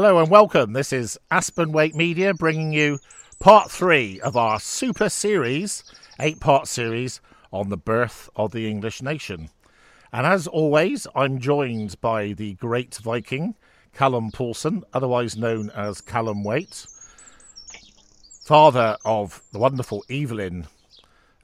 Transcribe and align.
Hello 0.00 0.18
and 0.18 0.30
welcome. 0.30 0.72
This 0.72 0.94
is 0.94 1.18
Aspen 1.30 1.72
Waite 1.72 1.94
Media 1.94 2.32
bringing 2.32 2.72
you 2.72 3.00
part 3.38 3.70
three 3.70 4.18
of 4.22 4.34
our 4.34 4.58
super 4.58 5.10
series, 5.10 5.84
eight 6.18 6.40
part 6.40 6.66
series 6.68 7.20
on 7.52 7.68
the 7.68 7.76
birth 7.76 8.30
of 8.34 8.52
the 8.52 8.66
English 8.66 9.02
nation. 9.02 9.50
And 10.10 10.26
as 10.26 10.46
always, 10.46 11.06
I'm 11.14 11.38
joined 11.38 12.00
by 12.00 12.32
the 12.32 12.54
great 12.54 12.94
Viking, 12.94 13.56
Callum 13.92 14.30
Paulson, 14.32 14.84
otherwise 14.94 15.36
known 15.36 15.68
as 15.76 16.00
Callum 16.00 16.44
Waite, 16.44 16.86
father 18.46 18.96
of 19.04 19.42
the 19.52 19.58
wonderful 19.58 20.02
Evelyn, 20.08 20.66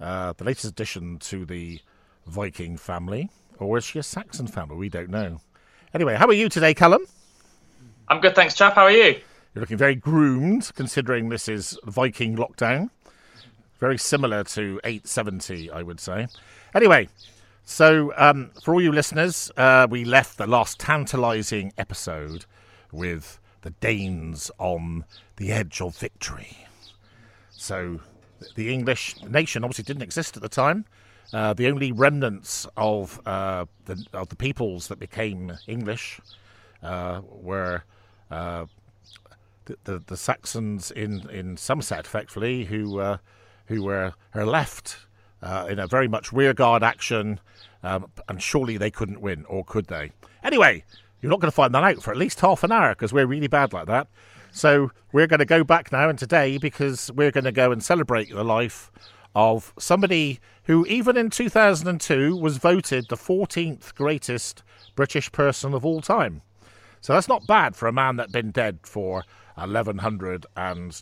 uh, 0.01 0.32
the 0.32 0.45
latest 0.45 0.65
addition 0.65 1.18
to 1.18 1.45
the 1.45 1.80
Viking 2.27 2.79
family. 2.79 3.29
Or 3.59 3.77
is 3.77 3.84
she 3.84 3.98
a 3.98 4.02
Saxon 4.02 4.46
family? 4.46 4.77
We 4.77 4.88
don't 4.88 5.10
know. 5.10 5.43
Anyway, 5.93 6.15
how 6.15 6.27
are 6.27 6.32
you 6.32 6.48
today, 6.48 6.73
Callum? 6.73 7.04
I'm 8.09 8.20
good, 8.20 8.37
thanks, 8.37 8.55
chap. 8.55 8.74
How 8.74 8.84
are 8.84 8.91
you? 8.91 9.20
You're 9.55 9.62
looking 9.62 9.77
very 9.77 9.96
groomed, 9.96 10.70
considering 10.77 11.29
this 11.29 11.49
is 11.49 11.76
Viking 11.85 12.37
lockdown. 12.37 12.90
Very 13.80 13.99
similar 13.99 14.45
to 14.45 14.80
870, 14.85 15.73
I 15.73 15.82
would 15.82 15.99
say. 15.99 16.29
Anyway, 16.73 17.09
so 17.65 18.12
um, 18.16 18.52
for 18.62 18.74
all 18.74 18.80
you 18.80 18.93
listeners, 18.93 19.51
uh, 19.57 19.88
we 19.90 20.04
left 20.04 20.38
the 20.38 20.46
last 20.46 20.79
tantalising 20.79 21.73
episode 21.79 22.45
with 22.93 23.40
the 23.62 23.71
Danes 23.71 24.52
on 24.59 25.04
the 25.34 25.51
edge 25.51 25.80
of 25.80 25.96
victory. 25.96 26.57
So 27.51 28.01
the 28.54 28.73
English 28.73 29.21
nation 29.23 29.65
obviously 29.65 29.82
didn't 29.82 30.02
exist 30.02 30.37
at 30.37 30.43
the 30.45 30.49
time. 30.49 30.84
Uh, 31.32 31.54
the 31.54 31.66
only 31.66 31.90
remnants 31.90 32.68
of 32.77 33.21
uh, 33.27 33.66
the 33.87 34.07
of 34.12 34.29
the 34.29 34.37
peoples 34.37 34.87
that 34.87 35.01
became 35.01 35.52
English 35.66 36.21
uh, 36.84 37.21
were 37.24 37.82
uh, 38.30 38.66
the, 39.85 40.02
the, 40.07 40.16
Saxons 40.16 40.91
in 40.91 41.29
in 41.30 41.57
Somerset, 41.57 42.07
effectively, 42.07 42.65
who 42.65 43.01
uh, 43.01 43.18
who 43.66 43.83
were 43.83 44.15
are 44.35 44.46
left 44.46 44.99
uh, 45.43 45.66
in 45.68 45.79
a 45.79 45.87
very 45.87 46.09
much 46.09 46.33
rearguard 46.33 46.83
action, 46.83 47.41
um, 47.83 48.10
and 48.29 48.43
surely 48.43 48.77
they 48.77 48.91
couldn't 48.91 49.21
win, 49.21 49.45
or 49.46 49.65
could 49.65 49.87
they? 49.87 50.13
Anyway, 50.43 50.85
you're 51.21 51.30
not 51.30 51.41
going 51.41 51.51
to 51.51 51.55
find 51.55 51.74
that 51.74 51.85
out 51.85 52.02
for 52.02 52.10
at 52.10 52.16
least 52.16 52.41
half 52.41 52.63
an 52.63 52.73
hour 52.73 52.91
because 52.91 53.13
we're 53.13 53.27
really 53.27 53.49
bad 53.49 53.73
like 53.73 53.87
that. 53.87 54.09
So 54.52 54.90
we're 55.13 55.27
going 55.27 55.40
to 55.40 55.45
go 55.45 55.65
back 55.65 55.93
now 55.93 56.09
and 56.09 56.18
today 56.18 56.57
because 56.57 57.11
we're 57.13 57.30
going 57.30 57.45
to 57.45 57.52
go 57.52 57.73
and 57.73 57.83
celebrate 57.83 58.30
the 58.30 58.45
life 58.45 58.90
of 59.35 59.74
somebody 59.79 60.40
who, 60.65 60.87
even 60.87 61.16
in 61.16 61.29
2002, 61.29 62.37
was 62.37 62.57
voted 62.57 63.09
the 63.09 63.16
14th 63.16 63.95
greatest 63.95 64.62
British 64.94 65.31
person 65.31 65.75
of 65.75 65.84
all 65.84 66.00
time. 66.00 66.41
So 67.06 67.12
that's 67.12 67.28
not 67.28 67.47
bad 67.47 67.76
for 67.76 67.87
a 67.87 67.93
man 67.93 68.16
that's 68.16 68.32
been 68.32 68.50
dead 68.50 68.81
for 68.82 69.22
1100 69.54 70.44
and 70.56 71.00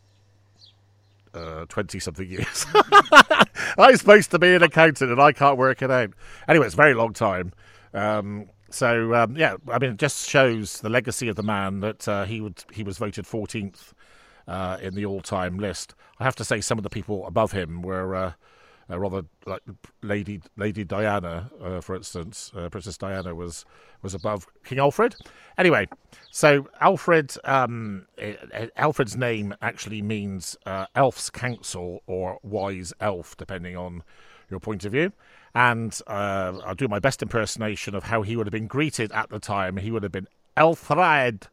uh, 1.32 1.64
20 1.66 1.98
something 1.98 2.28
years. 2.28 2.66
I'm 3.78 3.96
supposed 3.96 4.30
to 4.32 4.38
be 4.38 4.54
an 4.54 4.62
accountant 4.62 5.10
and 5.10 5.18
I 5.18 5.32
can't 5.32 5.56
work 5.56 5.80
it 5.80 5.90
out. 5.90 6.10
Anyway, 6.46 6.66
it's 6.66 6.74
a 6.74 6.76
very 6.76 6.92
long 6.92 7.14
time. 7.14 7.54
Um, 7.94 8.50
so 8.68 9.14
um, 9.14 9.38
yeah, 9.38 9.56
I 9.72 9.78
mean, 9.78 9.92
it 9.92 9.96
just 9.96 10.28
shows 10.28 10.82
the 10.82 10.90
legacy 10.90 11.28
of 11.28 11.36
the 11.36 11.42
man 11.42 11.80
that 11.80 12.06
uh, 12.06 12.26
he 12.26 12.42
would 12.42 12.62
he 12.70 12.82
was 12.82 12.98
voted 12.98 13.24
14th 13.24 13.94
uh, 14.46 14.76
in 14.82 14.94
the 14.94 15.06
all-time 15.06 15.58
list. 15.58 15.94
I 16.20 16.24
have 16.24 16.36
to 16.36 16.44
say, 16.44 16.60
some 16.60 16.76
of 16.76 16.84
the 16.84 16.90
people 16.90 17.26
above 17.26 17.52
him 17.52 17.80
were 17.80 18.14
uh, 18.14 18.32
uh, 18.90 18.98
rather 18.98 19.22
like 19.46 19.62
Lady 20.02 20.40
Lady 20.56 20.84
Diana, 20.84 21.50
uh, 21.62 21.80
for 21.80 21.96
instance. 21.96 22.52
Uh, 22.54 22.68
Princess 22.68 22.96
Diana 22.98 23.34
was 23.34 23.64
was 24.02 24.14
above 24.14 24.46
King 24.64 24.78
Alfred. 24.78 25.16
Anyway, 25.56 25.88
so 26.30 26.68
Alfred, 26.80 27.34
um, 27.44 28.06
Alfred's 28.76 29.16
name 29.16 29.54
actually 29.62 30.02
means 30.02 30.56
uh, 30.66 30.86
elf's 30.94 31.30
counsel 31.30 32.02
or 32.06 32.38
wise 32.42 32.92
elf, 33.00 33.36
depending 33.36 33.76
on 33.76 34.02
your 34.50 34.60
point 34.60 34.84
of 34.84 34.92
view. 34.92 35.12
And 35.54 35.98
uh, 36.06 36.60
I'll 36.64 36.74
do 36.74 36.88
my 36.88 36.98
best 36.98 37.22
impersonation 37.22 37.94
of 37.94 38.04
how 38.04 38.22
he 38.22 38.36
would 38.36 38.46
have 38.46 38.52
been 38.52 38.66
greeted 38.66 39.12
at 39.12 39.30
the 39.30 39.38
time. 39.38 39.76
He 39.76 39.90
would 39.90 40.02
have 40.02 40.12
been 40.12 40.28
Alfred, 40.56 41.46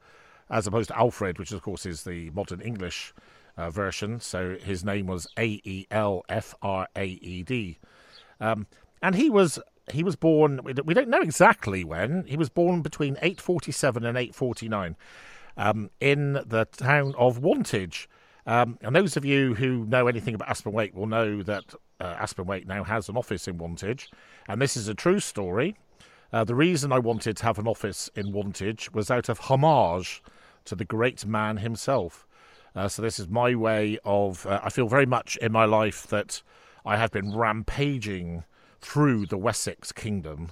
as 0.50 0.68
opposed 0.68 0.90
to 0.90 0.98
Alfred, 0.98 1.40
which 1.40 1.52
of 1.52 1.62
course 1.62 1.86
is 1.86 2.04
the 2.04 2.30
modern 2.32 2.62
English 2.62 3.14
uh, 3.62 3.70
version. 3.70 4.20
So 4.20 4.58
his 4.62 4.84
name 4.84 5.08
was 5.08 5.28
A 5.38 5.62
E 5.64 5.86
L 5.92 6.24
F 6.28 6.56
R 6.62 6.88
A 6.96 7.06
E 7.06 7.44
D, 7.44 7.78
um, 8.40 8.68
and 9.02 9.16
he 9.16 9.30
was 9.30 9.60
he 9.92 10.04
was 10.04 10.16
born. 10.16 10.62
We 10.64 10.94
don't 10.94 11.10
know 11.10 11.22
exactly 11.22 11.84
when. 11.84 12.26
He 12.26 12.38
was 12.38 12.50
born 12.50 12.82
between 12.82 13.14
847 13.18 14.06
and 14.06 14.18
849 14.18 14.96
um, 15.58 15.90
in 16.00 16.34
the 16.34 16.68
town 16.72 17.14
of 17.18 17.40
Wantage. 17.40 18.08
Um, 18.48 18.80
and 18.82 18.96
those 18.96 19.16
of 19.18 19.24
you 19.24 19.54
who 19.54 19.86
know 19.86 20.08
anything 20.08 20.34
about 20.34 20.50
Aspen 20.50 20.74
Waite 20.74 20.96
will 20.96 21.06
know 21.06 21.44
that 21.44 21.76
uh, 22.00 22.16
Aspen 22.20 22.46
Waite 22.46 22.68
now 22.68 22.84
has 22.84 23.08
an 23.08 23.16
office 23.16 23.48
in 23.48 23.60
Wantage, 23.60 24.10
and 24.48 24.60
this 24.60 24.76
is 24.76 24.88
a 24.88 24.96
true 24.96 25.20
story. 25.20 25.78
Uh, 26.34 26.44
the 26.44 26.56
reason 26.56 26.92
I 26.92 26.98
wanted 26.98 27.38
to 27.38 27.44
have 27.44 27.60
an 27.60 27.68
office 27.68 28.10
in 28.16 28.32
Wantage 28.32 28.92
was 28.94 29.12
out 29.12 29.30
of 29.30 29.38
homage 29.40 30.24
to 30.66 30.76
the 30.76 30.86
great 30.86 31.26
man 31.26 31.58
himself. 31.58 32.26
Uh, 32.76 32.88
so 32.88 33.02
this 33.02 33.20
is 33.20 33.28
my 33.28 33.56
way 33.56 33.98
of. 34.06 34.46
Uh, 34.46 34.60
I 34.64 34.70
feel 34.70 34.88
very 34.88 35.06
much 35.06 35.38
in 35.38 35.52
my 35.52 35.66
life 35.66 36.08
that 36.08 36.42
I 36.86 36.98
have 36.98 37.12
been 37.12 37.36
rampaging 37.36 38.44
through 38.80 39.26
the 39.28 39.38
Wessex 39.38 39.92
kingdom, 39.92 40.50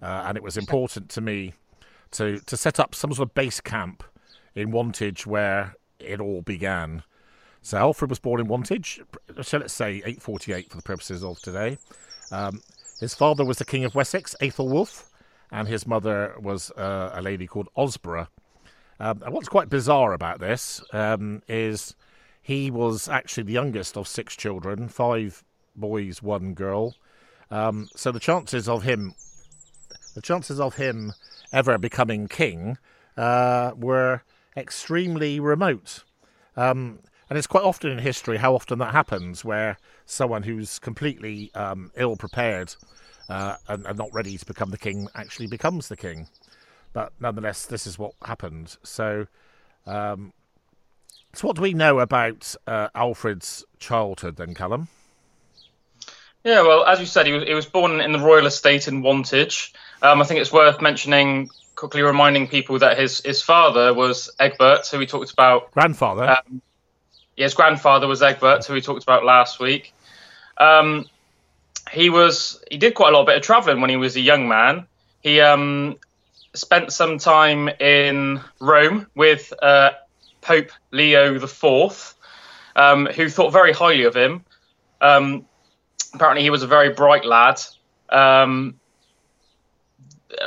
uh, 0.00 0.24
and 0.26 0.36
it 0.36 0.42
was 0.42 0.56
important 0.56 1.08
to 1.10 1.20
me 1.20 1.54
to 2.12 2.38
to 2.40 2.56
set 2.56 2.78
up 2.78 2.94
some 2.94 3.12
sort 3.12 3.28
of 3.28 3.34
base 3.34 3.60
camp 3.60 4.04
in 4.54 4.70
Wantage 4.70 5.26
where 5.26 5.74
it 5.98 6.20
all 6.20 6.42
began. 6.42 7.02
So 7.62 7.78
Alfred 7.78 8.10
was 8.10 8.20
born 8.20 8.40
in 8.40 8.46
Wantage, 8.46 9.00
so 9.42 9.58
let's 9.58 9.74
say 9.74 9.96
848 9.96 10.70
for 10.70 10.76
the 10.76 10.82
purposes 10.82 11.24
of 11.24 11.40
today. 11.40 11.78
Um, 12.30 12.60
his 13.00 13.12
father 13.12 13.44
was 13.44 13.58
the 13.58 13.64
King 13.64 13.84
of 13.84 13.94
Wessex, 13.94 14.36
Aethelwulf, 14.40 15.10
and 15.50 15.66
his 15.66 15.86
mother 15.86 16.34
was 16.40 16.70
uh, 16.72 17.10
a 17.12 17.20
lady 17.20 17.46
called 17.46 17.68
Osburh. 17.76 18.28
Um, 18.98 19.22
and 19.24 19.34
what's 19.34 19.48
quite 19.48 19.68
bizarre 19.68 20.12
about 20.12 20.40
this 20.40 20.82
um, 20.92 21.42
is 21.48 21.94
he 22.42 22.70
was 22.70 23.08
actually 23.08 23.44
the 23.44 23.52
youngest 23.52 23.96
of 23.96 24.08
six 24.08 24.36
children, 24.36 24.88
five 24.88 25.44
boys, 25.74 26.22
one 26.22 26.54
girl. 26.54 26.94
Um, 27.50 27.88
so 27.94 28.10
the 28.10 28.20
chances 28.20 28.68
of 28.68 28.82
him, 28.82 29.14
the 30.14 30.22
chances 30.22 30.58
of 30.60 30.76
him 30.76 31.12
ever 31.52 31.78
becoming 31.78 32.28
king, 32.28 32.78
uh, 33.16 33.72
were 33.76 34.22
extremely 34.56 35.40
remote. 35.40 36.04
Um, 36.56 37.00
and 37.28 37.36
it's 37.36 37.46
quite 37.46 37.64
often 37.64 37.90
in 37.90 37.98
history 37.98 38.38
how 38.38 38.54
often 38.54 38.78
that 38.78 38.92
happens, 38.92 39.44
where 39.44 39.78
someone 40.06 40.44
who's 40.44 40.78
completely 40.78 41.50
um, 41.54 41.90
ill 41.96 42.16
prepared 42.16 42.74
uh, 43.28 43.56
and, 43.68 43.84
and 43.86 43.98
not 43.98 44.12
ready 44.12 44.38
to 44.38 44.46
become 44.46 44.70
the 44.70 44.78
king 44.78 45.08
actually 45.14 45.48
becomes 45.48 45.88
the 45.88 45.96
king. 45.96 46.28
But 46.96 47.12
nonetheless, 47.20 47.66
this 47.66 47.86
is 47.86 47.98
what 47.98 48.14
happened. 48.24 48.78
So, 48.82 49.26
um, 49.86 50.32
so 51.34 51.46
what 51.46 51.56
do 51.56 51.60
we 51.60 51.74
know 51.74 51.98
about 51.98 52.54
uh, 52.66 52.88
Alfred's 52.94 53.66
childhood 53.78 54.36
then, 54.36 54.54
Callum? 54.54 54.88
Yeah, 56.42 56.62
well, 56.62 56.86
as 56.86 56.98
you 56.98 57.04
said, 57.04 57.26
he 57.26 57.34
was, 57.34 57.44
he 57.44 57.52
was 57.52 57.66
born 57.66 58.00
in 58.00 58.12
the 58.12 58.18
royal 58.18 58.46
estate 58.46 58.88
in 58.88 59.02
Wantage. 59.02 59.74
Um, 60.00 60.22
I 60.22 60.24
think 60.24 60.40
it's 60.40 60.50
worth 60.50 60.80
mentioning, 60.80 61.50
quickly 61.74 62.00
reminding 62.00 62.48
people 62.48 62.78
that 62.78 62.98
his, 62.98 63.20
his 63.20 63.42
father 63.42 63.92
was 63.92 64.30
Egbert, 64.40 64.86
who 64.86 64.98
we 64.98 65.06
talked 65.06 65.34
about. 65.34 65.72
Grandfather? 65.72 66.22
Um, 66.22 66.62
yeah, 67.36 67.44
his 67.44 67.52
grandfather 67.52 68.08
was 68.08 68.22
Egbert, 68.22 68.64
who 68.64 68.72
we 68.72 68.80
talked 68.80 69.02
about 69.02 69.22
last 69.22 69.60
week. 69.60 69.92
Um, 70.56 71.04
he 71.92 72.08
was 72.08 72.64
he 72.70 72.78
did 72.78 72.94
quite 72.94 73.10
a 73.10 73.12
lot 73.12 73.20
of 73.20 73.26
bit 73.26 73.36
of 73.36 73.42
travelling 73.42 73.82
when 73.82 73.90
he 73.90 73.96
was 73.96 74.16
a 74.16 74.20
young 74.20 74.48
man. 74.48 74.86
He 75.20 75.40
um, 75.40 75.98
spent 76.56 76.92
some 76.92 77.18
time 77.18 77.68
in 77.68 78.40
Rome 78.60 79.06
with 79.14 79.52
uh, 79.62 79.92
Pope 80.40 80.70
Leo 80.90 81.34
IV, 81.34 82.14
um, 82.74 83.06
who 83.06 83.28
thought 83.28 83.52
very 83.52 83.72
highly 83.72 84.04
of 84.04 84.14
him. 84.14 84.44
Um, 85.00 85.46
apparently, 86.14 86.42
he 86.42 86.50
was 86.50 86.62
a 86.62 86.66
very 86.66 86.92
bright 86.92 87.24
lad. 87.24 87.60
Um, 88.08 88.80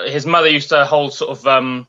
his 0.05 0.25
mother 0.25 0.49
used 0.49 0.69
to 0.69 0.85
hold 0.85 1.13
sort 1.13 1.31
of 1.31 1.47
um, 1.47 1.87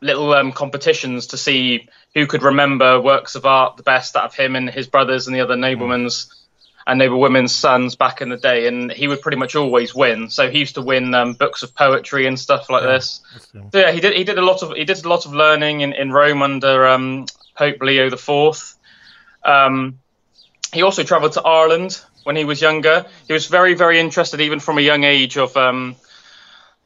little 0.00 0.32
um, 0.32 0.52
competitions 0.52 1.28
to 1.28 1.36
see 1.36 1.88
who 2.14 2.26
could 2.26 2.42
remember 2.42 3.00
works 3.00 3.34
of 3.34 3.46
art 3.46 3.76
the 3.76 3.82
best 3.82 4.16
out 4.16 4.24
of 4.24 4.34
him 4.34 4.56
and 4.56 4.70
his 4.70 4.86
brothers 4.86 5.26
and 5.26 5.36
the 5.36 5.40
other 5.40 5.56
noblemen's. 5.56 6.37
And 6.88 6.98
they 6.98 7.08
were 7.08 7.18
women's 7.18 7.54
sons 7.54 7.96
back 7.96 8.22
in 8.22 8.30
the 8.30 8.38
day, 8.38 8.66
and 8.66 8.90
he 8.90 9.08
would 9.08 9.20
pretty 9.20 9.36
much 9.36 9.54
always 9.54 9.94
win. 9.94 10.30
So 10.30 10.50
he 10.50 10.58
used 10.58 10.74
to 10.76 10.82
win 10.82 11.14
um, 11.14 11.34
books 11.34 11.62
of 11.62 11.74
poetry 11.74 12.26
and 12.26 12.40
stuff 12.40 12.70
like 12.70 12.82
yeah, 12.82 12.92
this. 12.92 13.20
So 13.52 13.78
yeah, 13.78 13.92
he 13.92 14.00
did. 14.00 14.14
He 14.14 14.24
did 14.24 14.38
a 14.38 14.42
lot 14.42 14.62
of 14.62 14.74
he 14.74 14.84
did 14.84 15.04
a 15.04 15.08
lot 15.08 15.26
of 15.26 15.34
learning 15.34 15.82
in, 15.82 15.92
in 15.92 16.10
Rome 16.10 16.40
under 16.40 16.86
um, 16.86 17.26
Pope 17.54 17.76
Leo 17.82 18.08
the 18.08 18.16
Fourth. 18.16 18.78
Um, 19.44 19.98
he 20.72 20.82
also 20.82 21.02
travelled 21.02 21.32
to 21.32 21.42
Ireland 21.42 22.00
when 22.24 22.36
he 22.36 22.44
was 22.44 22.62
younger. 22.62 23.04
He 23.26 23.34
was 23.34 23.46
very 23.46 23.74
very 23.74 24.00
interested, 24.00 24.40
even 24.40 24.58
from 24.58 24.78
a 24.78 24.82
young 24.82 25.04
age, 25.04 25.36
of 25.36 25.54
um, 25.58 25.94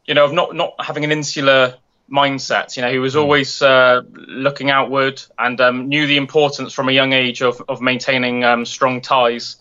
you 0.05 0.15
know 0.15 0.25
of 0.25 0.33
not 0.33 0.57
not 0.57 0.75
having 0.85 1.05
an 1.05 1.13
insular 1.13 1.77
mindset. 2.13 2.77
You 2.77 2.83
know, 2.83 2.91
he 2.91 2.99
was 2.99 3.17
always 3.17 3.63
uh, 3.63 4.03
looking 4.13 4.71
outward 4.71 5.23
and 5.39 5.61
um, 5.61 5.89
knew 5.89 6.07
the 6.07 6.17
importance 6.17 6.73
from 6.73 6.89
a 6.89 6.93
young 6.93 7.13
age 7.13 7.43
of, 7.43 7.63
of 7.69 7.81
maintaining 7.81 8.45
um, 8.45 8.67
strong 8.67 9.01
ties. 9.01 9.57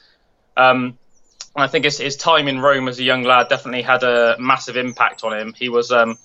Um, 0.57 0.97
I 1.55 1.67
think 1.67 1.85
his, 1.85 1.97
his 1.97 2.15
time 2.15 2.47
in 2.47 2.59
Rome 2.59 2.87
as 2.87 2.99
a 2.99 3.03
young 3.03 3.23
lad 3.23 3.49
definitely 3.49 3.81
had 3.81 4.03
a 4.03 4.37
massive 4.39 4.77
impact 4.77 5.23
on 5.23 5.37
him. 5.37 5.53
He 5.53 5.69
was 5.69 5.91
um, 5.91 6.17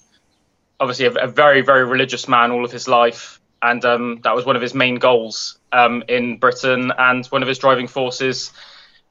obviously 0.78 1.06
a, 1.06 1.12
a, 1.12 1.26
very, 1.26 1.62
very 1.62 1.84
religious 1.84 2.28
man 2.28 2.50
all 2.50 2.64
of 2.64 2.70
his 2.70 2.86
life, 2.86 3.40
and 3.62 3.84
um, 3.84 4.20
that 4.22 4.34
was 4.34 4.44
one 4.44 4.56
of 4.56 4.62
his 4.62 4.74
main 4.74 4.96
goals 4.96 5.58
um, 5.72 6.04
in 6.08 6.38
Britain 6.38 6.92
and 6.96 7.26
one 7.26 7.42
of 7.42 7.48
his 7.48 7.58
driving 7.58 7.88
forces 7.88 8.52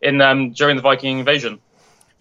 in 0.02 0.18
during 0.54 0.76
the 0.76 0.82
Viking 0.82 1.20
invasion. 1.20 1.60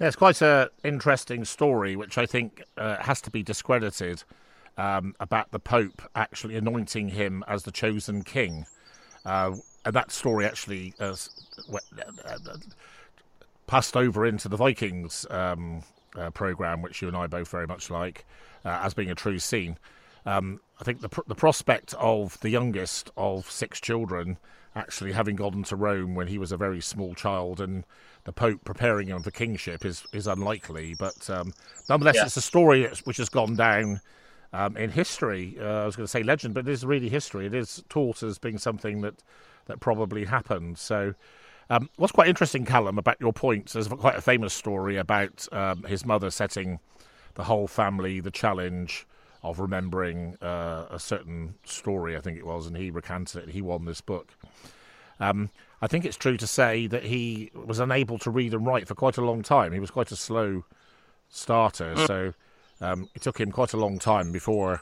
Yeah, 0.00 0.08
it's 0.08 0.16
quite 0.16 0.42
an 0.42 0.68
interesting 0.82 1.44
story, 1.44 1.94
which 1.94 2.18
I 2.18 2.26
think 2.26 2.62
uh, 2.76 2.96
has 2.96 3.20
to 3.22 3.30
be 3.30 3.42
discredited 3.42 4.24
um, 4.76 5.14
about 5.20 5.52
the 5.52 5.60
Pope 5.60 6.02
actually 6.16 6.56
anointing 6.56 7.10
him 7.10 7.44
as 7.46 7.62
the 7.62 7.70
chosen 7.70 8.22
king. 8.22 8.66
Uh, 9.24 9.52
and 9.84 9.94
that 9.94 10.10
story 10.10 10.46
actually 10.46 10.94
uh, 11.00 11.14
passed 13.66 13.96
over 13.96 14.26
into 14.26 14.48
the 14.48 14.56
Vikings 14.56 15.26
um, 15.30 15.82
uh, 16.16 16.30
program, 16.30 16.82
which 16.82 17.02
you 17.02 17.08
and 17.08 17.16
I 17.16 17.26
both 17.26 17.48
very 17.48 17.66
much 17.66 17.90
like, 17.90 18.24
uh, 18.64 18.80
as 18.82 18.94
being 18.94 19.10
a 19.10 19.14
true 19.14 19.38
scene. 19.38 19.78
Um, 20.26 20.60
I 20.80 20.84
think 20.84 21.00
the 21.00 21.08
pr- 21.08 21.20
the 21.26 21.34
prospect 21.34 21.94
of 21.98 22.40
the 22.40 22.50
youngest 22.50 23.10
of 23.16 23.50
six 23.50 23.80
children 23.80 24.38
actually 24.76 25.12
having 25.12 25.36
gone 25.36 25.62
to 25.62 25.76
Rome 25.76 26.14
when 26.14 26.26
he 26.26 26.38
was 26.38 26.50
a 26.50 26.56
very 26.56 26.80
small 26.80 27.14
child 27.14 27.60
and 27.60 27.84
the 28.24 28.32
Pope 28.32 28.64
preparing 28.64 29.08
him 29.08 29.22
for 29.22 29.30
kingship 29.30 29.84
is 29.84 30.04
is 30.12 30.26
unlikely. 30.26 30.94
But 30.98 31.28
um, 31.28 31.52
nonetheless, 31.88 32.16
yeah. 32.16 32.24
it's 32.24 32.36
a 32.36 32.42
story 32.42 32.88
which 33.04 33.18
has 33.18 33.28
gone 33.28 33.54
down 33.54 34.00
um, 34.52 34.76
in 34.76 34.90
history. 34.90 35.56
Uh, 35.60 35.82
I 35.82 35.86
was 35.86 35.96
going 35.96 36.04
to 36.04 36.10
say 36.10 36.22
legend, 36.22 36.54
but 36.54 36.66
it 36.66 36.72
is 36.72 36.86
really 36.86 37.08
history. 37.08 37.46
It 37.46 37.54
is 37.54 37.84
taught 37.88 38.22
as 38.22 38.38
being 38.38 38.58
something 38.58 39.02
that 39.02 39.14
that 39.66 39.80
probably 39.80 40.24
happened. 40.24 40.78
So. 40.78 41.14
Um, 41.70 41.88
what's 41.96 42.12
quite 42.12 42.28
interesting, 42.28 42.66
Callum, 42.66 42.98
about 42.98 43.18
your 43.22 43.32
point, 43.32 43.72
there's 43.72 43.88
quite 43.88 44.16
a 44.16 44.20
famous 44.20 44.52
story 44.52 44.98
about 44.98 45.48
um, 45.50 45.82
his 45.84 46.04
mother 46.04 46.30
setting 46.30 46.78
the 47.36 47.44
whole 47.44 47.66
family 47.66 48.20
the 48.20 48.30
challenge 48.30 49.06
of 49.42 49.60
remembering 49.60 50.36
uh, 50.42 50.86
a 50.90 50.98
certain 50.98 51.54
story, 51.64 52.16
I 52.16 52.20
think 52.20 52.38
it 52.38 52.46
was, 52.46 52.66
and 52.66 52.76
he 52.76 52.90
recanted 52.90 53.44
it. 53.44 53.48
He 53.50 53.60
won 53.60 53.84
this 53.84 54.00
book. 54.00 54.28
Um, 55.20 55.50
I 55.82 55.86
think 55.86 56.06
it's 56.06 56.16
true 56.16 56.38
to 56.38 56.46
say 56.46 56.86
that 56.86 57.04
he 57.04 57.50
was 57.54 57.78
unable 57.78 58.18
to 58.20 58.30
read 58.30 58.54
and 58.54 58.66
write 58.66 58.88
for 58.88 58.94
quite 58.94 59.18
a 59.18 59.24
long 59.24 59.42
time. 59.42 59.72
He 59.72 59.80
was 59.80 59.90
quite 59.90 60.10
a 60.10 60.16
slow 60.16 60.64
starter, 61.28 61.94
mm. 61.94 62.06
so 62.06 62.34
um, 62.80 63.08
it 63.14 63.20
took 63.20 63.38
him 63.38 63.52
quite 63.52 63.74
a 63.74 63.76
long 63.76 63.98
time 63.98 64.32
before 64.32 64.80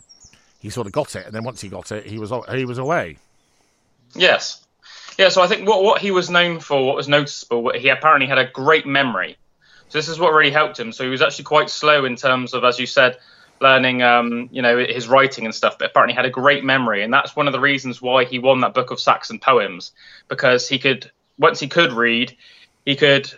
he 0.61 0.70
sort 0.70 0.87
of 0.87 0.93
got 0.93 1.17
it. 1.17 1.26
And 1.26 1.35
then 1.35 1.43
once 1.43 1.61
he 1.61 1.69
got 1.69 1.90
it, 1.90 2.06
he 2.06 2.19
was 2.19 2.32
he 2.55 2.64
was 2.64 2.78
away. 2.78 3.19
Yes, 4.14 4.64
yeah. 5.19 5.29
So 5.29 5.43
I 5.43 5.47
think 5.47 5.69
what 5.69 5.83
what 5.83 6.00
he 6.00 6.11
was 6.11 6.31
known 6.31 6.61
for, 6.61 6.87
what 6.87 6.97
was 6.97 7.09
noticeable, 7.09 7.73
he 7.73 7.89
apparently 7.89 8.27
had 8.27 8.39
a 8.39 8.47
great 8.47 8.87
memory. 8.87 9.37
So 9.89 9.99
this 9.99 10.09
is 10.09 10.19
what 10.19 10.33
really 10.33 10.50
helped 10.50 10.79
him. 10.79 10.93
So 10.93 11.05
he 11.05 11.11
was 11.11 11.21
actually 11.21 11.44
quite 11.44 11.69
slow 11.69 12.05
in 12.05 12.17
terms 12.17 12.55
of, 12.55 12.65
as 12.65 12.79
you 12.79 12.87
said, 12.87 13.19
learning, 13.61 14.03
um, 14.03 14.49
you 14.50 14.62
know, 14.62 14.79
his 14.79 15.06
writing 15.06 15.44
and 15.44 15.55
stuff. 15.55 15.79
But 15.79 15.91
apparently 15.91 16.15
had 16.15 16.25
a 16.25 16.31
great 16.31 16.65
memory, 16.65 17.03
and 17.03 17.12
that's 17.12 17.37
one 17.37 17.47
of 17.47 17.53
the 17.53 17.61
reasons 17.61 18.00
why 18.00 18.25
he 18.25 18.39
won 18.39 18.61
that 18.61 18.75
book 18.75 18.91
of 18.91 19.00
Saxon 19.00 19.39
poems 19.39 19.93
because 20.29 20.69
he 20.69 20.79
could 20.79 21.11
once 21.38 21.61
he 21.61 21.69
could 21.69 21.93
read, 21.93 22.37
he 22.85 22.97
could 22.97 23.33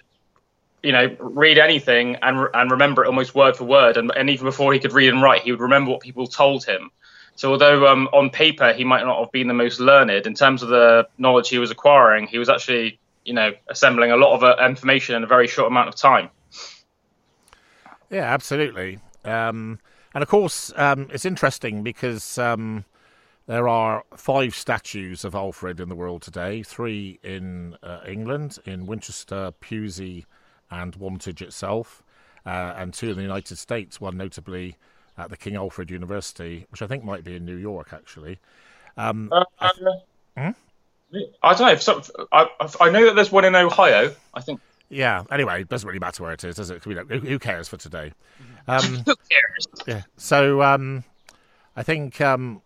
you 0.84 0.92
know, 0.92 1.16
read 1.18 1.56
anything 1.56 2.16
and 2.16 2.46
and 2.52 2.70
remember 2.70 3.02
it 3.02 3.08
almost 3.08 3.34
word 3.34 3.56
for 3.56 3.64
word. 3.64 3.96
And, 3.96 4.12
and 4.14 4.28
even 4.28 4.44
before 4.44 4.72
he 4.72 4.78
could 4.78 4.92
read 4.92 5.08
and 5.08 5.22
write, 5.22 5.42
he 5.42 5.50
would 5.50 5.60
remember 5.60 5.90
what 5.90 6.00
people 6.00 6.26
told 6.26 6.64
him. 6.64 6.90
So 7.36 7.50
although 7.50 7.86
um, 7.86 8.08
on 8.12 8.30
paper 8.30 8.72
he 8.72 8.84
might 8.84 9.04
not 9.04 9.18
have 9.18 9.32
been 9.32 9.48
the 9.48 9.54
most 9.54 9.80
learned, 9.80 10.26
in 10.26 10.34
terms 10.34 10.62
of 10.62 10.68
the 10.68 11.08
knowledge 11.18 11.48
he 11.48 11.58
was 11.58 11.70
acquiring, 11.70 12.26
he 12.26 12.38
was 12.38 12.48
actually, 12.48 12.98
you 13.24 13.34
know, 13.34 13.52
assembling 13.68 14.12
a 14.12 14.16
lot 14.16 14.34
of 14.34 14.44
uh, 14.44 14.56
information 14.64 15.16
in 15.16 15.24
a 15.24 15.26
very 15.26 15.48
short 15.48 15.68
amount 15.68 15.88
of 15.88 15.96
time. 15.96 16.30
Yeah, 18.10 18.32
absolutely. 18.32 18.98
Um, 19.24 19.80
and 20.14 20.22
of 20.22 20.28
course, 20.28 20.72
um, 20.76 21.08
it's 21.12 21.24
interesting 21.24 21.82
because 21.82 22.38
um, 22.38 22.84
there 23.46 23.68
are 23.68 24.04
five 24.16 24.54
statues 24.54 25.24
of 25.24 25.34
Alfred 25.34 25.80
in 25.80 25.88
the 25.88 25.96
world 25.96 26.22
today 26.22 26.62
three 26.62 27.18
in 27.22 27.76
uh, 27.82 28.00
England, 28.06 28.58
in 28.64 28.86
Winchester, 28.86 29.50
Pewsey, 29.60 30.24
and 30.70 30.94
Wantage 30.96 31.42
itself, 31.42 32.04
uh, 32.46 32.74
and 32.76 32.94
two 32.94 33.10
in 33.10 33.16
the 33.16 33.22
United 33.22 33.56
States, 33.56 34.00
one 34.00 34.16
notably 34.16 34.76
at 35.16 35.30
the 35.30 35.36
King 35.36 35.56
Alfred 35.56 35.90
University, 35.90 36.66
which 36.70 36.82
I 36.82 36.86
think 36.86 37.04
might 37.04 37.24
be 37.24 37.36
in 37.36 37.44
New 37.44 37.56
York, 37.56 37.92
actually. 37.92 38.38
Um, 38.96 39.30
uh, 39.32 39.44
I, 39.60 39.70
th- 39.72 39.86
hmm? 40.36 41.18
I, 41.42 41.54
don't 41.54 41.68
know. 41.68 41.76
Some, 41.76 42.02
I, 42.32 42.48
I 42.80 42.90
know 42.90 43.04
that 43.06 43.14
there's 43.14 43.32
one 43.32 43.44
in 43.44 43.54
Ohio. 43.54 44.14
I 44.34 44.40
think. 44.40 44.60
Yeah. 44.88 45.24
Anyway, 45.30 45.62
it 45.62 45.68
doesn't 45.68 45.86
really 45.86 45.98
matter 45.98 46.22
where 46.22 46.32
it 46.32 46.44
is, 46.44 46.56
does 46.56 46.70
it? 46.70 46.82
Who, 46.84 46.94
who 46.94 47.38
cares 47.38 47.68
for 47.68 47.76
today? 47.76 48.12
Um, 48.68 48.82
who 49.06 49.14
cares? 49.30 49.66
Yeah. 49.86 50.02
So 50.16 50.62
um, 50.62 51.04
I 51.76 51.82
think 51.82 52.20
um, 52.20 52.62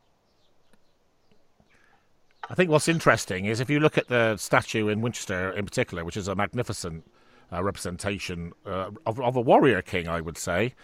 I 2.50 2.54
think 2.54 2.70
what's 2.70 2.88
interesting 2.88 3.44
is 3.44 3.60
if 3.60 3.68
you 3.68 3.80
look 3.80 3.98
at 3.98 4.08
the 4.08 4.36
statue 4.36 4.88
in 4.88 5.02
Winchester 5.02 5.50
in 5.50 5.64
particular, 5.64 6.04
which 6.04 6.16
is 6.16 6.28
a 6.28 6.34
magnificent 6.34 7.04
uh, 7.52 7.62
representation 7.62 8.52
uh, 8.66 8.90
of, 9.06 9.20
of, 9.20 9.36
a 9.36 9.40
warrior 9.40 9.82
king, 9.82 10.08
I 10.08 10.20
would 10.20 10.38
say. 10.38 10.74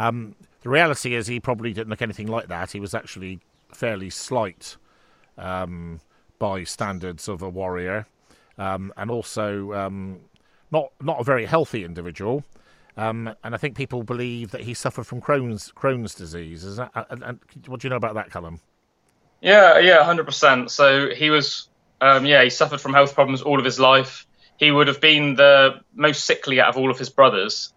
Um, 0.00 0.34
the 0.62 0.70
reality 0.70 1.14
is 1.14 1.26
he 1.26 1.40
probably 1.40 1.72
didn't 1.74 1.90
look 1.90 2.00
anything 2.02 2.26
like 2.26 2.48
that. 2.48 2.72
He 2.72 2.80
was 2.80 2.94
actually 2.94 3.40
fairly 3.72 4.08
slight 4.08 4.76
um, 5.36 6.00
by 6.38 6.64
standards 6.64 7.28
of 7.28 7.42
a 7.42 7.48
warrior, 7.48 8.06
um, 8.56 8.92
and 8.96 9.10
also 9.10 9.72
um, 9.74 10.20
not 10.70 10.90
not 11.02 11.20
a 11.20 11.24
very 11.24 11.44
healthy 11.44 11.84
individual. 11.84 12.44
Um, 12.96 13.34
and 13.44 13.54
I 13.54 13.58
think 13.58 13.76
people 13.76 14.02
believe 14.02 14.50
that 14.50 14.62
he 14.62 14.74
suffered 14.74 15.04
from 15.04 15.20
Crohn's 15.20 15.70
Crohn's 15.76 16.14
disease. 16.14 16.64
Is 16.64 16.76
that? 16.76 16.90
And, 17.10 17.38
what 17.66 17.80
do 17.80 17.86
you 17.86 17.90
know 17.90 17.96
about 17.96 18.14
that, 18.14 18.30
Callum? 18.30 18.60
Yeah, 19.42 19.78
yeah, 19.78 20.02
hundred 20.02 20.24
percent. 20.24 20.70
So 20.70 21.10
he 21.10 21.28
was, 21.28 21.68
um, 22.00 22.24
yeah, 22.24 22.42
he 22.42 22.50
suffered 22.50 22.80
from 22.80 22.94
health 22.94 23.14
problems 23.14 23.42
all 23.42 23.58
of 23.58 23.64
his 23.64 23.78
life 23.78 24.26
he 24.60 24.70
would 24.70 24.88
have 24.88 25.00
been 25.00 25.34
the 25.36 25.80
most 25.94 26.26
sickly 26.26 26.60
out 26.60 26.68
of 26.68 26.76
all 26.76 26.90
of 26.90 26.98
his 26.98 27.08
brothers. 27.08 27.72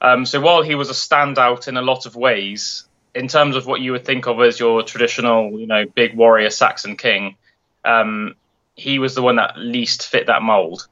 Um, 0.00 0.24
so 0.24 0.40
while 0.40 0.62
he 0.62 0.74
was 0.74 0.90
a 0.90 0.94
standout 0.94 1.68
in 1.68 1.76
a 1.76 1.82
lot 1.82 2.06
of 2.06 2.16
ways, 2.16 2.86
in 3.14 3.28
terms 3.28 3.56
of 3.56 3.66
what 3.66 3.80
you 3.80 3.92
would 3.92 4.04
think 4.04 4.26
of 4.26 4.40
as 4.40 4.58
your 4.58 4.82
traditional, 4.82 5.58
you 5.58 5.66
know, 5.66 5.84
big 5.84 6.16
warrior 6.16 6.50
Saxon 6.50 6.96
king, 6.96 7.36
um, 7.84 8.34
he 8.76 8.98
was 8.98 9.14
the 9.14 9.22
one 9.22 9.36
that 9.36 9.58
least 9.58 10.06
fit 10.06 10.26
that 10.26 10.42
mold. 10.42 10.86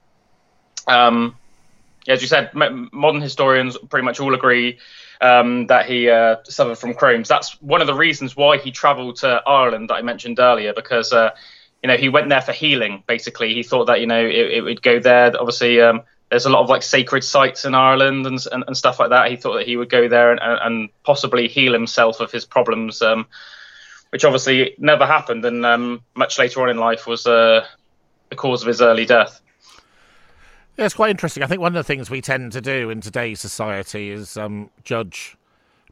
Um, 0.86 1.36
as 2.06 2.22
you 2.22 2.28
said, 2.28 2.50
modern 2.54 3.20
historians 3.20 3.76
pretty 3.90 4.04
much 4.04 4.20
all 4.20 4.34
agree 4.34 4.78
um, 5.20 5.66
that 5.66 5.86
he 5.86 6.08
uh, 6.08 6.36
suffered 6.44 6.78
from 6.78 6.94
Crohn's. 6.94 7.28
That's 7.28 7.60
one 7.60 7.80
of 7.80 7.86
the 7.86 7.94
reasons 7.94 8.36
why 8.36 8.58
he 8.58 8.70
travelled 8.70 9.16
to 9.16 9.42
Ireland 9.46 9.90
that 9.90 9.94
I 9.94 10.02
mentioned 10.02 10.38
earlier, 10.38 10.72
because 10.72 11.12
uh, 11.12 11.30
you 11.82 11.88
know, 11.88 11.96
he 11.96 12.08
went 12.08 12.28
there 12.28 12.40
for 12.40 12.52
healing. 12.52 13.04
Basically, 13.06 13.54
he 13.54 13.62
thought 13.62 13.86
that 13.86 14.00
you 14.00 14.06
know 14.06 14.20
it, 14.20 14.52
it 14.52 14.60
would 14.62 14.82
go 14.82 14.98
there. 14.98 15.32
Obviously, 15.38 15.80
um, 15.80 16.02
there's 16.30 16.46
a 16.46 16.50
lot 16.50 16.62
of 16.62 16.68
like 16.68 16.82
sacred 16.82 17.24
sites 17.24 17.64
in 17.64 17.74
Ireland 17.74 18.26
and, 18.26 18.38
and, 18.52 18.64
and 18.66 18.76
stuff 18.76 19.00
like 19.00 19.10
that. 19.10 19.30
He 19.30 19.36
thought 19.36 19.54
that 19.54 19.66
he 19.66 19.76
would 19.76 19.88
go 19.88 20.08
there 20.08 20.30
and, 20.30 20.40
and 20.40 20.88
possibly 21.02 21.48
heal 21.48 21.72
himself 21.72 22.20
of 22.20 22.30
his 22.30 22.44
problems, 22.44 23.00
um, 23.00 23.26
which 24.10 24.24
obviously 24.24 24.74
never 24.78 25.06
happened. 25.06 25.44
And 25.44 25.64
um, 25.64 26.02
much 26.14 26.38
later 26.38 26.62
on 26.62 26.68
in 26.68 26.76
life 26.76 27.06
was 27.06 27.26
uh, 27.26 27.66
the 28.28 28.36
cause 28.36 28.62
of 28.62 28.68
his 28.68 28.82
early 28.82 29.06
death. 29.06 29.40
Yeah, 30.76 30.84
it's 30.84 30.94
quite 30.94 31.10
interesting. 31.10 31.42
I 31.42 31.46
think 31.46 31.60
one 31.60 31.74
of 31.74 31.80
the 31.80 31.84
things 31.84 32.08
we 32.08 32.20
tend 32.20 32.52
to 32.52 32.60
do 32.60 32.90
in 32.90 33.00
today's 33.00 33.40
society 33.40 34.10
is 34.10 34.36
um, 34.36 34.70
judge 34.84 35.36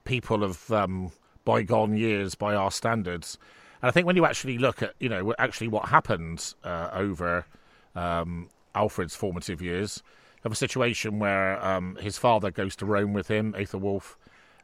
people 0.05 0.45
of 0.45 0.71
um, 0.71 1.11
bygone 1.45 1.97
years 1.97 2.35
by 2.35 2.55
our 2.55 2.71
standards. 2.71 3.38
And 3.83 3.88
I 3.88 3.90
think 3.90 4.07
when 4.07 4.16
you 4.16 4.26
actually 4.26 4.59
look 4.59 4.83
at, 4.83 4.95
you 5.00 5.09
know, 5.09 5.35
actually 5.38 5.69
what 5.69 5.88
happened 5.88 6.55
uh, 6.62 6.90
over 6.93 7.47
um, 7.95 8.49
Alfred's 8.75 9.16
formative 9.16 9.61
years, 9.61 10.02
have 10.46 10.52
a 10.52 10.56
situation 10.56 11.18
where 11.18 11.64
um, 11.64 11.96
his 12.00 12.18
father 12.18 12.52
goes 12.52 12.76
to 12.76 12.86
Rome 12.86 13.12
with 13.12 13.26
him, 13.26 13.52
Aethelwulf, 13.54 14.14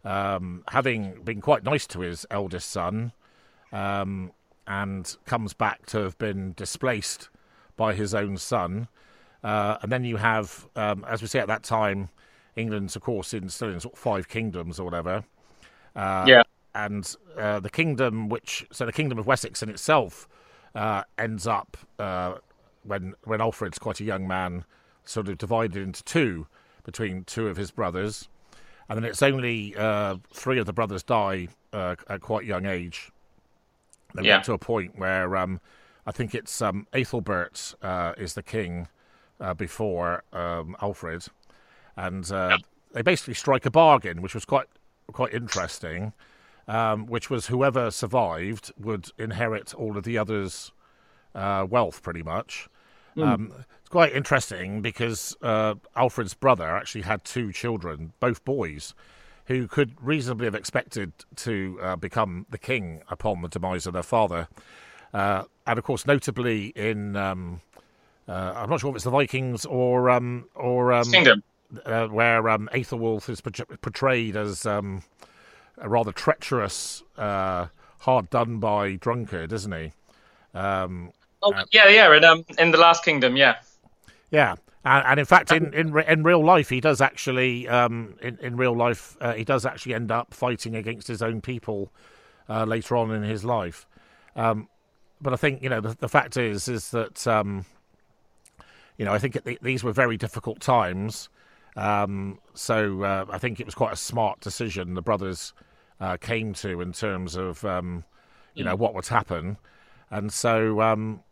um, 0.04 0.62
having 0.68 1.20
been 1.24 1.40
quite 1.40 1.64
nice 1.64 1.88
to 1.88 2.00
his 2.00 2.24
eldest 2.30 2.70
son, 2.70 3.10
um, 3.72 4.30
and 4.68 5.16
comes 5.26 5.54
back 5.54 5.86
to 5.86 5.98
have 5.98 6.16
been 6.18 6.52
displaced 6.56 7.30
by 7.76 7.94
his 7.94 8.14
own 8.14 8.36
son. 8.36 8.86
Uh, 9.42 9.78
and 9.82 9.90
then 9.90 10.04
you 10.04 10.18
have, 10.18 10.68
um, 10.76 11.04
as 11.08 11.20
we 11.20 11.26
say 11.26 11.40
at 11.40 11.48
that 11.48 11.64
time, 11.64 12.10
England's, 12.54 12.94
of 12.94 13.02
course, 13.02 13.34
in, 13.34 13.48
still 13.48 13.70
in 13.70 13.80
sort 13.80 13.94
of 13.94 13.98
five 13.98 14.28
kingdoms 14.28 14.78
or 14.78 14.84
whatever. 14.84 15.24
Uh, 15.96 16.24
yeah 16.28 16.42
and 16.74 17.16
uh, 17.36 17.60
the 17.60 17.68
kingdom, 17.68 18.30
which 18.30 18.66
so 18.72 18.86
the 18.86 18.92
kingdom 18.92 19.18
of 19.18 19.26
Wessex 19.26 19.62
in 19.62 19.68
itself 19.68 20.26
uh, 20.74 21.02
ends 21.18 21.46
up 21.46 21.76
uh, 21.98 22.36
when 22.84 23.14
when 23.24 23.42
Alfred's 23.42 23.78
quite 23.78 24.00
a 24.00 24.04
young 24.04 24.26
man, 24.26 24.64
sort 25.04 25.28
of 25.28 25.38
divided 25.38 25.82
into 25.82 26.02
two 26.04 26.46
between 26.84 27.24
two 27.24 27.48
of 27.48 27.56
his 27.56 27.70
brothers, 27.70 28.28
and 28.88 28.96
then 28.96 29.04
it's 29.04 29.22
only 29.22 29.74
uh, 29.76 30.16
three 30.32 30.58
of 30.58 30.66
the 30.66 30.72
brothers 30.72 31.02
die 31.02 31.48
uh, 31.72 31.96
at 32.08 32.20
quite 32.20 32.44
young 32.44 32.66
age. 32.66 33.10
They 34.14 34.22
Yeah. 34.22 34.36
get 34.38 34.44
to 34.44 34.52
a 34.52 34.58
point 34.58 34.98
where 34.98 35.36
um, 35.36 35.60
I 36.06 36.12
think 36.12 36.34
it's 36.34 36.60
um, 36.60 36.86
Ethelbert 36.92 37.74
uh, 37.82 38.14
is 38.16 38.34
the 38.34 38.42
king 38.42 38.88
uh, 39.40 39.54
before 39.54 40.22
um, 40.32 40.76
Alfred, 40.82 41.26
and 41.96 42.30
uh, 42.30 42.58
they 42.92 43.02
basically 43.02 43.34
strike 43.34 43.64
a 43.66 43.70
bargain, 43.70 44.20
which 44.22 44.34
was 44.34 44.44
quite 44.44 44.66
quite 45.12 45.32
interesting. 45.34 46.12
Um, 46.68 47.06
which 47.06 47.28
was 47.28 47.48
whoever 47.48 47.90
survived 47.90 48.72
would 48.78 49.10
inherit 49.18 49.74
all 49.74 49.96
of 49.98 50.04
the 50.04 50.16
others' 50.16 50.70
uh, 51.34 51.66
wealth, 51.68 52.02
pretty 52.04 52.22
much. 52.22 52.68
Um, 53.18 53.52
it's 53.80 53.88
quite 53.88 54.12
interesting 54.14 54.80
because 54.80 55.36
uh, 55.42 55.74
Alfred's 55.96 56.34
brother 56.34 56.64
actually 56.76 57.02
had 57.02 57.24
two 57.24 57.52
children, 57.52 58.12
both 58.20 58.44
boys, 58.44 58.94
who 59.46 59.66
could 59.68 59.94
reasonably 60.00 60.46
have 60.46 60.54
expected 60.54 61.12
to 61.36 61.78
uh, 61.82 61.96
become 61.96 62.46
the 62.50 62.58
king 62.58 63.02
upon 63.08 63.42
the 63.42 63.48
demise 63.48 63.86
of 63.86 63.92
their 63.92 64.02
father. 64.02 64.48
Uh, 65.12 65.44
and 65.66 65.78
of 65.78 65.84
course, 65.84 66.06
notably 66.06 66.68
in, 66.68 67.16
um, 67.16 67.60
uh, 68.28 68.54
I'm 68.56 68.70
not 68.70 68.80
sure 68.80 68.90
if 68.90 68.96
it's 68.96 69.04
the 69.04 69.10
Vikings 69.10 69.66
or 69.66 70.08
um, 70.10 70.46
or 70.54 70.92
um, 70.92 71.10
Kingdom. 71.10 71.42
uh, 71.84 72.06
where 72.06 72.48
um, 72.48 72.68
Aethelwulf 72.72 73.28
is 73.28 73.40
portrayed 73.42 74.36
as 74.36 74.64
um, 74.64 75.02
a 75.76 75.88
rather 75.88 76.12
treacherous, 76.12 77.02
uh, 77.18 77.66
hard 77.98 78.30
done 78.30 78.58
by 78.58 78.94
drunkard, 78.96 79.52
isn't 79.52 79.72
he? 79.72 79.92
Um, 80.54 81.12
Oh, 81.42 81.52
yeah, 81.72 81.88
yeah. 81.88 82.14
In 82.16 82.24
um, 82.24 82.44
in 82.58 82.70
the 82.70 82.78
Last 82.78 83.04
Kingdom, 83.04 83.36
yeah. 83.36 83.56
Yeah, 84.30 84.54
and, 84.84 85.06
and 85.06 85.20
in 85.20 85.26
fact, 85.26 85.52
in, 85.52 85.72
in 85.74 85.96
in 86.00 86.22
real 86.22 86.44
life, 86.44 86.68
he 86.68 86.80
does 86.80 87.00
actually 87.00 87.68
um, 87.68 88.16
in 88.20 88.38
in 88.40 88.56
real 88.56 88.76
life 88.76 89.16
uh, 89.20 89.34
he 89.34 89.44
does 89.44 89.64
actually 89.64 89.94
end 89.94 90.10
up 90.10 90.34
fighting 90.34 90.74
against 90.74 91.06
his 91.06 91.22
own 91.22 91.40
people 91.40 91.92
uh, 92.48 92.64
later 92.64 92.96
on 92.96 93.10
in 93.12 93.22
his 93.22 93.44
life. 93.44 93.86
Um, 94.34 94.68
but 95.20 95.32
I 95.32 95.36
think 95.36 95.62
you 95.62 95.68
know 95.68 95.80
the, 95.80 95.96
the 95.98 96.08
fact 96.08 96.36
is 96.36 96.66
is 96.68 96.90
that 96.90 97.26
um, 97.26 97.64
you 98.98 99.04
know 99.04 99.12
I 99.12 99.18
think 99.18 99.38
these 99.62 99.84
were 99.84 99.92
very 99.92 100.16
difficult 100.16 100.60
times. 100.60 101.28
Um, 101.76 102.38
so 102.54 103.02
uh, 103.02 103.24
I 103.30 103.38
think 103.38 103.60
it 103.60 103.66
was 103.66 103.74
quite 103.74 103.92
a 103.92 103.96
smart 103.96 104.40
decision 104.40 104.94
the 104.94 105.00
brothers 105.00 105.54
uh, 106.00 106.18
came 106.18 106.52
to 106.54 106.80
in 106.80 106.92
terms 106.92 107.36
of 107.36 107.64
um, 107.64 108.04
you 108.54 108.64
know 108.64 108.74
what 108.74 108.94
would 108.94 109.06
happen, 109.06 109.58
and 110.10 110.32
so 110.32 110.80
um, 110.80 111.22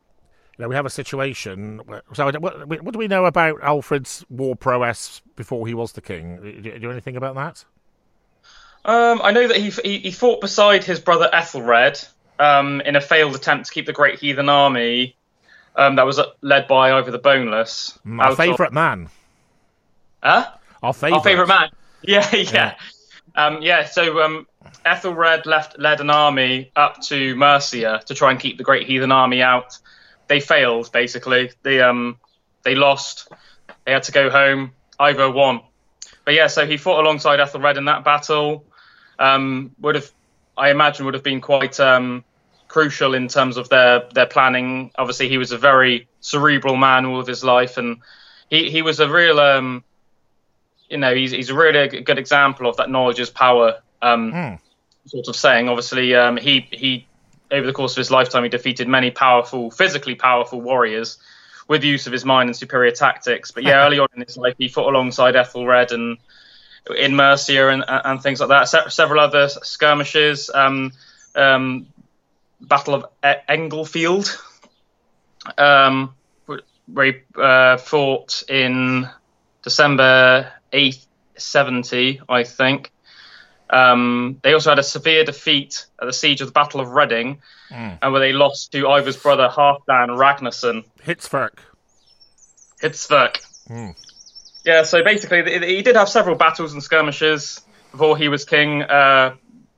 you 0.61 0.65
know, 0.65 0.69
we 0.69 0.75
have 0.75 0.85
a 0.85 0.91
situation. 0.91 1.81
Where, 1.87 2.03
so, 2.13 2.31
what, 2.39 2.69
what 2.69 2.93
do 2.93 2.99
we 2.99 3.09
know 3.09 3.25
about 3.25 3.63
Alfred's 3.63 4.27
war 4.29 4.55
prowess 4.55 5.23
before 5.35 5.67
he 5.67 5.73
was 5.73 5.93
the 5.93 6.03
king? 6.03 6.39
Do 6.43 6.49
you 6.49 6.61
do 6.61 6.69
you 6.69 6.79
know 6.81 6.91
anything 6.91 7.17
about 7.17 7.35
that? 7.37 7.65
Um, 8.85 9.23
I 9.23 9.33
know 9.33 9.49
that 9.49 9.57
he, 9.57 9.71
he 9.71 9.99
he 10.01 10.11
fought 10.11 10.43
beside 10.43 10.85
his 10.85 11.01
brother 11.01 11.31
Ethelred 11.33 11.99
um, 12.39 12.83
in 12.83 12.95
a 12.95 13.01
failed 13.01 13.35
attempt 13.35 13.69
to 13.69 13.73
keep 13.73 13.87
the 13.87 13.95
Great 13.95 14.19
Heathen 14.19 14.51
Army 14.51 15.17
um, 15.77 15.97
that 15.97 16.05
was 16.05 16.21
led 16.43 16.69
by 16.69 16.91
Ivar 16.99 17.11
the 17.11 17.19
Boneless. 17.19 17.99
My 18.05 18.29
of- 18.29 18.37
favourite 18.37 18.75
man. 18.75 19.09
Huh? 20.23 20.47
Our 20.83 20.93
favourite. 20.93 21.19
Our 21.19 21.25
favourite 21.25 21.49
man. 21.49 21.69
Yeah, 22.03 22.35
yeah. 22.35 22.75
Um, 23.35 23.61
yeah, 23.61 23.85
so 23.85 24.23
um, 24.23 24.47
Ethelred 24.87 25.45
left 25.45 25.79
led 25.79 26.01
an 26.01 26.09
army 26.09 26.73
up 26.75 27.03
to 27.03 27.37
Mercia 27.37 28.01
to 28.07 28.15
try 28.15 28.31
and 28.31 28.41
keep 28.41 28.57
the 28.57 28.65
Great 28.65 28.87
Heathen 28.87 29.13
Army 29.13 29.43
out. 29.43 29.79
They 30.31 30.39
failed, 30.39 30.93
basically. 30.93 31.51
They 31.65 31.81
um 31.81 32.17
they 32.63 32.77
lost. 32.77 33.29
They 33.85 33.91
had 33.93 34.05
to 34.05 34.13
go 34.13 34.31
home. 34.31 34.71
Ivar 35.01 35.29
won. 35.29 35.61
But 36.25 36.35
yeah, 36.35 36.47
so 36.47 36.67
he 36.67 36.77
fought 36.77 37.01
alongside 37.05 37.41
Ethelred 37.41 37.77
in 37.77 37.87
that 37.87 38.05
battle. 38.05 38.65
Um, 39.19 39.73
would 39.81 39.97
have, 39.97 40.09
I 40.57 40.71
imagine, 40.71 41.05
would 41.05 41.15
have 41.15 41.25
been 41.25 41.41
quite 41.41 41.81
um, 41.81 42.23
crucial 42.69 43.15
in 43.15 43.27
terms 43.27 43.57
of 43.57 43.69
their 43.71 44.05
their 44.15 44.27
planning. 44.27 44.93
Obviously, 44.97 45.29
he 45.29 45.37
was 45.37 45.51
a 45.51 45.59
very 45.59 46.07
cerebral 46.21 46.77
man 46.77 47.07
all 47.07 47.19
of 47.19 47.27
his 47.27 47.43
life, 47.43 47.77
and 47.77 47.97
he 48.49 48.71
he 48.71 48.83
was 48.83 49.01
a 49.01 49.09
real 49.09 49.41
um, 49.41 49.83
you 50.89 50.99
know, 50.99 51.13
he's 51.13 51.33
he's 51.33 51.51
a 51.51 51.55
really 51.55 52.03
good 52.03 52.19
example 52.19 52.69
of 52.69 52.77
that 52.77 52.89
knowledge 52.89 53.19
is 53.19 53.31
power 53.31 53.81
um, 54.01 54.31
Hmm. 54.31 54.55
sort 55.07 55.27
of 55.27 55.35
saying. 55.35 55.69
Obviously, 55.69 56.15
um, 56.15 56.37
he 56.37 56.69
he 56.71 57.07
over 57.51 57.67
the 57.67 57.73
course 57.73 57.93
of 57.93 57.97
his 57.99 58.11
lifetime, 58.11 58.43
he 58.43 58.49
defeated 58.49 58.89
many 58.89 59.11
powerful, 59.11 59.71
physically 59.71 60.15
powerful 60.15 60.61
warriors 60.61 61.19
with 61.69 61.83
the 61.83 61.89
use 61.89 62.07
of 62.07 62.13
his 62.13 62.25
mind 62.25 62.49
and 62.49 62.57
superior 62.57 62.93
tactics. 62.93 63.51
But 63.51 63.63
yeah, 63.63 63.85
early 63.87 63.99
on 63.99 64.09
in 64.15 64.23
his 64.23 64.37
life, 64.37 64.55
he 64.59 64.69
fought 64.69 64.89
alongside 64.93 65.37
Ethelred 65.37 65.93
and 65.93 66.19
in 66.97 67.15
Mercia 67.15 67.69
and 67.69 67.85
and 67.87 68.23
things 68.23 68.41
like 68.41 68.49
that. 68.49 68.69
Se- 68.69 68.89
several 68.89 69.21
other 69.21 69.49
skirmishes. 69.49 70.51
Um, 70.53 70.93
um, 71.35 71.87
Battle 72.61 72.95
of 72.95 73.07
E- 73.25 73.43
Englefield, 73.49 74.39
um, 75.57 76.15
where 76.93 77.07
he 77.07 77.15
uh, 77.37 77.79
fought 77.79 78.43
in 78.49 79.09
December 79.63 80.53
870, 80.73 82.21
I 82.29 82.45
think. 82.45 82.93
Um, 83.73 84.39
they 84.43 84.53
also 84.53 84.71
had 84.71 84.79
a 84.79 84.83
severe 84.83 85.25
defeat 85.25 85.87
at 86.01 86.07
the 86.07 86.13
siege 86.13 86.41
of 86.41 86.49
the 86.49 86.53
Battle 86.53 86.81
of 86.81 86.91
Reading, 86.91 87.41
and 87.71 88.13
where 88.13 88.21
they 88.21 88.33
lost 88.33 88.73
to 88.73 88.89
Ivar's 88.89 89.17
brother 89.17 89.49
Halfdan 89.49 90.09
Ragnarsson. 90.19 90.85
Hvitserk. 91.07 91.59
Hvitserk. 92.83 93.37
Hmm. 93.69 93.91
Yeah, 94.65 94.83
so 94.83 95.03
basically, 95.05 95.43
he 95.67 95.83
did 95.83 95.97
have 95.97 96.09
several 96.09 96.35
battles 96.37 96.73
and 96.73 96.83
skirmishes 96.83 97.61
before 97.93 98.17
he 98.17 98.29
was 98.29 98.45
king. 98.45 98.83
Uh, 98.83 99.35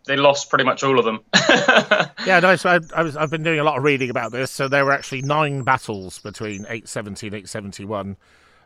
they 0.07 0.17
lost 0.17 0.51
pretty 0.51 0.65
much 0.65 0.83
all 0.83 0.99
of 0.99 1.05
them. 1.05 1.21
Yeah, 2.25 2.39
no, 2.39 2.55
so 2.55 2.71
I, 2.71 2.79
I 2.95 3.03
was, 3.03 3.17
I've 3.17 3.31
been 3.33 3.43
doing 3.43 3.59
a 3.59 3.65
lot 3.65 3.77
of 3.79 3.83
reading 3.83 4.09
about 4.09 4.31
this. 4.31 4.53
So 4.53 4.69
there 4.69 4.85
were 4.85 4.93
actually 4.93 5.23
nine 5.23 5.63
battles 5.63 6.21
between 6.21 6.61
870 6.69 7.27
and 7.27 7.35
871. 7.35 8.17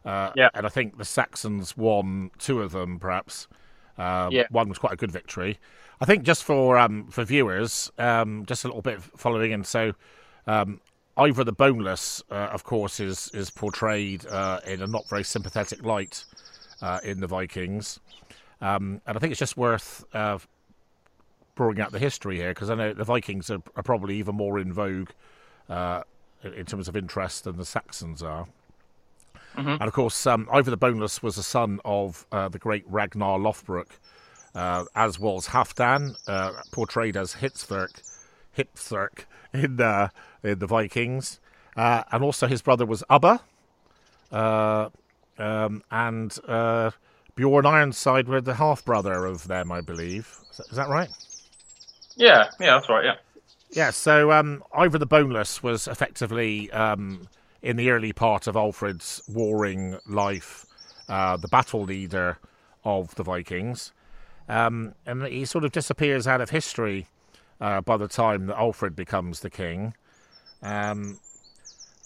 Uh, 0.05 0.31
Yeah. 0.37 0.51
And 0.53 0.67
I 0.67 0.69
think 0.69 0.99
the 0.99 1.07
Saxons 1.07 1.75
won 1.75 2.31
two 2.39 2.61
of 2.61 2.73
them, 2.73 2.99
perhaps. 2.99 3.49
Uh, 3.99 4.29
Yeah. 4.31 4.47
One 4.51 4.69
was 4.69 4.79
quite 4.79 4.93
a 4.93 4.97
good 4.97 5.11
victory. 5.11 5.59
I 6.01 6.05
think 6.05 6.25
just 6.25 6.45
for 6.45 6.77
um, 6.77 7.07
for 7.11 7.25
viewers, 7.25 7.91
um, 7.99 8.45
just 8.47 8.65
a 8.65 8.69
little 8.69 8.83
bit 8.83 9.01
following 9.01 9.53
in. 9.53 9.65
So, 9.65 9.93
um, 10.47 10.81
Ivar 11.19 11.45
the 11.45 11.53
Boneless, 11.53 12.23
uh, 12.31 12.51
of 12.53 12.65
course, 12.65 13.01
is 13.01 13.31
is 13.33 13.51
portrayed 13.51 14.27
uh, 14.27 14.61
in 14.67 14.83
a 14.83 14.87
not 14.87 15.09
very 15.09 15.25
sympathetic 15.25 15.83
light 15.85 16.25
uh, 16.83 17.01
in 17.03 17.21
the 17.21 17.27
Vikings, 17.27 17.99
um, 18.61 19.01
and 19.07 19.17
I 19.17 19.21
think 19.21 19.31
it's 19.31 19.41
just 19.41 19.57
worth 19.57 20.05
uh, 20.13 20.39
drawing 21.55 21.81
out 21.81 21.93
the 21.93 21.99
history 21.99 22.37
here 22.37 22.51
because 22.51 22.69
I 22.69 22.75
know 22.75 22.93
the 22.93 23.05
Vikings 23.05 23.51
are, 23.51 23.63
are 23.75 23.83
probably 23.83 24.19
even 24.19 24.35
more 24.35 24.59
in 24.59 24.75
vogue 24.75 25.09
uh, 25.71 26.03
in 26.43 26.67
terms 26.67 26.89
of 26.89 26.97
interest 26.97 27.45
than 27.45 27.57
the 27.57 27.65
Saxons 27.65 28.23
are. 28.23 28.47
And 29.57 29.83
of 29.83 29.93
course, 29.93 30.27
um, 30.27 30.49
Ivar 30.55 30.71
the 30.71 30.77
Boneless 30.77 31.23
was 31.23 31.39
a 31.39 31.43
son 31.43 31.81
of 31.85 32.27
uh, 32.31 32.49
the 32.49 32.59
great 32.59 32.85
Ragnar 32.87 33.39
Lothbrok, 33.39 33.89
uh, 34.55 34.85
as 34.95 35.19
was 35.19 35.49
Halfdan, 35.49 36.17
uh, 36.29 36.53
portrayed 36.73 37.17
as 37.17 37.35
Hvitserk, 37.35 38.03
Hvitserk 38.57 39.25
in, 39.53 39.81
uh, 39.81 40.09
in 40.43 40.59
the 40.59 40.67
Vikings, 40.67 41.41
uh, 41.77 42.03
and 42.13 42.23
also 42.23 42.47
his 42.47 42.63
brother 42.63 42.87
was 42.87 43.03
Ubba, 43.11 43.41
uh, 44.33 44.89
um, 45.39 45.83
and 45.91 46.39
uh, 46.49 46.91
Bjorn 47.35 47.67
Ironside 47.67 48.29
were 48.29 48.41
the 48.41 48.55
half 48.55 48.85
brother 48.85 49.27
of 49.27 49.49
them, 49.49 49.71
I 49.71 49.81
believe. 49.81 50.39
Is 50.51 50.57
that, 50.57 50.67
is 50.71 50.77
that 50.77 50.89
right? 50.89 51.11
yeah, 52.17 52.49
yeah, 52.59 52.75
that's 52.75 52.89
right. 52.89 53.05
Yeah. 53.05 53.15
Yeah, 53.71 53.91
so 53.91 54.33
um, 54.33 54.63
Ivar 54.79 54.99
the 54.99 55.07
Boneless 55.07 55.63
was 55.63 55.89
effectively, 55.89 56.71
um, 56.71 57.29
in 57.67 57.77
the 57.77 57.91
early 57.91 58.13
part 58.13 58.47
of 58.47 58.55
Alfred's 58.55 59.21
warring 59.27 59.99
life, 60.07 60.65
uh, 61.09 61.37
the 61.37 61.49
battle 61.49 61.83
leader 61.83 62.39
of 62.85 63.13
the 63.17 63.25
Vikings. 63.25 63.93
Um, 64.49 64.95
and 65.05 65.27
he 65.27 65.45
sort 65.45 65.65
of 65.65 65.73
disappears 65.73 66.29
out 66.29 66.41
of 66.41 66.51
history 66.51 67.09
uh, 67.61 67.81
by 67.81 67.97
the 67.97 68.07
time 68.07 68.47
that 68.47 68.57
Alfred 68.57 68.95
becomes 68.95 69.41
the 69.41 69.51
king. 69.51 69.95
Um, 70.63 71.19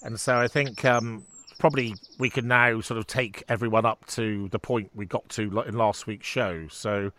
and 0.03 0.19
so 0.19 0.39
I 0.39 0.49
think 0.49 0.83
um, 0.87 1.27
probably 1.59 1.95
we 2.19 2.31
can 2.31 2.49
now 2.49 2.81
sort 2.81 2.97
of 2.97 3.07
take 3.07 3.45
everyone 3.47 3.85
up 3.85 4.07
to 4.07 4.49
the 4.49 4.59
point 4.59 4.91
we 4.95 5.05
got 5.05 5.29
to 5.31 5.61
in 5.61 5.77
last 5.77 6.07
week's 6.07 6.27
show. 6.27 6.69
So 6.69 7.13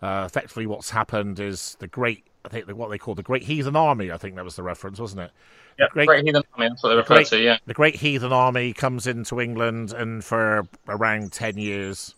uh, 0.00 0.22
effectively, 0.24 0.66
what's 0.68 0.90
happened 0.90 1.40
is 1.40 1.76
the 1.80 1.88
great, 1.88 2.26
I 2.44 2.48
think 2.48 2.68
what 2.68 2.90
they 2.90 2.98
call 2.98 3.16
the 3.16 3.24
Great 3.24 3.42
Heathen 3.42 3.74
Army. 3.74 4.12
I 4.12 4.18
think 4.18 4.36
that 4.36 4.44
was 4.44 4.54
the 4.54 4.62
reference, 4.62 5.00
wasn't 5.00 5.22
it? 5.22 5.32
Yeah, 5.78 5.86
Great- 5.90 6.06
Great, 6.06 6.24
Heathen 6.24 6.42
Army, 6.54 6.68
that's 6.68 6.82
what 6.82 6.90
they 6.90 6.96
refer 6.96 7.14
Great- 7.14 7.26
to, 7.28 7.40
yeah. 7.40 7.58
The 7.66 7.74
Great 7.74 7.96
Heathen 7.96 8.32
Army 8.32 8.72
comes 8.72 9.06
into 9.06 9.40
England, 9.40 9.92
and 9.92 10.24
for 10.24 10.66
around 10.88 11.32
10 11.32 11.58
years, 11.58 12.14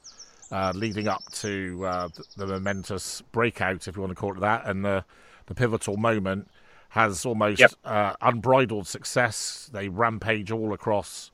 uh, 0.53 0.73
leading 0.75 1.09
up 1.09 1.23
to 1.33 1.85
uh, 1.87 2.09
th- 2.09 2.29
the 2.37 2.47
momentous 2.47 3.23
breakout, 3.33 3.87
if 3.89 3.97
you 3.97 4.03
want 4.03 4.11
to 4.11 4.17
call 4.17 4.33
it 4.35 4.41
that, 4.41 4.67
and 4.67 4.85
the, 4.85 5.05
the 5.47 5.55
pivotal 5.55 5.97
moment, 5.97 6.49
has 6.91 7.25
almost 7.27 7.61
Yep. 7.61 7.73
uh, 7.85 8.15
unbridled 8.21 8.87
success. 8.87 9.69
They 9.73 9.89
rampage 9.89 10.51
all 10.53 10.73
across 10.73 11.31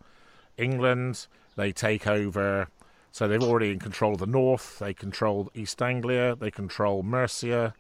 England. 0.56 1.26
They 1.56 1.72
take 1.72 2.06
over. 2.06 2.68
So 3.12 3.26
they've 3.28 3.42
already 3.42 3.72
in 3.72 3.78
control 3.78 4.12
of 4.14 4.20
the 4.20 4.26
north. 4.26 4.78
They 4.78 4.94
control 4.94 5.50
East 5.54 5.82
Anglia. 5.82 6.34
They 6.36 6.50
control 6.50 7.02
Mercia. 7.02 7.74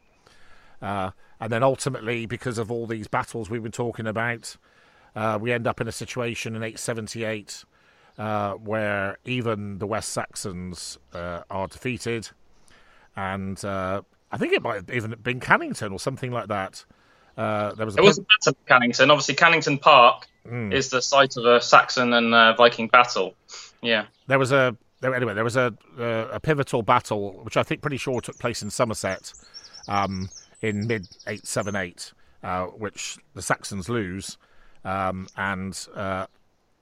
Uh, 0.82 1.12
and 1.40 1.52
then 1.52 1.62
ultimately, 1.62 2.26
because 2.26 2.58
of 2.58 2.70
all 2.70 2.86
these 2.86 3.08
battles 3.08 3.48
we've 3.50 3.62
been 3.62 3.72
talking 3.72 4.06
about, 4.06 4.56
uh, 5.16 5.38
we 5.40 5.52
end 5.52 5.66
up 5.66 5.80
in 5.80 5.88
a 5.88 5.92
situation 5.92 6.54
in 6.54 6.62
878 6.62 7.64
uh, 8.18 8.52
where 8.54 9.16
even 9.24 9.78
the 9.78 9.86
West 9.86 10.10
Saxons 10.10 10.98
uh, 11.14 11.40
are 11.50 11.66
defeated. 11.66 12.28
And 13.16 13.62
uh, 13.64 14.02
I 14.30 14.36
think 14.38 14.52
it 14.52 14.62
might 14.62 14.76
have 14.76 14.90
even 14.90 15.14
been 15.22 15.40
Cannington 15.40 15.92
or 15.92 15.98
something 15.98 16.30
like 16.30 16.48
that. 16.48 16.84
Uh, 17.36 17.72
there 17.74 17.86
was 17.86 17.96
it 17.96 18.02
was 18.02 18.18
a 18.18 18.22
battle 18.22 18.56
of 18.60 18.66
Cannington. 18.66 19.10
Obviously, 19.10 19.34
Cannington 19.34 19.80
Park 19.80 20.26
Mm. 20.48 20.72
is 20.72 20.88
the 20.88 21.02
site 21.02 21.36
of 21.36 21.44
a 21.44 21.60
Saxon 21.60 22.14
and 22.14 22.34
uh, 22.34 22.54
Viking 22.54 22.88
battle. 22.88 23.34
Yeah. 23.82 24.06
there 24.26 24.38
was 24.38 24.52
a 24.52 24.74
there, 25.02 25.14
anyway 25.14 25.34
there 25.34 25.44
was 25.44 25.54
a, 25.56 25.74
a 25.98 26.28
a 26.32 26.40
pivotal 26.40 26.80
battle 26.82 27.40
which 27.42 27.58
I 27.58 27.62
think 27.62 27.82
pretty 27.82 27.98
sure 27.98 28.22
took 28.22 28.38
place 28.38 28.62
in 28.62 28.70
Somerset 28.70 29.34
um, 29.86 30.30
in 30.62 30.86
mid 30.86 31.08
878 31.26 32.12
uh, 32.42 32.64
which 32.66 33.18
the 33.34 33.42
Saxons 33.42 33.88
lose 33.88 34.38
um, 34.84 35.28
and 35.36 35.86
uh, 35.94 36.26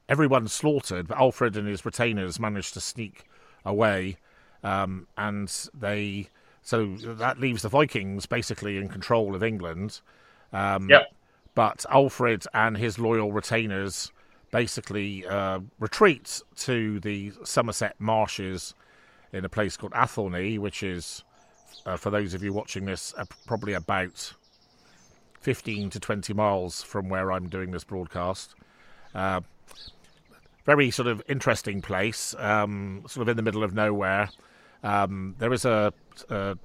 everyone's 0.08 0.52
slaughtered 0.52 1.08
but 1.08 1.18
Alfred 1.18 1.56
and 1.56 1.66
his 1.68 1.84
retainers 1.84 2.38
manage 2.40 2.72
to 2.72 2.80
sneak 2.80 3.24
away 3.64 4.16
um, 4.62 5.06
and 5.16 5.52
they 5.74 6.28
so 6.62 6.96
that 6.96 7.38
leaves 7.40 7.62
the 7.62 7.68
Vikings 7.68 8.26
basically 8.26 8.76
in 8.76 8.88
control 8.88 9.34
of 9.34 9.42
England 9.42 10.00
um, 10.52 10.88
Yep. 10.88 11.12
but 11.54 11.84
Alfred 11.90 12.44
and 12.54 12.76
his 12.76 12.98
loyal 12.98 13.32
retainers 13.32 14.12
basically 14.50 15.26
uh, 15.26 15.60
retreat 15.78 16.42
to 16.56 17.00
the 17.00 17.32
Somerset 17.44 17.94
marshes 17.98 18.74
in 19.32 19.44
a 19.44 19.48
place 19.48 19.76
called 19.76 19.92
Athelney, 19.92 20.58
which 20.58 20.82
is, 20.82 21.22
uh, 21.86 21.96
for 21.96 22.10
those 22.10 22.34
of 22.34 22.42
you 22.42 22.52
watching 22.52 22.84
this, 22.84 23.14
uh, 23.16 23.24
probably 23.46 23.72
about 23.72 24.32
15 25.40 25.90
to 25.90 26.00
20 26.00 26.34
miles 26.34 26.82
from 26.82 27.08
where 27.08 27.32
I'm 27.32 27.48
doing 27.48 27.70
this 27.70 27.84
broadcast. 27.84 28.54
Uh, 29.14 29.40
very 30.64 30.90
sort 30.90 31.08
of 31.08 31.22
interesting 31.28 31.80
place, 31.80 32.34
um, 32.38 33.02
sort 33.08 33.22
of 33.22 33.28
in 33.30 33.36
the 33.36 33.42
middle 33.42 33.64
of 33.64 33.74
nowhere. 33.74 34.28
Um, 34.82 35.34
there 35.38 35.52
is 35.52 35.64
a, 35.64 35.92
a, 36.28 36.58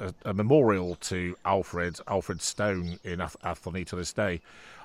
a, 0.00 0.14
a, 0.24 0.34
memorial 0.34 0.96
to 0.96 1.34
Alfred, 1.44 1.98
Alfred 2.06 2.42
Stone 2.42 2.98
in 3.04 3.20
Ath- 3.20 3.36
Athelney 3.42 3.84
to 3.86 3.96
this 3.96 4.12
day. 4.12 4.40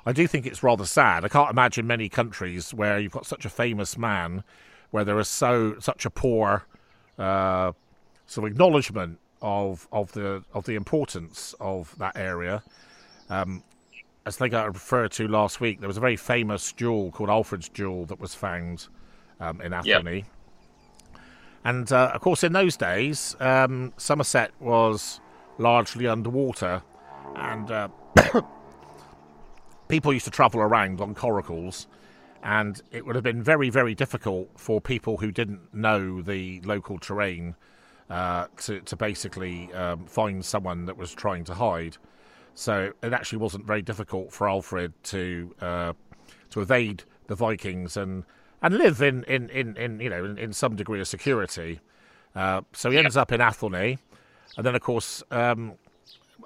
I 0.05 0.11
do 0.11 0.27
think 0.27 0.45
it's 0.45 0.63
rather 0.63 0.85
sad. 0.85 1.25
I 1.25 1.27
can't 1.27 1.51
imagine 1.51 1.85
many 1.85 2.09
countries 2.09 2.73
where 2.73 2.99
you've 2.99 3.11
got 3.11 3.25
such 3.25 3.45
a 3.45 3.49
famous 3.49 3.97
man, 3.97 4.43
where 4.91 5.03
there 5.03 5.19
is 5.19 5.27
so 5.27 5.77
such 5.79 6.05
a 6.05 6.09
poor 6.09 6.63
uh, 7.19 7.73
sort 8.25 8.47
of 8.47 8.53
acknowledgement 8.53 9.19
of 9.43 9.87
of 9.91 10.11
the 10.13 10.43
of 10.53 10.65
the 10.65 10.73
importance 10.73 11.53
of 11.59 11.95
that 11.99 12.17
area. 12.17 12.63
Um, 13.29 13.63
as 14.25 14.37
I 14.37 14.39
think 14.39 14.53
I 14.53 14.65
referred 14.65 15.11
to 15.13 15.27
last 15.27 15.59
week, 15.59 15.81
there 15.81 15.87
was 15.87 15.97
a 15.97 16.01
very 16.01 16.15
famous 16.15 16.71
jewel 16.71 17.11
called 17.11 17.29
Alfred's 17.29 17.67
Jewel 17.67 18.05
that 18.05 18.19
was 18.19 18.33
found 18.33 18.87
um, 19.39 19.59
in 19.61 19.73
Athelney. 19.73 20.23
And 21.65 21.91
uh, 21.91 22.11
of 22.13 22.21
course, 22.21 22.43
in 22.43 22.53
those 22.53 22.77
days, 22.77 23.35
um, 23.39 23.93
Somerset 23.97 24.51
was 24.59 25.19
largely 25.57 26.07
underwater, 26.07 26.81
and 27.35 27.69
uh, 27.69 27.89
people 29.89 30.13
used 30.13 30.25
to 30.25 30.31
travel 30.31 30.61
around 30.61 31.01
on 31.01 31.15
coracles, 31.15 31.87
and 32.43 32.81
it 32.91 33.05
would 33.05 33.15
have 33.15 33.23
been 33.23 33.43
very, 33.43 33.69
very 33.69 33.93
difficult 33.93 34.49
for 34.57 34.79
people 34.79 35.17
who 35.17 35.31
didn't 35.31 35.73
know 35.73 36.21
the 36.21 36.61
local 36.61 36.97
terrain 36.97 37.55
uh, 38.13 38.45
to, 38.57 38.79
to 38.81 38.95
basically 38.95 39.73
um, 39.73 40.05
find 40.05 40.45
someone 40.45 40.85
that 40.85 40.95
was 40.97 41.11
trying 41.13 41.43
to 41.45 41.53
hide. 41.55 41.97
So 42.53 42.91
it 43.01 43.11
actually 43.13 43.39
wasn't 43.39 43.65
very 43.65 43.81
difficult 43.81 44.31
for 44.31 44.47
Alfred 44.47 44.93
to 45.05 45.55
uh, 45.59 45.93
to 46.51 46.61
evade 46.61 47.03
the 47.27 47.35
Vikings 47.35 47.97
and 47.97 48.23
and 48.61 48.77
live 48.77 49.01
in, 49.01 49.23
in, 49.23 49.49
in, 49.49 49.75
in 49.77 49.99
you 49.99 50.09
know 50.09 50.23
in, 50.25 50.37
in 50.37 50.53
some 50.53 50.75
degree 50.75 51.01
of 51.01 51.07
security. 51.07 51.79
Uh, 52.35 52.61
so 52.71 52.91
he 52.91 52.97
ends 52.97 53.17
up 53.17 53.31
in 53.31 53.41
Athelney, 53.41 53.97
and 54.57 54.65
then 54.65 54.75
of 54.75 54.81
course 54.81 55.23
um, 55.31 55.73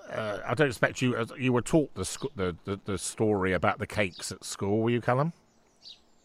uh, 0.10 0.40
I 0.48 0.54
don't 0.54 0.68
expect 0.68 1.02
you 1.02 1.26
you 1.38 1.52
were 1.52 1.62
taught 1.62 1.94
the, 1.96 2.06
sc- 2.06 2.34
the 2.38 2.56
the 2.64 2.80
the 2.86 2.98
story 2.98 3.52
about 3.52 3.80
the 3.80 3.88
cakes 3.88 4.32
at 4.32 4.46
school, 4.46 4.80
were 4.84 4.90
you, 4.90 5.02
Callum? 5.02 5.34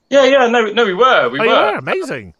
Yeah, 0.09 0.25
yeah, 0.27 0.47
no, 0.47 0.67
no, 0.67 0.85
we 0.85 0.95
were, 0.95 1.29
we 1.31 1.41
Oh, 1.41 1.47
were. 1.47 1.73
were 1.73 1.79
amazing. 1.79 2.35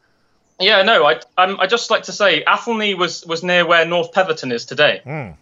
Yeah, 0.61 0.83
no, 0.83 1.05
I, 1.05 1.21
um, 1.37 1.59
I 1.59 1.67
just 1.67 1.91
like 1.91 2.05
to 2.05 2.13
say 2.13 2.45
Athelney 2.45 2.95
was 2.95 3.25
was 3.27 3.43
near 3.43 3.67
where 3.67 3.85
North 3.85 4.13
Petherton 4.13 4.53
is 4.53 4.65
today. 4.65 5.01
Mm. 5.05 5.37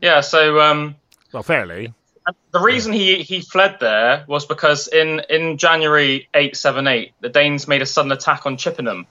Yeah, 0.00 0.20
so 0.20 0.60
um, 0.60 0.94
Well, 1.32 1.42
fairly. 1.42 1.92
the 2.52 2.60
reason 2.60 2.92
he 2.92 3.22
he 3.22 3.40
fled 3.40 3.78
there 3.80 4.24
was 4.28 4.46
because 4.46 4.86
in 4.88 5.20
in 5.28 5.58
January 5.58 6.28
eight 6.34 6.56
seven 6.56 6.86
eight, 6.86 7.12
the 7.20 7.28
Danes 7.28 7.66
made 7.66 7.82
a 7.82 7.86
sudden 7.86 8.12
attack 8.12 8.46
on 8.46 8.56
Chippenham, 8.56 9.06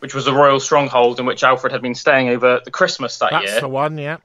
which 0.00 0.14
was 0.14 0.26
a 0.26 0.34
royal 0.34 0.60
stronghold 0.60 1.18
in 1.20 1.26
which 1.26 1.42
Alfred 1.42 1.72
had 1.72 1.80
been 1.80 1.94
staying 1.94 2.28
over 2.28 2.60
the 2.64 2.70
Christmas 2.70 3.18
that 3.18 3.30
That's 3.30 3.52
year. 3.52 3.60
the 3.60 3.68
one. 3.68 3.96
Yeah. 3.96 4.18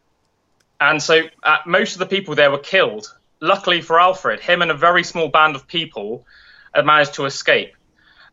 And 0.81 1.01
so 1.01 1.21
uh, 1.43 1.57
most 1.65 1.93
of 1.93 1.99
the 1.99 2.05
people 2.05 2.35
there 2.35 2.51
were 2.51 2.57
killed. 2.57 3.13
Luckily 3.39 3.81
for 3.81 3.99
Alfred, 3.99 4.39
him 4.41 4.61
and 4.61 4.71
a 4.71 4.73
very 4.73 5.03
small 5.03 5.29
band 5.29 5.55
of 5.55 5.67
people 5.67 6.25
had 6.73 6.85
managed 6.85 7.13
to 7.15 7.25
escape. 7.25 7.74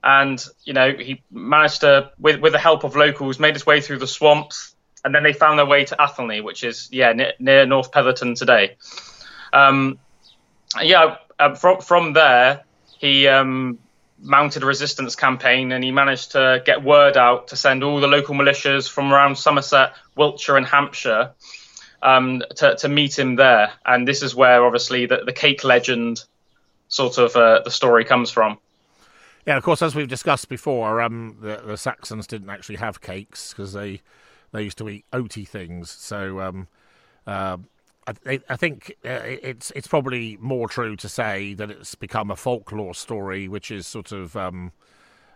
And, 0.05 0.45
you 0.65 0.73
know, 0.73 0.93
he 0.93 1.23
managed 1.31 1.83
to, 1.83 2.11
with, 2.19 2.41
with 2.41 2.53
the 2.53 2.59
help 2.59 2.85
of 2.85 2.97
locals, 2.97 3.39
made 3.39 3.55
his 3.55 3.65
way 3.65 3.81
through 3.81 3.99
the 3.99 4.07
swamps. 4.07 4.75
And 5.05 5.15
then 5.15 5.23
they 5.23 5.33
found 5.33 5.59
their 5.59 5.67
way 5.67 5.85
to 5.85 6.01
Athelney, 6.01 6.41
which 6.41 6.65
is, 6.65 6.89
yeah, 6.93 7.13
near, 7.13 7.33
near 7.39 7.67
North 7.67 7.93
Petherton 7.93 8.35
today. 8.35 8.77
Um, 9.53 9.99
yeah, 10.81 11.17
uh, 11.39 11.55
from, 11.55 11.81
from 11.81 12.13
there, 12.13 12.65
he 12.99 13.29
um, 13.29 13.79
mounted 14.21 14.63
a 14.63 14.67
resistance 14.67 15.17
campaign 15.17 15.73
and 15.73 15.83
he 15.83 15.91
managed 15.91 16.33
to 16.33 16.63
get 16.65 16.83
word 16.83 17.17
out 17.17 17.49
to 17.49 17.57
send 17.57 17.83
all 17.83 18.01
the 18.01 18.07
local 18.07 18.35
militias 18.35 18.89
from 18.89 19.13
around 19.13 19.37
Somerset, 19.37 19.95
Wiltshire, 20.17 20.57
and 20.57 20.67
Hampshire 20.67 21.33
um, 22.03 22.43
to, 22.57 22.77
to 22.77 22.89
meet 22.89 23.19
him 23.19 23.37
there. 23.37 23.73
And 23.85 24.07
this 24.07 24.23
is 24.23 24.35
where, 24.35 24.65
obviously, 24.65 25.07
the, 25.07 25.23
the 25.27 25.33
cake 25.33 25.65
legend 25.65 26.25
sort 26.89 27.19
of 27.19 27.35
uh, 27.37 27.63
the 27.65 27.71
story 27.71 28.05
comes 28.05 28.31
from. 28.31 28.59
Yeah, 29.47 29.57
of 29.57 29.65
course, 29.65 29.83
as 29.83 29.95
we've 29.95 30.09
discussed 30.09 30.49
before, 30.49 31.01
um, 31.01 31.37
the, 31.41 31.61
the 31.67 31.77
Saxons 31.77 32.29
didn't 32.29 32.51
actually 32.51 32.77
have 32.77 33.01
cakes 33.01 33.51
because 33.53 33.73
they 33.73 34.01
they 34.53 34.63
used 34.63 34.79
to 34.79 34.89
eat 34.89 35.05
oaty 35.13 35.49
things. 35.49 35.91
So 35.91 36.41
um, 36.41 36.69
uh, 37.27 37.57
I, 38.27 38.41
I 38.49 38.57
think 38.57 38.95
uh, 39.05 39.21
it's 39.25 39.73
it's 39.73 39.89
probably 39.89 40.37
more 40.41 40.69
true 40.69 40.95
to 40.97 41.09
say 41.09 41.55
that 41.55 41.71
it's 41.71 41.95
become 41.97 42.31
a 42.31 42.37
folklore 42.37 42.95
story, 42.95 43.49
which 43.49 43.71
is 43.73 43.87
sort 43.87 44.13
of 44.13 44.37
um, 44.37 44.73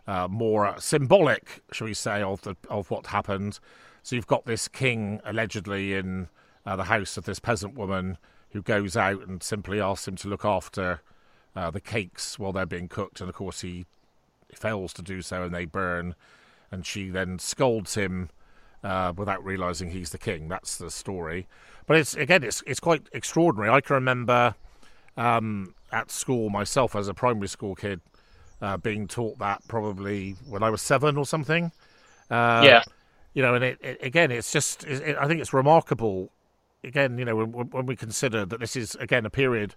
uh, 0.06 0.28
more 0.28 0.74
symbolic, 0.78 1.62
shall 1.72 1.88
we 1.88 1.94
say, 1.94 2.22
of 2.22 2.42
the 2.42 2.54
of 2.70 2.90
what 2.90 3.06
happened. 3.08 3.58
So 4.04 4.14
you've 4.14 4.28
got 4.28 4.46
this 4.46 4.68
king 4.68 5.20
allegedly 5.24 5.94
in 5.94 6.28
uh, 6.64 6.76
the 6.76 6.84
house 6.84 7.16
of 7.16 7.24
this 7.24 7.40
peasant 7.40 7.74
woman 7.74 8.18
who 8.50 8.62
goes 8.62 8.96
out 8.96 9.26
and 9.26 9.42
simply 9.42 9.80
asks 9.80 10.06
him 10.06 10.14
to 10.16 10.28
look 10.28 10.44
after 10.44 11.00
uh, 11.56 11.70
the 11.70 11.80
cakes 11.80 12.38
while 12.38 12.52
they're 12.52 12.66
being 12.66 12.86
cooked, 12.88 13.20
and 13.20 13.28
of 13.28 13.34
course 13.34 13.62
he 13.62 13.86
fails 14.54 14.92
to 14.92 15.02
do 15.02 15.22
so, 15.22 15.42
and 15.42 15.54
they 15.54 15.64
burn. 15.64 16.14
And 16.70 16.84
she 16.84 17.10
then 17.10 17.38
scolds 17.38 17.94
him 17.94 18.28
uh, 18.84 19.12
without 19.16 19.44
realizing 19.44 19.90
he's 19.90 20.10
the 20.10 20.18
king. 20.18 20.48
That's 20.48 20.76
the 20.76 20.90
story. 20.90 21.46
But 21.86 21.96
it's 21.96 22.14
again, 22.14 22.42
it's 22.44 22.62
it's 22.66 22.80
quite 22.80 23.08
extraordinary. 23.12 23.70
I 23.70 23.80
can 23.80 23.94
remember 23.94 24.54
um, 25.16 25.74
at 25.92 26.10
school 26.10 26.50
myself 26.50 26.94
as 26.96 27.08
a 27.08 27.14
primary 27.14 27.48
school 27.48 27.74
kid 27.74 28.00
uh, 28.60 28.76
being 28.76 29.06
taught 29.06 29.38
that 29.38 29.62
probably 29.68 30.36
when 30.46 30.62
I 30.62 30.70
was 30.70 30.82
seven 30.82 31.16
or 31.16 31.24
something. 31.24 31.70
Uh, 32.30 32.62
yeah. 32.64 32.82
you 33.34 33.42
know, 33.42 33.54
and 33.54 33.62
it, 33.64 33.78
it, 33.80 33.98
again, 34.02 34.30
it's 34.32 34.50
just, 34.50 34.82
it, 34.84 35.00
it- 35.02 35.16
I 35.20 35.28
think 35.28 35.40
it's 35.40 35.52
remarkable. 35.52 36.30
Again, 36.82 37.18
you 37.18 37.24
know, 37.24 37.36
when, 37.36 37.70
when 37.70 37.86
we 37.86 37.96
consider 37.96 38.44
that 38.44 38.60
this 38.60 38.76
is 38.76 38.94
again 38.96 39.24
a 39.24 39.30
period 39.30 39.74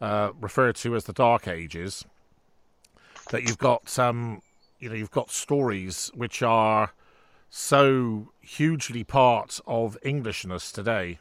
uh, 0.00 0.30
referred 0.40 0.76
to 0.76 0.94
as 0.94 1.04
the 1.04 1.12
Dark 1.12 1.46
Ages, 1.48 2.04
that 3.30 3.42
you've 3.42 3.58
got, 3.58 3.98
um, 3.98 4.42
you 4.78 4.88
know, 4.88 4.94
you've 4.94 5.10
got 5.10 5.30
stories 5.30 6.10
which 6.14 6.42
are 6.42 6.92
so 7.48 8.32
hugely 8.40 9.04
part 9.04 9.60
of 9.66 9.96
Englishness 10.02 10.72
today. 10.72 11.18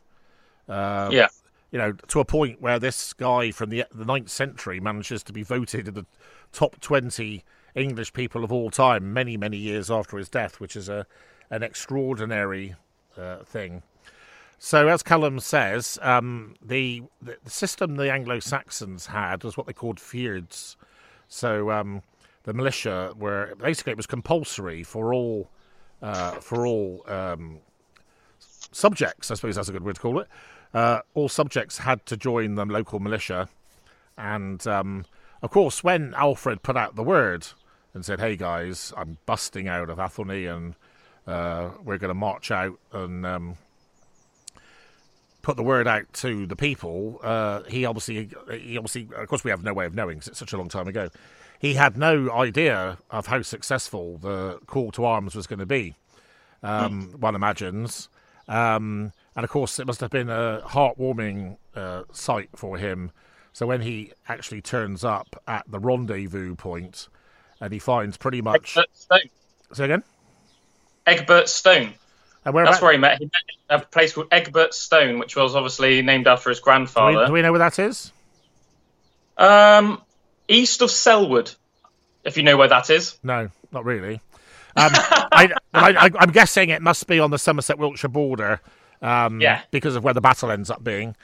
Uh, 0.68 1.10
Yeah. 1.12 1.28
you 1.72 1.78
know, 1.80 1.92
to 1.92 2.20
a 2.20 2.26
point 2.26 2.62
where 2.62 2.80
this 2.80 3.14
guy 3.14 3.52
from 3.52 3.70
the 3.70 3.86
the 3.92 4.06
ninth 4.06 4.30
century 4.30 4.80
manages 4.80 5.24
to 5.24 5.34
be 5.34 5.44
voted 5.44 5.88
in 5.88 5.94
the 5.94 6.06
top 6.52 6.80
twenty 6.80 7.44
English 7.76 8.14
people 8.14 8.44
of 8.44 8.52
all 8.52 8.70
time, 8.72 9.14
many 9.14 9.38
many 9.38 9.58
years 9.58 9.92
after 9.92 10.18
his 10.18 10.30
death, 10.30 10.60
which 10.60 10.76
is 10.76 10.90
a 10.90 11.06
an 11.52 11.64
extraordinary 11.64 12.76
uh, 13.18 13.44
thing. 13.44 13.82
So, 14.62 14.90
as 14.90 15.02
Callum 15.04 15.40
says, 15.40 15.98
um, 16.02 16.56
the, 16.62 17.04
the 17.22 17.38
system 17.48 17.96
the 17.96 18.12
Anglo 18.12 18.40
Saxons 18.40 19.06
had 19.06 19.46
was 19.46 19.56
what 19.56 19.68
they 19.68 19.74
called 19.74 20.02
feuds. 20.02 20.76
So, 21.30 21.72
um, 21.72 22.02
the 22.44 22.54
militia 22.54 23.14
were 23.18 23.56
basically 23.58 23.92
it 23.92 23.98
was 23.98 24.06
compulsory 24.06 24.84
for 24.84 25.14
all 25.14 25.50
uh, 26.02 26.32
for 26.36 26.66
all 26.66 27.04
um, 27.08 27.60
subjects, 28.40 29.32
I 29.32 29.36
suppose 29.36 29.56
that's 29.56 29.70
a 29.70 29.72
good 29.72 29.84
word 29.84 29.96
to 29.96 30.02
call 30.02 30.20
it, 30.20 30.28
uh, 30.74 31.02
all 31.14 31.30
subjects 31.30 31.80
had 31.80 32.06
to 32.08 32.18
join 32.18 32.56
the 32.56 32.66
local 32.66 33.00
militia. 33.00 33.50
And 34.18 34.66
um, 34.68 35.06
of 35.42 35.52
course, 35.52 35.84
when 35.84 36.14
Alfred 36.16 36.64
put 36.64 36.76
out 36.76 36.96
the 36.96 37.04
word 37.04 37.48
and 37.94 38.06
said, 38.06 38.20
"Hey 38.20 38.36
guys, 38.36 38.94
I'm 38.98 39.18
busting 39.26 39.68
out 39.68 39.90
of 39.90 40.00
Athelney, 40.00 40.46
and 40.46 40.76
uh, 41.26 41.70
we're 41.84 41.98
going 41.98 42.10
to 42.10 42.14
march 42.14 42.52
out 42.52 42.78
and 42.92 43.26
um, 43.26 43.58
put 45.42 45.58
the 45.58 45.64
word 45.64 45.88
out 45.88 46.12
to 46.14 46.46
the 46.46 46.56
people," 46.56 47.20
uh, 47.24 47.64
he 47.64 47.86
obviously, 47.86 48.30
he 48.52 48.78
obviously, 48.78 49.08
of 49.16 49.28
course, 49.28 49.44
we 49.44 49.52
have 49.52 49.64
no 49.64 49.74
way 49.74 49.86
of 49.86 49.94
knowing 49.96 50.18
because 50.18 50.30
it's 50.30 50.40
such 50.40 50.54
a 50.54 50.58
long 50.58 50.70
time 50.70 50.88
ago. 50.88 51.10
He 51.60 51.74
had 51.74 51.98
no 51.98 52.32
idea 52.32 52.98
of 53.12 53.28
how 53.28 53.42
successful 53.42 54.18
the 54.18 54.60
call 54.66 54.92
to 54.92 55.06
arms 55.06 55.36
was 55.36 55.46
going 55.46 55.60
to 55.60 55.66
be. 55.66 55.96
Um, 56.64 57.12
One 57.20 57.36
imagines. 57.36 58.10
Um, 58.48 59.12
and 59.36 59.44
of 59.44 59.50
course, 59.50 59.78
it 59.80 59.86
must 59.86 60.02
have 60.02 60.10
been 60.10 60.30
a 60.30 60.62
heartwarming 60.66 61.58
uh, 61.76 62.04
sight 62.12 62.50
for 62.56 62.78
him. 62.78 63.12
So 63.54 63.68
when 63.68 63.82
he 63.82 64.14
actually 64.28 64.62
turns 64.62 65.04
up 65.04 65.42
at 65.48 65.70
the 65.70 65.80
rendezvous 65.80 66.56
point, 66.56 67.10
and 67.62 67.74
he 67.74 67.80
finds 67.80 68.18
pretty 68.18 68.42
much. 68.42 68.78
Egbert 68.78 68.96
Stone. 68.96 69.30
Say 69.74 69.86
again. 69.86 70.04
Egbert 71.06 71.50
Stone. 71.50 71.94
And 72.46 72.54
where 72.54 72.66
That's 72.66 72.82
where 72.82 72.92
he 72.92 72.98
met. 72.98 73.20
He 73.20 73.26
met 73.26 73.82
a 73.82 73.86
place 73.86 74.14
called 74.14 74.28
Egbert 74.32 74.74
Stone, 74.74 75.20
which 75.20 75.36
was 75.36 75.56
obviously 75.56 76.02
named 76.02 76.28
after 76.28 76.50
his 76.50 76.60
do, 76.60 76.62
we, 76.62 76.64
grandfather. 76.64 77.28
do 77.28 77.34
we 77.34 77.42
know 77.42 77.52
where 77.52 77.60
that 77.60 77.80
is? 77.80 78.12
Um, 79.38 80.02
east 80.48 80.82
of 80.82 80.92
Selwood, 80.92 81.52
if 82.24 82.38
you 82.38 82.44
know 82.44 82.58
where 82.58 82.68
that 82.68 82.90
is. 82.90 83.18
No, 83.24 83.50
not 83.72 83.86
really. 83.86 84.16
Um, 84.76 84.92
I, 85.32 85.54
I, 85.74 86.10
I'm 86.20 86.32
guessing 86.32 86.70
it 86.70 86.82
must 86.82 87.08
be 87.08 87.20
on 87.20 87.32
the 87.32 87.40
Somerset 87.40 87.78
Wiltshire 87.78 88.10
border. 88.10 88.62
Um, 89.02 89.40
Yeah. 89.42 89.62
Because 89.72 89.96
of 89.96 90.04
where 90.04 90.14
the 90.14 90.22
battle 90.22 90.52
ends 90.52 90.70
up 90.70 90.84
being. 90.84 91.16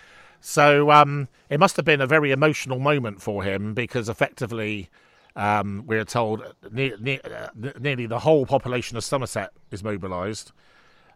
So 0.42 0.92
um, 0.92 1.28
it 1.50 1.60
must 1.60 1.76
have 1.76 1.86
been 1.86 2.02
a 2.02 2.08
very 2.08 2.32
emotional 2.32 2.80
moment 2.80 3.22
for 3.22 3.44
him 3.44 3.74
because 3.74 4.10
effectively 4.10 4.90
um, 5.36 5.84
we're 5.86 6.06
told 6.06 6.44
ne- 6.72 6.94
ne- 7.00 7.20
uh, 7.20 7.48
nearly 7.80 8.06
the 8.06 8.20
whole 8.20 8.46
population 8.46 8.96
of 8.96 9.04
Somerset 9.04 9.52
is 9.72 9.84
mobilised, 9.84 10.52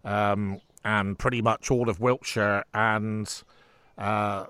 um, 0.04 0.62
and 0.84 1.18
pretty 1.18 1.42
much 1.42 1.70
all 1.72 1.90
of 1.90 2.00
Wiltshire 2.00 2.64
and 2.74 3.44
uh, 3.98 4.46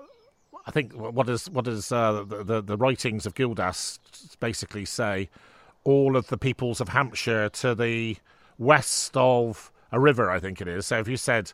I 0.66 0.70
think 0.70 0.92
what 0.92 1.26
does 1.26 1.50
what 1.50 1.64
does 1.64 1.90
uh, 1.90 2.24
the, 2.26 2.44
the 2.44 2.62
the 2.62 2.76
writings 2.76 3.26
of 3.26 3.34
Gildas 3.34 3.98
basically 4.38 4.84
say? 4.84 5.28
All 5.82 6.16
of 6.16 6.28
the 6.28 6.36
peoples 6.36 6.80
of 6.80 6.90
Hampshire 6.90 7.48
to 7.48 7.74
the 7.74 8.16
west 8.58 9.16
of 9.16 9.72
a 9.90 9.98
river, 9.98 10.30
I 10.30 10.38
think 10.38 10.60
it 10.60 10.68
is. 10.68 10.86
So 10.86 10.98
if 10.98 11.08
you 11.08 11.16
said 11.16 11.52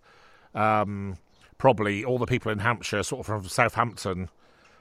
um, 0.55 1.17
probably 1.59 2.05
all 2.05 2.19
the 2.19 2.27
people 2.27 2.51
in 2.51 2.59
Hampshire, 2.59 3.03
sort 3.03 3.21
of 3.21 3.27
from 3.27 3.45
Southampton, 3.49 4.29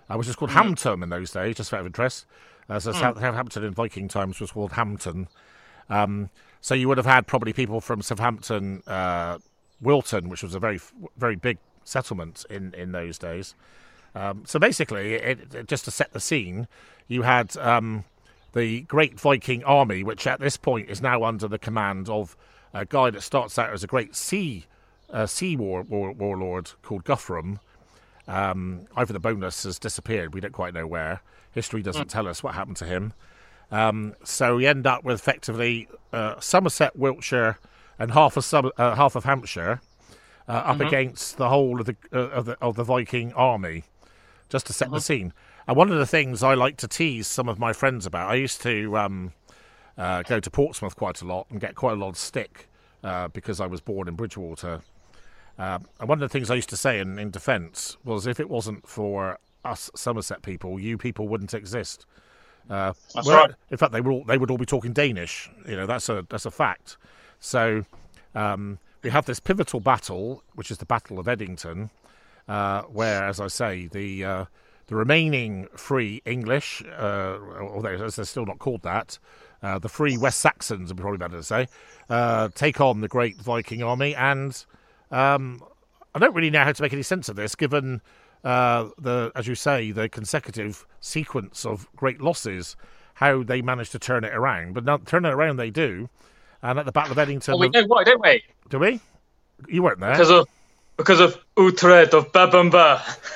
uh, 0.09 0.15
which 0.15 0.27
was 0.27 0.35
called 0.35 0.51
Hampton 0.51 1.03
in 1.03 1.09
those 1.09 1.31
days, 1.31 1.55
just 1.55 1.73
out 1.73 1.81
of 1.81 1.85
interest. 1.85 2.25
Uh, 2.67 2.79
so 2.79 2.91
South- 2.91 3.19
Southampton 3.19 3.63
in 3.63 3.73
Viking 3.73 4.07
times 4.07 4.39
was 4.39 4.51
called 4.51 4.73
Hampton. 4.73 5.27
Um, 5.89 6.29
so 6.61 6.73
you 6.73 6.87
would 6.87 6.97
have 6.97 7.05
had 7.05 7.27
probably 7.27 7.53
people 7.53 7.81
from 7.81 8.01
Southampton, 8.01 8.81
uh, 8.87 9.37
Wilton, 9.81 10.29
which 10.29 10.43
was 10.43 10.55
a 10.55 10.59
very 10.59 10.79
very 11.17 11.35
big 11.35 11.57
settlement 11.83 12.45
in 12.49 12.73
in 12.73 12.91
those 12.91 13.17
days. 13.17 13.55
Um, 14.15 14.43
so 14.45 14.59
basically, 14.59 15.15
it, 15.15 15.53
it, 15.53 15.67
just 15.67 15.85
to 15.85 15.91
set 15.91 16.13
the 16.13 16.21
scene, 16.21 16.67
you 17.07 17.23
had 17.23 17.55
um, 17.57 18.05
the 18.53 18.81
great 18.81 19.19
Viking 19.19 19.63
army, 19.65 20.03
which 20.03 20.25
at 20.25 20.39
this 20.39 20.55
point 20.55 20.89
is 20.89 21.01
now 21.01 21.23
under 21.23 21.47
the 21.47 21.59
command 21.59 22.07
of 22.07 22.37
a 22.73 22.85
guy 22.85 23.09
that 23.09 23.21
starts 23.21 23.59
out 23.59 23.71
as 23.71 23.83
a 23.83 23.87
great 23.87 24.15
sea 24.15 24.65
uh, 25.11 25.25
sea 25.25 25.55
war, 25.55 25.83
war, 25.83 26.11
warlord 26.11 26.71
called 26.81 27.03
Guthrum. 27.03 27.59
Um, 28.27 28.87
Ivar 28.97 29.13
the 29.13 29.19
Boneless 29.19 29.63
has 29.63 29.77
disappeared, 29.77 30.33
we 30.33 30.41
don't 30.41 30.53
quite 30.53 30.73
know 30.73 30.87
where. 30.87 31.21
History 31.51 31.81
doesn't 31.81 32.09
tell 32.09 32.27
us 32.27 32.41
what 32.41 32.55
happened 32.55 32.77
to 32.77 32.85
him. 32.85 33.13
Um, 33.75 34.15
so 34.23 34.55
we 34.55 34.67
end 34.67 34.87
up 34.87 35.03
with 35.03 35.19
effectively 35.19 35.89
uh, 36.13 36.39
Somerset, 36.39 36.95
Wiltshire, 36.95 37.57
and 37.99 38.11
half 38.11 38.37
of 38.37 38.45
Sum- 38.45 38.71
uh, 38.77 38.95
half 38.95 39.17
of 39.17 39.25
Hampshire 39.25 39.81
uh, 40.47 40.51
up 40.51 40.79
against 40.79 41.35
the 41.35 41.49
whole 41.49 41.81
of 41.81 41.85
the, 41.85 41.97
uh, 42.13 42.19
of 42.29 42.45
the 42.45 42.57
of 42.61 42.77
the 42.77 42.85
Viking 42.85 43.33
army, 43.33 43.83
just 44.47 44.67
to 44.67 44.73
set 44.73 44.91
the 44.91 45.01
scene. 45.01 45.33
And 45.67 45.75
one 45.75 45.91
of 45.91 45.97
the 45.97 46.05
things 46.05 46.41
I 46.41 46.53
like 46.53 46.77
to 46.77 46.87
tease 46.87 47.27
some 47.27 47.49
of 47.49 47.59
my 47.59 47.73
friends 47.73 48.05
about, 48.05 48.31
I 48.31 48.35
used 48.35 48.61
to 48.61 48.97
um, 48.97 49.33
uh, 49.97 50.23
go 50.23 50.39
to 50.39 50.49
Portsmouth 50.49 50.95
quite 50.95 51.21
a 51.21 51.25
lot 51.25 51.47
and 51.49 51.59
get 51.59 51.75
quite 51.75 51.93
a 51.93 51.99
lot 51.99 52.09
of 52.09 52.17
stick 52.17 52.69
uh, 53.03 53.27
because 53.27 53.59
I 53.59 53.65
was 53.65 53.81
born 53.81 54.07
in 54.07 54.15
Bridgwater. 54.15 54.83
Uh, 55.59 55.79
and 55.99 56.07
one 56.07 56.21
of 56.21 56.29
the 56.29 56.29
things 56.29 56.49
I 56.49 56.55
used 56.55 56.69
to 56.69 56.77
say 56.77 56.99
in, 56.99 57.19
in 57.19 57.29
defence 57.29 57.97
was 58.05 58.25
if 58.25 58.39
it 58.39 58.49
wasn't 58.49 58.87
for 58.87 59.37
us 59.65 59.89
Somerset 59.95 60.43
people, 60.43 60.79
you 60.79 60.97
people 60.97 61.27
wouldn't 61.27 61.53
exist. 61.53 62.05
Uh, 62.69 62.93
That's 63.13 63.27
well, 63.27 63.45
right. 63.45 63.51
In 63.69 63.77
fact, 63.77 63.91
they 63.91 64.01
would 64.01 64.11
all, 64.11 64.23
they 64.23 64.37
would 64.37 64.49
all 64.49 64.57
be 64.57 64.65
talking 64.65 64.93
Danish. 64.93 65.49
You 65.67 65.75
know, 65.75 65.85
that's 65.85 66.09
a 66.09 66.25
that's 66.29 66.45
a 66.45 66.51
fact. 66.51 66.97
So 67.39 67.85
um, 68.33 68.79
we 69.03 69.09
have 69.11 69.25
this 69.25 69.39
pivotal 69.39 69.79
battle, 69.79 70.43
which 70.55 70.71
is 70.71 70.79
the 70.79 70.85
Battle 70.85 71.19
of 71.19 71.27
Edington, 71.27 71.89
uh, 72.47 72.81
where, 72.83 73.23
as 73.23 73.39
I 73.39 73.47
say, 73.47 73.87
the 73.87 74.25
uh, 74.25 74.45
the 74.87 74.95
remaining 74.95 75.67
free 75.75 76.21
English, 76.25 76.83
uh, 76.97 77.37
although 77.59 77.97
they're 77.97 78.25
still 78.25 78.45
not 78.45 78.59
called 78.59 78.81
that, 78.83 79.17
uh, 79.63 79.79
the 79.79 79.89
free 79.89 80.17
West 80.17 80.39
Saxons, 80.39 80.89
would 80.89 80.97
be 80.97 81.01
probably 81.01 81.17
better 81.17 81.37
to 81.37 81.43
say, 81.43 81.67
uh, 82.09 82.49
take 82.53 82.79
on 82.81 83.01
the 83.01 83.07
great 83.07 83.37
Viking 83.37 83.81
army. 83.81 84.15
And 84.15 84.65
um, 85.11 85.63
I 86.13 86.19
don't 86.19 86.35
really 86.35 86.51
know 86.51 86.63
how 86.63 86.71
to 86.71 86.81
make 86.81 86.93
any 86.93 87.03
sense 87.03 87.29
of 87.29 87.35
this, 87.35 87.55
given 87.55 88.01
uh, 88.45 88.89
the, 88.99 89.31
as 89.35 89.47
you 89.47 89.55
say, 89.55 89.91
the 89.91 90.07
consecutive 90.07 90.85
sequence 91.01 91.65
of 91.65 91.87
great 91.95 92.21
losses, 92.21 92.77
how 93.15 93.43
they 93.43 93.61
managed 93.61 93.91
to 93.93 93.99
turn 93.99 94.23
it 94.23 94.33
around. 94.33 94.73
But 94.73 94.85
now, 94.85 94.97
turn 94.97 95.25
it 95.25 95.33
around, 95.33 95.57
they 95.57 95.71
do. 95.71 96.09
And 96.61 96.79
at 96.79 96.85
the 96.85 96.91
Battle 96.91 97.11
of 97.11 97.17
Edington, 97.17 97.49
Well, 97.49 97.59
we 97.59 97.69
know 97.69 97.85
why, 97.87 98.03
don't 98.03 98.21
we? 98.21 98.43
do 98.69 98.79
we? 98.79 98.99
You 99.67 99.83
weren't 99.83 99.99
there. 99.99 100.11
Because 100.11 100.29
of 100.29 100.47
because 100.97 101.19
of 101.19 101.37
Uhtred 101.57 102.13
of 102.13 102.31
Bebbanburg. 102.31 103.01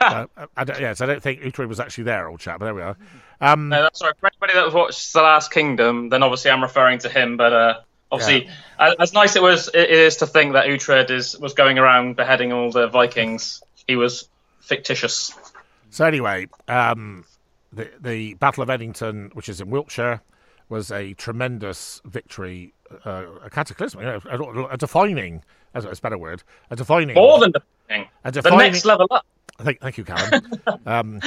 uh, 0.00 0.26
I 0.56 0.64
yes, 0.80 1.00
I 1.00 1.06
don't 1.06 1.22
think 1.22 1.40
Uhtred 1.40 1.68
was 1.68 1.78
actually 1.78 2.04
there, 2.04 2.28
old 2.28 2.40
chap. 2.40 2.58
But 2.58 2.64
there 2.66 2.74
we 2.74 2.82
are. 2.82 2.96
Um, 3.40 3.68
No, 3.68 3.82
that's 3.82 4.02
right. 4.02 4.14
For 4.18 4.26
anybody 4.26 4.54
that 4.54 4.74
watched 4.74 5.12
The 5.12 5.22
Last 5.22 5.52
Kingdom, 5.52 6.08
then 6.08 6.22
obviously 6.22 6.50
I'm 6.50 6.62
referring 6.62 6.98
to 7.00 7.08
him. 7.08 7.36
But 7.36 7.52
uh, 7.52 7.80
obviously, 8.10 8.48
as, 8.78 8.94
as 8.98 9.12
nice 9.12 9.36
it 9.36 9.42
was, 9.42 9.68
it 9.72 9.90
is 9.90 10.16
to 10.16 10.26
think 10.26 10.54
that 10.54 10.66
Uhtred 10.66 11.10
is 11.10 11.38
was 11.38 11.54
going 11.54 11.78
around 11.78 12.16
beheading 12.16 12.52
all 12.52 12.70
the 12.70 12.88
Vikings. 12.88 13.62
He 13.86 13.96
was 13.96 14.28
fictitious. 14.66 15.32
So 15.90 16.04
anyway, 16.04 16.48
um, 16.68 17.24
the 17.72 17.90
the 18.00 18.34
Battle 18.34 18.62
of 18.62 18.68
Edington, 18.68 19.34
which 19.34 19.48
is 19.48 19.60
in 19.60 19.70
Wiltshire, 19.70 20.20
was 20.68 20.90
a 20.90 21.14
tremendous 21.14 22.00
victory, 22.04 22.74
uh, 23.04 23.24
a 23.44 23.50
cataclysm, 23.50 24.00
you 24.00 24.06
know, 24.06 24.20
a, 24.28 24.74
a 24.74 24.76
defining, 24.76 25.42
as 25.74 25.84
a 25.84 25.94
better 25.96 26.18
word, 26.18 26.42
a 26.70 26.76
defining, 26.76 27.14
More 27.14 27.38
than 27.38 27.52
thing. 27.88 28.06
a 28.24 28.32
The 28.32 28.50
next 28.50 28.84
level 28.84 29.06
up. 29.10 29.24
Thank, 29.58 29.80
thank 29.80 29.96
you, 29.96 30.04
Callum. 30.04 30.42
um, 30.86 31.20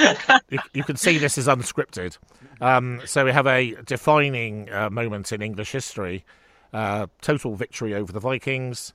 you, 0.50 0.58
you 0.72 0.84
can 0.84 0.96
see 0.96 1.18
this 1.18 1.36
is 1.36 1.48
unscripted. 1.48 2.16
Um, 2.60 3.00
so 3.04 3.24
we 3.24 3.32
have 3.32 3.46
a 3.46 3.74
defining 3.86 4.70
uh, 4.70 4.88
moment 4.90 5.32
in 5.32 5.42
English 5.42 5.72
history, 5.72 6.24
uh, 6.72 7.06
total 7.22 7.56
victory 7.56 7.94
over 7.94 8.12
the 8.12 8.20
Vikings, 8.20 8.92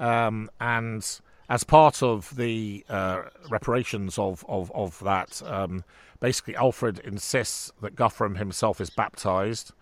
um, 0.00 0.48
and 0.60 1.20
as 1.48 1.64
part 1.64 2.02
of 2.02 2.36
the 2.36 2.84
uh, 2.88 3.22
reparations 3.48 4.18
of 4.18 4.44
of 4.48 4.70
of 4.72 4.98
that, 5.00 5.42
um, 5.46 5.84
basically 6.20 6.56
Alfred 6.56 6.98
insists 7.00 7.72
that 7.80 7.96
Guthrum 7.96 8.36
himself 8.36 8.80
is 8.80 8.90
baptized, 8.90 9.72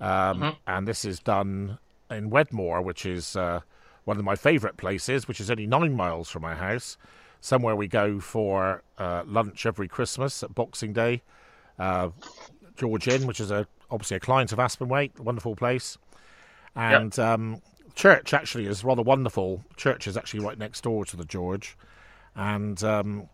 um, 0.00 0.56
and 0.66 0.88
this 0.88 1.04
is 1.04 1.20
done 1.20 1.78
in 2.10 2.30
Wedmore, 2.30 2.82
which 2.82 3.04
is 3.04 3.36
uh, 3.36 3.60
one 4.04 4.18
of 4.18 4.24
my 4.24 4.36
favourite 4.36 4.76
places, 4.76 5.28
which 5.28 5.40
is 5.40 5.50
only 5.50 5.66
nine 5.66 5.94
miles 5.94 6.30
from 6.30 6.42
my 6.42 6.54
house. 6.54 6.96
Somewhere 7.40 7.74
we 7.74 7.88
go 7.88 8.20
for 8.20 8.82
uh, 8.98 9.24
lunch 9.26 9.66
every 9.66 9.88
Christmas 9.88 10.42
at 10.42 10.54
Boxing 10.54 10.92
Day. 10.92 11.22
Uh, 11.78 12.10
George 12.76 13.08
Inn, 13.08 13.26
which 13.26 13.40
is 13.40 13.50
a 13.50 13.66
obviously 13.90 14.16
a 14.16 14.20
client 14.20 14.52
of 14.52 14.58
Aspenwaite, 14.58 15.18
wonderful 15.20 15.54
place, 15.56 15.98
and 16.74 17.18
um, 17.18 17.60
church 17.94 18.32
actually 18.34 18.66
is 18.66 18.84
rather 18.84 19.02
wonderful. 19.02 19.64
Church 19.76 20.06
is 20.06 20.16
actually 20.16 20.40
right 20.44 20.58
next 20.58 20.82
door 20.82 21.04
to 21.06 21.16
the 21.16 21.24
George, 21.24 21.76
and 22.34 22.82
um, 22.84 23.28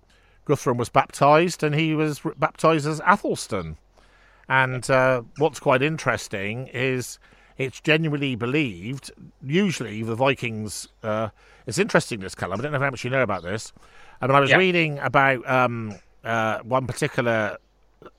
Guthrum 0.45 0.77
was 0.77 0.89
baptized, 0.89 1.63
and 1.63 1.75
he 1.75 1.95
was 1.95 2.21
baptized 2.37 2.87
as 2.87 3.01
Athelstan. 3.01 3.77
And 4.49 4.89
uh, 4.91 5.23
what's 5.37 5.61
quite 5.61 5.83
interesting 5.83 6.69
is 6.69 7.19
it's 7.59 7.81
genuinely 7.81 8.35
believed. 8.35 9.11
Usually, 9.45 10.03
the 10.03 10.15
Vikings. 10.15 10.89
Uh, 11.03 11.29
it's 11.67 11.79
interesting 11.79 12.21
this 12.21 12.35
Callum. 12.35 12.59
I 12.59 12.63
don't 12.63 12.73
know 12.73 12.79
how 12.79 12.91
much 12.91 13.05
you 13.05 13.11
know 13.11 13.23
about 13.23 13.43
this. 13.43 13.73
I 14.21 14.27
mean, 14.27 14.37
I 14.37 14.41
was 14.41 14.51
Yeah. 14.51 14.57
reading 14.57 14.99
about 15.01 15.47
um, 15.49 15.95
uh, 16.25 16.61
one 16.61 16.87
particular 16.87 17.59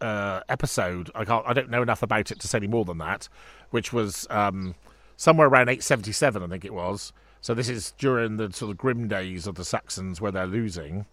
uh, 0.02 0.41
episode. 0.49 1.10
I 1.15 1.25
can't. 1.25 1.43
I 1.47 1.54
don't 1.54 1.69
know 1.69 1.82
enough 1.82 2.04
about 2.04 2.32
it 2.32 2.39
to 2.41 2.47
say 2.47 2.58
any 2.60 2.67
more 2.67 2.86
than 2.86 2.99
that. 2.99 3.28
Which 3.71 3.91
was 3.91 4.28
um, 4.30 4.75
somewhere 5.19 5.47
around 5.47 5.67
877, 5.67 6.41
I 6.41 6.47
think 6.47 6.63
it 6.63 6.73
was. 6.73 7.12
So 7.41 7.53
this 7.53 7.67
is 7.67 7.91
during 7.97 8.38
the 8.38 8.51
sort 8.53 8.71
of 8.71 8.77
grim 8.77 9.10
days 9.10 9.47
of 9.47 9.55
the 9.55 9.65
Saxons 9.65 10.21
where 10.21 10.32
they're 10.32 10.47
losing. 10.47 11.05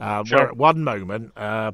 Uh, 0.00 0.22
Sure. 0.24 0.38
Where 0.38 0.48
at 0.48 0.56
one 0.56 0.84
moment, 0.84 1.32
uh, 1.36 1.72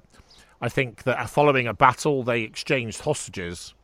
I 0.62 0.70
think 0.70 1.02
that 1.02 1.28
following 1.28 1.66
a 1.66 1.74
battle, 1.74 2.22
they 2.22 2.40
exchanged 2.40 3.02
hostages. 3.02 3.74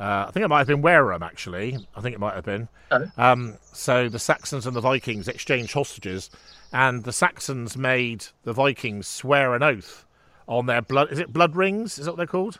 Uh, 0.00 0.24
I 0.26 0.30
think 0.32 0.42
it 0.42 0.48
might 0.48 0.58
have 0.58 0.66
been 0.66 0.80
Wareham, 0.80 1.22
actually. 1.22 1.86
I 1.94 2.00
think 2.00 2.14
it 2.14 2.18
might 2.18 2.34
have 2.34 2.44
been. 2.46 2.68
Okay. 2.90 3.10
Um, 3.18 3.58
so 3.72 4.08
the 4.08 4.18
Saxons 4.18 4.66
and 4.66 4.74
the 4.74 4.80
Vikings 4.80 5.28
exchanged 5.28 5.74
hostages, 5.74 6.30
and 6.72 7.04
the 7.04 7.12
Saxons 7.12 7.76
made 7.76 8.24
the 8.44 8.54
Vikings 8.54 9.06
swear 9.06 9.54
an 9.54 9.62
oath 9.62 10.06
on 10.48 10.64
their 10.64 10.80
blood. 10.80 11.12
Is 11.12 11.18
it 11.18 11.30
blood 11.32 11.56
rings? 11.56 11.98
Is 11.98 12.06
that 12.06 12.12
what 12.12 12.16
they're 12.16 12.26
called? 12.26 12.58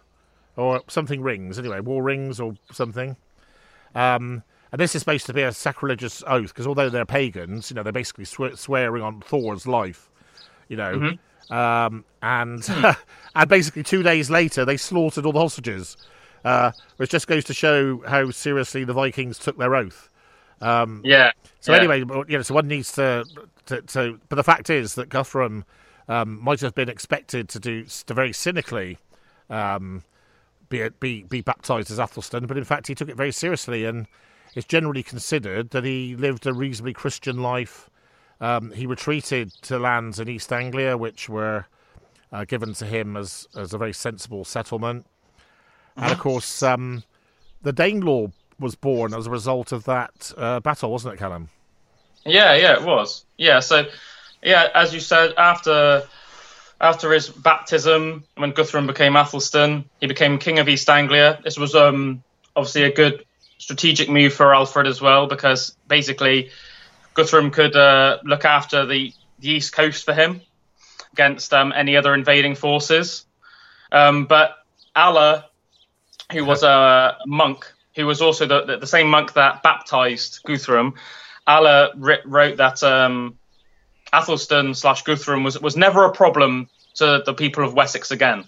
Or 0.57 0.83
something 0.89 1.23
rings, 1.23 1.59
anyway, 1.59 1.81
war 1.81 2.03
rings 2.03 2.39
or 2.39 2.55
something. 2.71 3.17
Um, 3.95 4.43
and 4.75 4.81
this 4.81 4.97
is 4.97 5.03
supposed 5.03 5.25
to 5.27 5.33
be 5.33 5.43
a 5.43 5.53
sacrilegious 5.53 6.25
oath 6.27 6.49
because 6.49 6.67
although 6.67 6.91
they're 6.91 7.07
pagans, 7.07 7.71
you 7.71 7.77
know, 7.77 7.85
they're 7.85 7.93
basically 7.93 8.25
swe- 8.25 8.57
swearing 8.57 9.05
on 9.05 9.21
Thor's 9.21 9.69
life, 9.69 10.11
you 10.67 10.77
know. 10.77 11.13
Um, 11.49 12.05
and 12.23 12.69
and 13.37 13.49
basically 13.49 13.85
two 13.85 14.03
days 14.03 14.31
later, 14.31 14.65
they 14.65 14.77
slaughtered 14.77 15.27
all 15.27 15.31
the 15.31 15.39
hostages, 15.39 15.97
uh, 16.45 16.73
which 16.97 17.11
just 17.11 17.29
goes 17.29 17.45
to 17.45 17.55
show 17.55 18.03
how 18.09 18.33
seriously 18.33 18.83
the 18.83 18.93
Vikings 18.93 19.39
took 19.39 19.57
their 19.59 19.77
oath. 19.77 20.11
Yeah. 21.05 21.31
So 21.61 21.71
yeah. 21.71 21.79
anyway, 21.79 22.01
you 22.01 22.37
know, 22.37 22.43
so 22.43 22.55
one 22.57 22.67
needs 22.67 22.91
to, 22.95 23.25
to, 23.67 23.81
to 23.81 24.19
but 24.29 24.35
the 24.35 24.43
fact 24.43 24.71
is 24.71 24.97
that 24.97 25.09
Guthrum 25.09 25.65
um, 26.09 26.43
might 26.43 26.61
have 26.63 26.75
been 26.75 26.89
expected 26.89 27.49
to 27.51 27.61
do 27.61 27.85
to 27.85 28.13
very 28.13 28.33
cynically 28.33 28.99
um, 29.51 30.03
be 30.69 30.89
be 30.99 31.23
be 31.23 31.43
baptized 31.43 31.93
as 31.93 32.01
Athelstan, 32.01 32.47
but 32.49 32.57
in 32.57 32.65
fact 32.65 32.89
he 32.89 32.97
took 32.97 33.09
it 33.09 33.17
very 33.17 33.31
seriously, 33.31 33.85
and 33.85 34.09
it's 34.55 34.67
generally 34.67 35.03
considered 35.03 35.71
that 35.71 35.85
he 35.85 36.17
lived 36.17 36.47
a 36.47 36.55
reasonably 36.55 36.93
Christian 36.93 37.43
life. 37.43 37.91
Um, 38.41 38.73
he 38.73 38.87
retreated 38.87 39.53
to 39.63 39.79
lands 39.79 40.21
in 40.21 40.29
East 40.29 40.53
Anglia, 40.53 40.97
which 40.97 41.29
were 41.29 41.67
uh, 42.33 42.45
given 42.45 42.75
to 42.75 42.87
him 42.87 43.17
as 43.17 43.49
as 43.57 43.73
a 43.73 43.79
very 43.79 43.93
sensible 43.93 44.45
settlement, 44.45 45.07
and 45.97 46.13
of 46.13 46.19
course, 46.19 46.63
um, 46.63 47.05
the 47.63 47.73
Danelaw 47.73 48.33
was 48.59 48.75
born 48.75 49.15
as 49.15 49.27
a 49.27 49.31
result 49.31 49.73
of 49.73 49.85
that 49.85 50.33
uh, 50.37 50.61
battle, 50.61 50.91
wasn't 50.91 51.15
it, 51.15 51.19
Callum? 51.19 51.49
Yeah, 52.25 52.55
yeah, 52.55 52.75
it 52.75 52.83
was. 52.83 53.25
Yeah, 53.37 53.61
so 53.61 53.87
yeah, 54.43 54.69
as 54.75 54.93
you 54.93 55.01
said, 55.01 55.35
after 55.37 56.03
after 56.81 57.13
his 57.13 57.29
baptism, 57.29 58.25
when 58.37 58.51
Guthrum 58.51 58.87
became 58.87 59.17
Athelstan, 59.17 59.85
he 60.01 60.07
became 60.07 60.39
king 60.39 60.59
of 60.59 60.69
East 60.69 60.89
Anglia. 60.91 61.41
This 61.45 61.57
was 61.57 61.75
um, 61.75 62.23
obviously 62.57 62.83
a 62.83 62.93
good 62.93 63.25
strategic 63.65 64.11
move 64.11 64.35
for 64.35 64.55
Alfred 64.55 64.87
as 64.87 65.01
well, 65.01 65.27
because 65.27 65.75
basically 65.89 66.51
Guthrum 67.15 67.51
could 67.51 67.75
uh, 67.75 68.19
look 68.23 68.45
after 68.45 68.85
the, 68.85 69.13
the 69.39 69.49
east 69.49 69.73
coast 69.73 70.05
for 70.05 70.13
him 70.13 70.43
against 71.15 71.55
um, 71.55 71.73
any 71.75 71.97
other 71.97 72.13
invading 72.13 72.57
forces. 72.57 73.25
Um, 73.91 74.27
but 74.27 74.51
Allah, 74.95 75.47
who 76.31 76.45
was 76.45 76.63
a 76.63 77.17
monk, 77.27 77.73
who 77.97 78.05
was 78.05 78.21
also 78.21 78.47
the, 78.47 78.65
the, 78.67 78.77
the 78.77 78.87
same 78.87 79.09
monk 79.09 79.33
that 79.33 79.63
baptized 79.63 80.41
Guthrum, 80.45 80.95
Allah 81.47 81.93
writ, 81.97 82.21
wrote 82.27 82.59
that 82.59 82.83
um, 82.83 83.39
Athelstan 84.13 84.75
slash 84.75 85.05
Guthrum 85.05 85.43
was 85.43 85.59
was 85.59 85.77
never 85.77 86.05
a 86.05 86.13
problem 86.13 86.69
to 86.97 87.23
the 87.25 87.33
people 87.33 87.65
of 87.65 87.73
Wessex 87.73 88.11
again. 88.11 88.45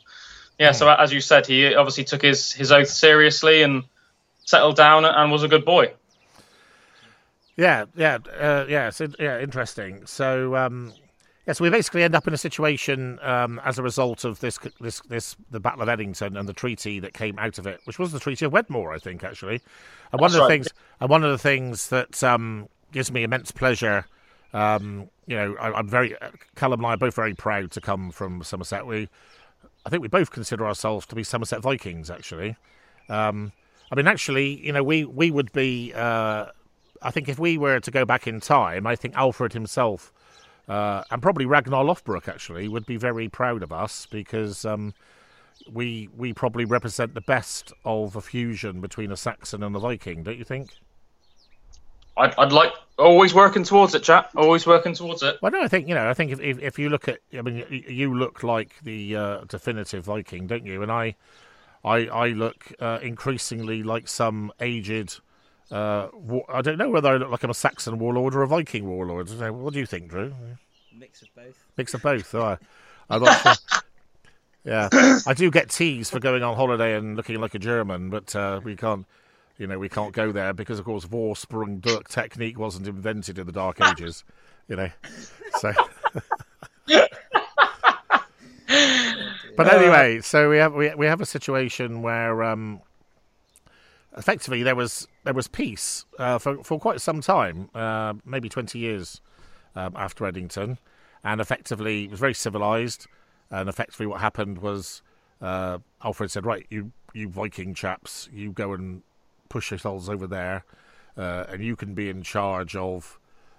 Yeah, 0.59 0.73
so 0.73 0.91
as 0.91 1.13
you 1.13 1.21
said, 1.21 1.47
he 1.47 1.75
obviously 1.75 2.05
took 2.05 2.23
his 2.23 2.53
his 2.53 2.71
oath 2.71 2.89
seriously 2.89 3.63
and 3.63 3.85
settled 4.47 4.77
down 4.77 5.05
and 5.05 5.31
was 5.31 5.43
a 5.43 5.49
good 5.49 5.65
boy. 5.65 5.93
Yeah, 7.57 7.85
yeah, 7.97 8.19
uh, 8.39 8.65
yeah. 8.69 8.91
So, 8.91 9.09
yeah, 9.19 9.41
interesting. 9.41 10.07
So, 10.07 10.57
um, 10.57 10.93
yeah, 11.47 11.53
so 11.53 11.65
we 11.65 11.71
basically 11.71 12.03
end 12.03 12.15
up 12.15 12.27
in 12.27 12.35
a 12.35 12.39
situation 12.39 13.19
um, 13.23 13.61
as 13.65 13.79
a 13.79 13.83
result 13.83 14.25
of 14.25 14.41
this, 14.41 14.59
this, 14.81 15.01
this, 15.09 15.37
the 15.51 15.61
Battle 15.61 15.83
of 15.83 15.89
Edington 15.89 16.39
and 16.39 16.49
the 16.49 16.53
treaty 16.53 17.01
that 17.01 17.15
came 17.15 17.39
out 17.39 17.59
of 17.59 17.67
it, 17.67 17.81
which 17.85 17.99
was 17.99 18.13
the 18.13 18.21
Treaty 18.21 18.45
of 18.45 18.53
Wedmore, 18.53 18.93
I 18.93 18.99
think, 18.99 19.25
actually. 19.25 19.63
And 20.13 20.21
one 20.21 20.31
of 20.31 20.35
the 20.35 20.41
right. 20.41 20.49
things, 20.49 20.69
and 21.01 21.09
one 21.09 21.25
of 21.25 21.31
the 21.31 21.39
things 21.39 21.89
that 21.89 22.23
um, 22.23 22.69
gives 22.93 23.11
me 23.11 23.23
immense 23.23 23.51
pleasure. 23.51 24.07
Um, 24.53 25.09
you 25.27 25.37
know, 25.37 25.57
I, 25.61 25.73
I'm 25.73 25.89
very 25.89 26.15
Callum 26.55 26.81
and 26.81 26.87
I 26.87 26.95
are 26.95 26.97
both 26.97 27.15
very 27.15 27.35
proud 27.35 27.71
to 27.73 27.81
come 27.81 28.11
from 28.11 28.43
Somerset. 28.43 28.87
We, 28.87 29.09
I 29.85 29.91
think, 29.91 30.03
we 30.03 30.09
both 30.09 30.31
consider 30.31 30.67
ourselves 30.67 31.07
to 31.07 31.15
be 31.15 31.25
Somerset 31.25 31.63
Vikings, 31.63 32.11
actually. 32.11 32.57
Um, 33.09 33.53
I 33.90 33.94
mean, 33.94 34.07
actually, 34.07 34.64
you 34.64 34.72
know, 34.72 34.83
we 34.83 35.05
we 35.05 35.31
would 35.31 35.53
be. 35.53 35.92
Uh, 35.94 36.46
I 37.03 37.11
think 37.11 37.29
if 37.29 37.38
we 37.38 37.59
were 37.59 37.79
to 37.79 37.90
go 37.90 38.05
back 38.05 38.27
in 38.27 38.40
time, 38.40 38.87
I 38.87 38.96
think 38.96 39.14
Alfred 39.14 39.53
himself 39.53 40.12
uh, 40.68 41.05
and 41.11 41.22
probably 41.22 41.46
Ragnar 41.46 41.85
Lothbrok 41.85 42.29
actually 42.29 42.68
would 42.68 42.87
be 42.87 42.96
very 42.96 43.29
proud 43.29 43.62
of 43.62 43.72
us 43.72 44.07
because 44.11 44.64
um, 44.64 44.94
we 45.70 46.09
we 46.16 46.33
probably 46.33 46.64
represent 46.64 47.14
the 47.14 47.20
best 47.20 47.72
of 47.85 48.16
a 48.16 48.20
fusion 48.20 48.81
between 48.81 49.12
a 49.12 49.16
Saxon 49.16 49.62
and 49.62 49.77
a 49.77 49.79
Viking, 49.79 50.22
don't 50.22 50.38
you 50.38 50.44
think? 50.44 50.70
I'd, 52.16 52.35
I'd 52.37 52.53
like 52.53 52.72
always 52.99 53.35
working 53.35 53.62
towards 53.62 53.94
it, 53.94 54.03
chap. 54.03 54.31
Always 54.37 54.66
working 54.66 54.94
towards 54.94 55.22
it. 55.22 55.38
Well, 55.42 55.53
no, 55.53 55.62
I 55.62 55.68
think 55.68 55.87
you 55.87 55.94
know. 55.94 56.09
I 56.09 56.14
think 56.14 56.33
if 56.33 56.40
if, 56.40 56.59
if 56.59 56.79
you 56.79 56.88
look 56.88 57.07
at, 57.09 57.18
I 57.37 57.42
mean, 57.42 57.64
you 57.70 58.14
look 58.14 58.42
like 58.42 58.72
the 58.83 59.16
uh, 59.16 59.40
definitive 59.44 60.05
Viking, 60.05 60.46
don't 60.46 60.66
you? 60.66 60.83
And 60.83 60.90
I, 60.90 61.14
I, 61.87 62.07
I 62.09 62.29
look 62.29 62.72
uh, 62.81 62.99
increasingly 63.01 63.83
like 63.83 64.09
some 64.09 64.53
aged. 64.61 65.20
Uh, 65.70 66.09
wa- 66.12 66.44
I 66.49 66.61
don't 66.61 66.79
know 66.79 66.90
whether 66.90 67.09
I 67.11 67.16
look 67.16 67.31
like 67.31 67.42
I'm 67.44 67.51
a 67.51 67.55
Saxon 67.55 67.99
warlord 67.99 68.35
or 68.35 68.42
a 68.42 68.49
Viking 68.49 68.87
warlord. 68.87 69.31
What 69.31 69.72
do 69.72 69.79
you 69.79 69.87
think, 69.87 70.09
Drew? 70.09 70.35
Mix 70.96 71.22
of 71.22 71.29
both. 71.35 71.64
Mix 71.77 71.94
of 71.94 72.03
both. 72.03 72.35
Oh, 72.35 72.42
I, 72.42 72.59
I'm 73.09 73.22
not 73.22 73.40
sure. 73.42 73.81
Yeah, 74.64 74.88
I 75.25 75.33
do 75.33 75.49
get 75.49 75.70
teased 75.70 76.11
for 76.11 76.18
going 76.18 76.42
on 76.42 76.57
holiday 76.57 76.96
and 76.96 77.16
looking 77.16 77.40
like 77.40 77.55
a 77.55 77.59
German, 77.61 78.11
but 78.11 78.35
uh, 78.35 78.61
we 78.64 78.75
can't, 78.75 79.07
you 79.59 79.68
know, 79.68 79.79
we 79.79 79.88
can't 79.88 80.12
go 80.12 80.33
there 80.33 80.53
because, 80.53 80.81
of 80.81 80.85
course, 80.85 81.05
Vorsprung 81.07 81.81
durch 81.81 82.03
Technik 82.09 82.57
wasn't 82.57 82.88
invented 82.88 83.38
in 83.38 83.46
the 83.46 83.53
Dark 83.53 83.81
Ages, 83.92 84.25
you 84.66 84.75
know. 84.75 84.90
So, 85.61 85.72
but 89.57 89.73
anyway, 89.73 90.21
so 90.21 90.51
we 90.51 90.59
have 90.59 90.75
we, 90.75 90.95
we 90.95 91.07
have 91.07 91.21
a 91.21 91.27
situation 91.27 92.03
where 92.03 92.42
um, 92.42 92.81
effectively 94.16 94.62
there 94.62 94.75
was 94.75 95.07
there 95.25 95.35
was 95.35 95.49
peace 95.49 96.05
uh, 96.19 96.38
for 96.38 96.62
for 96.62 96.79
quite 96.79 97.01
some 97.01 97.21
time, 97.21 97.71
uh, 97.75 98.14
maybe 98.25 98.49
twenty 98.49 98.79
years 98.79 99.21
um, 99.75 99.95
after 99.97 100.25
Edington, 100.25 100.79
and 101.25 101.40
effectively 101.40 102.05
it 102.05 102.11
was 102.11 102.21
very 102.21 102.35
civilized. 102.35 103.07
And 103.51 103.69
effectively, 103.69 104.07
what 104.07 104.21
happened 104.21 104.59
was 104.59 105.03
uh, 105.40 105.79
Alfred 106.03 106.31
said, 106.31 106.45
"Right, 106.45 106.66
you 106.69 106.92
you 107.14 107.29
Viking 107.29 107.75
chaps, 107.75 108.29
you 108.33 108.53
go 108.53 108.73
and 108.73 109.03
push 109.49 109.71
yourselves 109.71 110.09
over 110.09 110.27
there, 110.27 110.64
uh, 111.16 111.45
and 111.49 111.62
you 111.62 111.77
can 111.77 111.95
be 111.95 112.11
in 112.11 112.23
charge 112.23 112.77
of 112.77 113.19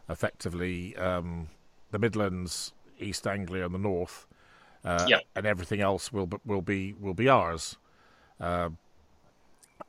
effectively 0.10 0.96
um, 0.98 1.48
the 1.92 2.00
Midlands, 2.00 2.74
East 3.00 3.26
Anglia, 3.26 3.66
and 3.66 3.74
the 3.74 3.80
North, 3.80 4.27
uh, 4.88 5.06
Yeah. 5.08 5.20
and 5.36 5.46
everything 5.46 5.82
else 5.82 6.12
will 6.14 6.28
be- 6.28 6.38
will 6.46 6.62
be 6.62 6.94
will 6.94 7.14
be 7.14 7.28
ours." 7.30 7.78
Uh, 8.40 8.70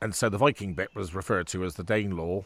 and 0.01 0.13
so 0.15 0.29
the 0.29 0.37
Viking 0.37 0.73
bit 0.73 0.93
was 0.95 1.13
referred 1.15 1.47
to 1.47 1.63
as 1.63 1.75
the 1.75 1.83
Danelaw, 1.83 2.45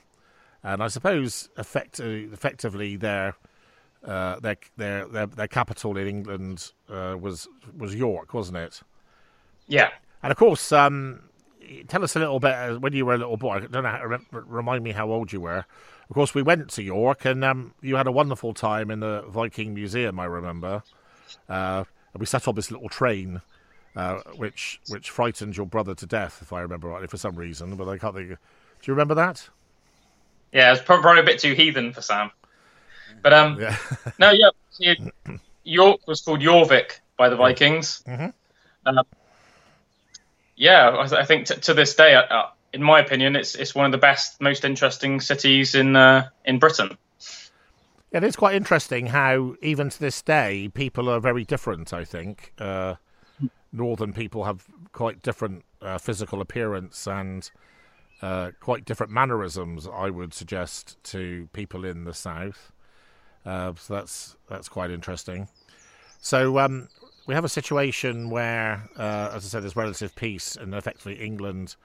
and 0.63 0.81
I 0.81 0.87
suppose 0.87 1.49
effect- 1.57 1.99
effectively 1.99 2.95
their 2.95 3.35
uh, 4.03 4.39
their 4.39 4.57
their 4.77 5.05
their 5.07 5.25
their 5.27 5.47
capital 5.47 5.97
in 5.97 6.07
England 6.07 6.71
uh, 6.89 7.15
was 7.19 7.47
was 7.77 7.95
York, 7.95 8.33
wasn't 8.33 8.57
it? 8.57 8.81
Yeah. 9.67 9.89
And 10.21 10.31
of 10.31 10.37
course, 10.37 10.71
um, 10.71 11.21
tell 11.87 12.03
us 12.03 12.15
a 12.15 12.19
little 12.19 12.39
bit 12.39 12.53
uh, 12.53 12.75
when 12.75 12.93
you 12.93 13.05
were 13.05 13.13
a 13.13 13.17
little 13.17 13.37
boy. 13.37 13.55
I 13.55 13.59
don't 13.61 13.71
know. 13.83 13.89
How, 13.89 14.05
rem- 14.05 14.27
remind 14.31 14.83
me 14.83 14.91
how 14.91 15.09
old 15.11 15.31
you 15.33 15.41
were. 15.41 15.65
Of 16.09 16.13
course, 16.15 16.33
we 16.35 16.41
went 16.41 16.69
to 16.71 16.83
York, 16.83 17.25
and 17.25 17.43
um, 17.45 17.73
you 17.81 17.95
had 17.95 18.07
a 18.07 18.11
wonderful 18.11 18.53
time 18.53 18.91
in 18.91 18.99
the 18.99 19.23
Viking 19.27 19.73
Museum. 19.73 20.19
I 20.19 20.25
remember. 20.25 20.83
Uh, 21.47 21.85
and 22.13 22.19
we 22.19 22.25
sat 22.25 22.47
on 22.47 22.55
this 22.55 22.71
little 22.71 22.89
train, 22.89 23.41
uh, 23.95 24.19
which 24.35 24.79
which 24.89 25.09
frightened 25.09 25.57
your 25.57 25.65
brother 25.65 25.95
to 25.95 26.05
death, 26.05 26.39
if 26.41 26.53
I 26.53 26.61
remember 26.61 26.89
rightly, 26.89 27.07
for 27.07 27.17
some 27.17 27.35
reason. 27.35 27.75
But 27.75 27.87
I 27.89 27.97
can't 27.97 28.15
think. 28.15 28.29
Do 28.29 28.35
you 28.85 28.93
remember 28.93 29.15
that? 29.15 29.49
Yeah, 30.51 30.73
it's 30.73 30.81
prob- 30.81 31.01
probably 31.01 31.21
a 31.21 31.25
bit 31.25 31.39
too 31.39 31.53
heathen 31.53 31.93
for 31.93 32.01
Sam. 32.01 32.29
But 33.21 33.33
um, 33.33 33.59
Yeah. 33.59 33.77
no, 34.19 34.31
yeah, 34.31 34.93
York 35.63 36.07
was 36.07 36.21
called 36.21 36.41
Jorvik 36.41 36.99
by 37.17 37.29
the 37.29 37.35
Vikings. 37.35 38.03
Mhm. 38.07 38.33
Uh, 38.85 39.03
yeah, 40.55 40.89
I, 40.89 41.21
I 41.21 41.25
think 41.25 41.47
t- 41.47 41.55
to 41.55 41.73
this 41.73 41.95
day, 41.95 42.13
uh, 42.15 42.21
uh, 42.23 42.49
in 42.73 42.83
my 42.83 42.99
opinion, 42.99 43.35
it's 43.35 43.55
it's 43.55 43.73
one 43.73 43.85
of 43.85 43.91
the 43.91 43.97
best, 43.97 44.41
most 44.41 44.65
interesting 44.65 45.21
cities 45.21 45.73
in 45.75 45.95
uh, 45.95 46.29
in 46.45 46.59
Britain. 46.59 46.97
It 48.13 48.23
is 48.23 48.35
quite 48.35 48.53
interesting 48.53 49.07
how, 49.07 49.55
even 49.63 49.89
to 49.89 49.99
this 49.99 50.21
day, 50.21 50.69
people 50.71 51.09
are 51.09 51.19
very 51.19 51.43
different. 51.43 51.93
I 51.93 52.05
think 52.05 52.53
uh, 52.59 52.95
northern 53.71 54.13
people 54.13 54.43
have 54.43 54.65
quite 54.91 55.23
different 55.23 55.65
uh, 55.81 55.97
physical 55.97 56.39
appearance 56.39 57.07
and 57.07 57.49
uh, 58.21 58.51
quite 58.59 58.85
different 58.85 59.11
mannerisms, 59.11 59.87
I 59.91 60.11
would 60.11 60.31
suggest, 60.31 61.03
to 61.05 61.49
people 61.53 61.83
in 61.83 62.03
the 62.03 62.13
south. 62.13 62.71
Uh, 63.47 63.73
so 63.75 63.95
that's 63.95 64.37
that's 64.47 64.69
quite 64.69 64.91
interesting. 64.91 65.47
So 66.19 66.59
um, 66.59 66.89
we 67.25 67.33
have 67.33 67.43
a 67.43 67.49
situation 67.49 68.29
where, 68.29 68.89
uh, 68.95 69.31
as 69.33 69.43
I 69.43 69.47
said, 69.47 69.63
there's 69.63 69.75
relative 69.75 70.15
peace, 70.15 70.55
and 70.55 70.75
effectively 70.75 71.15
England 71.15 71.75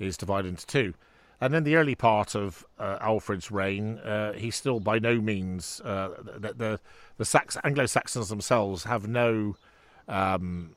is 0.00 0.16
divided 0.16 0.48
into 0.48 0.66
two. 0.66 0.94
And 1.40 1.54
in 1.54 1.64
the 1.64 1.76
early 1.76 1.94
part 1.94 2.34
of 2.34 2.64
uh, 2.78 2.98
Alfred's 3.00 3.50
reign, 3.50 3.98
uh, 3.98 4.32
he's 4.32 4.56
still 4.56 4.80
by 4.80 4.98
no 4.98 5.20
means 5.20 5.80
uh, 5.84 6.10
the 6.24 6.52
the, 6.52 6.80
the 7.16 7.24
Sax- 7.24 7.56
Anglo 7.62 7.86
Saxons 7.86 8.28
themselves 8.28 8.84
have 8.84 9.06
no 9.06 9.56
um, 10.08 10.74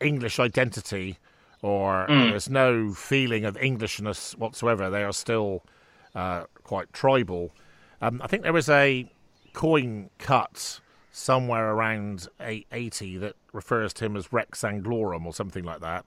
English 0.00 0.38
identity, 0.38 1.18
or 1.60 2.06
mm. 2.08 2.30
there's 2.30 2.48
no 2.48 2.92
feeling 2.92 3.44
of 3.44 3.56
Englishness 3.56 4.36
whatsoever. 4.36 4.90
They 4.90 5.02
are 5.02 5.12
still 5.12 5.64
uh, 6.14 6.44
quite 6.62 6.92
tribal. 6.92 7.50
Um, 8.00 8.22
I 8.22 8.28
think 8.28 8.44
there 8.44 8.52
was 8.52 8.68
a 8.68 9.10
coin 9.54 10.10
cut 10.18 10.80
somewhere 11.10 11.72
around 11.72 12.28
880 12.40 13.18
that 13.18 13.34
refers 13.52 13.92
to 13.94 14.04
him 14.04 14.16
as 14.16 14.32
Rex 14.32 14.62
Anglorum 14.62 15.26
or 15.26 15.32
something 15.32 15.64
like 15.64 15.80
that. 15.80 16.04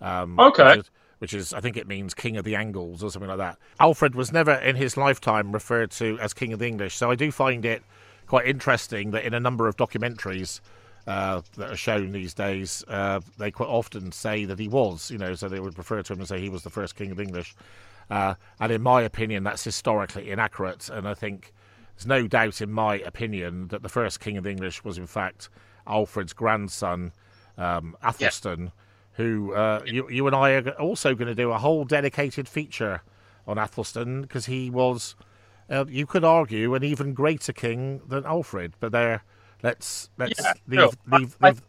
Um, 0.00 0.40
okay 0.40 0.82
which 1.18 1.32
is, 1.32 1.52
I 1.52 1.60
think 1.60 1.76
it 1.76 1.86
means 1.86 2.14
King 2.14 2.36
of 2.36 2.44
the 2.44 2.56
Angles 2.56 3.02
or 3.02 3.10
something 3.10 3.28
like 3.28 3.38
that. 3.38 3.58
Alfred 3.80 4.14
was 4.14 4.32
never 4.32 4.52
in 4.52 4.76
his 4.76 4.96
lifetime 4.96 5.52
referred 5.52 5.90
to 5.92 6.18
as 6.20 6.34
King 6.34 6.52
of 6.52 6.58
the 6.58 6.66
English, 6.66 6.94
so 6.94 7.10
I 7.10 7.14
do 7.14 7.30
find 7.30 7.64
it 7.64 7.82
quite 8.26 8.46
interesting 8.46 9.12
that 9.12 9.24
in 9.24 9.34
a 9.34 9.40
number 9.40 9.68
of 9.68 9.76
documentaries 9.76 10.60
uh, 11.06 11.40
that 11.56 11.70
are 11.70 11.76
shown 11.76 12.12
these 12.12 12.34
days, 12.34 12.84
uh, 12.88 13.20
they 13.38 13.50
quite 13.50 13.68
often 13.68 14.12
say 14.12 14.44
that 14.44 14.58
he 14.58 14.68
was, 14.68 15.10
you 15.10 15.18
know, 15.18 15.34
so 15.34 15.48
they 15.48 15.60
would 15.60 15.78
refer 15.78 16.02
to 16.02 16.12
him 16.12 16.18
and 16.18 16.28
say 16.28 16.40
he 16.40 16.48
was 16.48 16.62
the 16.62 16.70
first 16.70 16.96
King 16.96 17.12
of 17.12 17.20
English. 17.20 17.54
Uh, 18.10 18.34
and 18.60 18.72
in 18.72 18.82
my 18.82 19.02
opinion, 19.02 19.44
that's 19.44 19.64
historically 19.64 20.30
inaccurate, 20.30 20.88
and 20.90 21.08
I 21.08 21.14
think 21.14 21.52
there's 21.96 22.06
no 22.06 22.26
doubt, 22.26 22.60
in 22.60 22.70
my 22.70 22.98
opinion, 22.98 23.68
that 23.68 23.82
the 23.82 23.88
first 23.88 24.20
King 24.20 24.36
of 24.36 24.44
the 24.44 24.50
English 24.50 24.84
was 24.84 24.98
in 24.98 25.06
fact 25.06 25.48
Alfred's 25.86 26.32
grandson, 26.32 27.12
um, 27.56 27.96
Athelstan. 28.02 28.64
Yeah 28.64 28.70
who 29.16 29.54
uh, 29.54 29.82
you, 29.86 30.08
you 30.10 30.26
and 30.26 30.36
I 30.36 30.52
are 30.52 30.70
also 30.72 31.14
going 31.14 31.28
to 31.28 31.34
do 31.34 31.50
a 31.50 31.58
whole 31.58 31.84
dedicated 31.84 32.48
feature 32.48 33.02
on 33.46 33.56
Athelstan 33.56 34.22
because 34.22 34.46
he 34.46 34.68
was, 34.68 35.14
uh, 35.70 35.86
you 35.88 36.06
could 36.06 36.22
argue, 36.22 36.74
an 36.74 36.84
even 36.84 37.14
greater 37.14 37.52
king 37.52 38.02
than 38.06 38.26
Alfred. 38.26 38.74
But 38.78 38.92
there, 38.92 39.24
let's 39.62 40.10
let's 40.18 40.38
yeah, 40.38 40.52
leave, 40.68 40.80
sure. 40.80 41.18
leave, 41.18 41.36
I, 41.40 41.48
leave. 41.48 41.62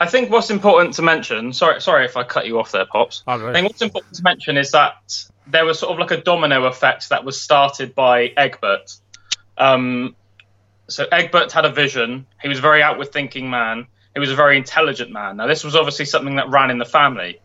I, 0.00 0.06
think 0.06 0.30
what's 0.30 0.50
important 0.50 0.94
to 0.94 1.02
mention. 1.02 1.54
Sorry, 1.54 1.80
sorry 1.80 2.04
if 2.04 2.16
I 2.16 2.24
cut 2.24 2.46
you 2.46 2.58
off 2.58 2.72
there, 2.72 2.84
pops. 2.84 3.22
I, 3.26 3.34
I 3.34 3.52
think 3.54 3.68
what's 3.68 3.82
important 3.82 4.14
to 4.16 4.22
mention 4.22 4.58
is 4.58 4.72
that 4.72 5.24
there 5.46 5.64
was 5.64 5.78
sort 5.78 5.92
of 5.92 5.98
like 5.98 6.10
a 6.10 6.22
domino 6.22 6.64
effect 6.64 7.08
that 7.08 7.24
was 7.24 7.40
started 7.40 7.94
by 7.94 8.32
Egbert. 8.36 8.96
Um, 9.56 10.14
so 10.88 11.06
Egbert 11.10 11.52
had 11.52 11.64
a 11.64 11.72
vision. 11.72 12.26
He 12.42 12.48
was 12.48 12.58
a 12.58 12.62
very 12.62 12.82
outward 12.82 13.12
thinking 13.12 13.48
man 13.48 13.86
he 14.18 14.20
was 14.20 14.32
a 14.32 14.36
very 14.36 14.56
intelligent 14.56 15.12
man. 15.12 15.36
Now, 15.36 15.46
this 15.46 15.62
was 15.62 15.76
obviously 15.76 16.04
something 16.04 16.36
that 16.36 16.50
ran 16.50 16.72
in 16.72 16.78
the 16.78 16.84
family. 16.84 17.38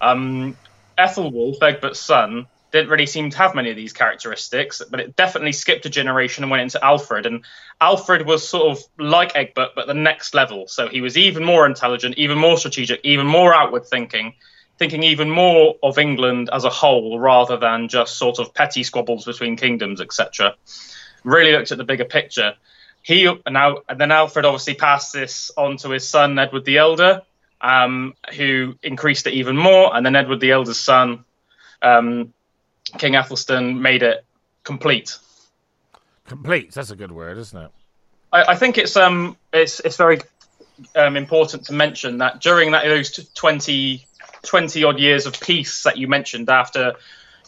Um, 0.00 0.56
Ethelwulf, 0.98 1.62
Egbert's 1.62 2.00
son, 2.00 2.46
didn't 2.72 2.90
really 2.90 3.06
seem 3.06 3.30
to 3.30 3.38
have 3.38 3.54
many 3.54 3.70
of 3.70 3.76
these 3.76 3.92
characteristics, 3.92 4.82
but 4.90 4.98
it 4.98 5.14
definitely 5.14 5.52
skipped 5.52 5.86
a 5.86 5.88
generation 5.88 6.42
and 6.42 6.50
went 6.50 6.62
into 6.62 6.84
Alfred. 6.84 7.26
And 7.26 7.44
Alfred 7.80 8.26
was 8.26 8.46
sort 8.46 8.76
of 8.76 8.82
like 8.98 9.36
Egbert, 9.36 9.76
but 9.76 9.86
the 9.86 9.94
next 9.94 10.34
level. 10.34 10.66
So 10.66 10.88
he 10.88 11.00
was 11.00 11.16
even 11.16 11.44
more 11.44 11.64
intelligent, 11.64 12.18
even 12.18 12.38
more 12.38 12.58
strategic, 12.58 13.04
even 13.04 13.24
more 13.24 13.54
outward 13.54 13.86
thinking, 13.86 14.34
thinking 14.80 15.04
even 15.04 15.30
more 15.30 15.76
of 15.80 15.96
England 15.96 16.50
as 16.52 16.64
a 16.64 16.70
whole 16.70 17.20
rather 17.20 17.56
than 17.56 17.86
just 17.86 18.16
sort 18.16 18.40
of 18.40 18.52
petty 18.52 18.82
squabbles 18.82 19.24
between 19.24 19.56
kingdoms, 19.56 20.00
etc. 20.00 20.56
Really 21.22 21.52
looked 21.52 21.70
at 21.70 21.78
the 21.78 21.84
bigger 21.84 22.04
picture 22.04 22.54
he 23.06 23.32
now 23.48 23.78
and 23.88 24.00
then 24.00 24.10
Alfred 24.10 24.44
obviously 24.44 24.74
passed 24.74 25.12
this 25.12 25.52
on 25.56 25.76
to 25.76 25.90
his 25.90 26.08
son 26.08 26.40
Edward 26.40 26.64
the 26.64 26.78
Elder, 26.78 27.22
um, 27.60 28.14
who 28.36 28.74
increased 28.82 29.28
it 29.28 29.34
even 29.34 29.56
more, 29.56 29.94
and 29.94 30.04
then 30.04 30.16
Edward 30.16 30.40
the 30.40 30.50
Elder's 30.50 30.80
son, 30.80 31.24
um, 31.82 32.34
King 32.98 33.14
Athelstan, 33.14 33.80
made 33.80 34.02
it 34.02 34.24
complete. 34.64 35.18
Complete. 36.26 36.72
That's 36.72 36.90
a 36.90 36.96
good 36.96 37.12
word, 37.12 37.38
isn't 37.38 37.56
it? 37.56 37.70
I, 38.32 38.42
I 38.42 38.56
think 38.56 38.76
it's 38.76 38.96
um 38.96 39.36
it's 39.52 39.78
it's 39.78 39.96
very 39.96 40.18
um, 40.96 41.16
important 41.16 41.66
to 41.66 41.74
mention 41.74 42.18
that 42.18 42.40
during 42.40 42.72
that 42.72 42.82
those 42.82 43.30
20, 43.34 44.04
20 44.42 44.82
odd 44.82 44.98
years 44.98 45.26
of 45.26 45.40
peace 45.40 45.84
that 45.84 45.96
you 45.96 46.08
mentioned 46.08 46.50
after 46.50 46.94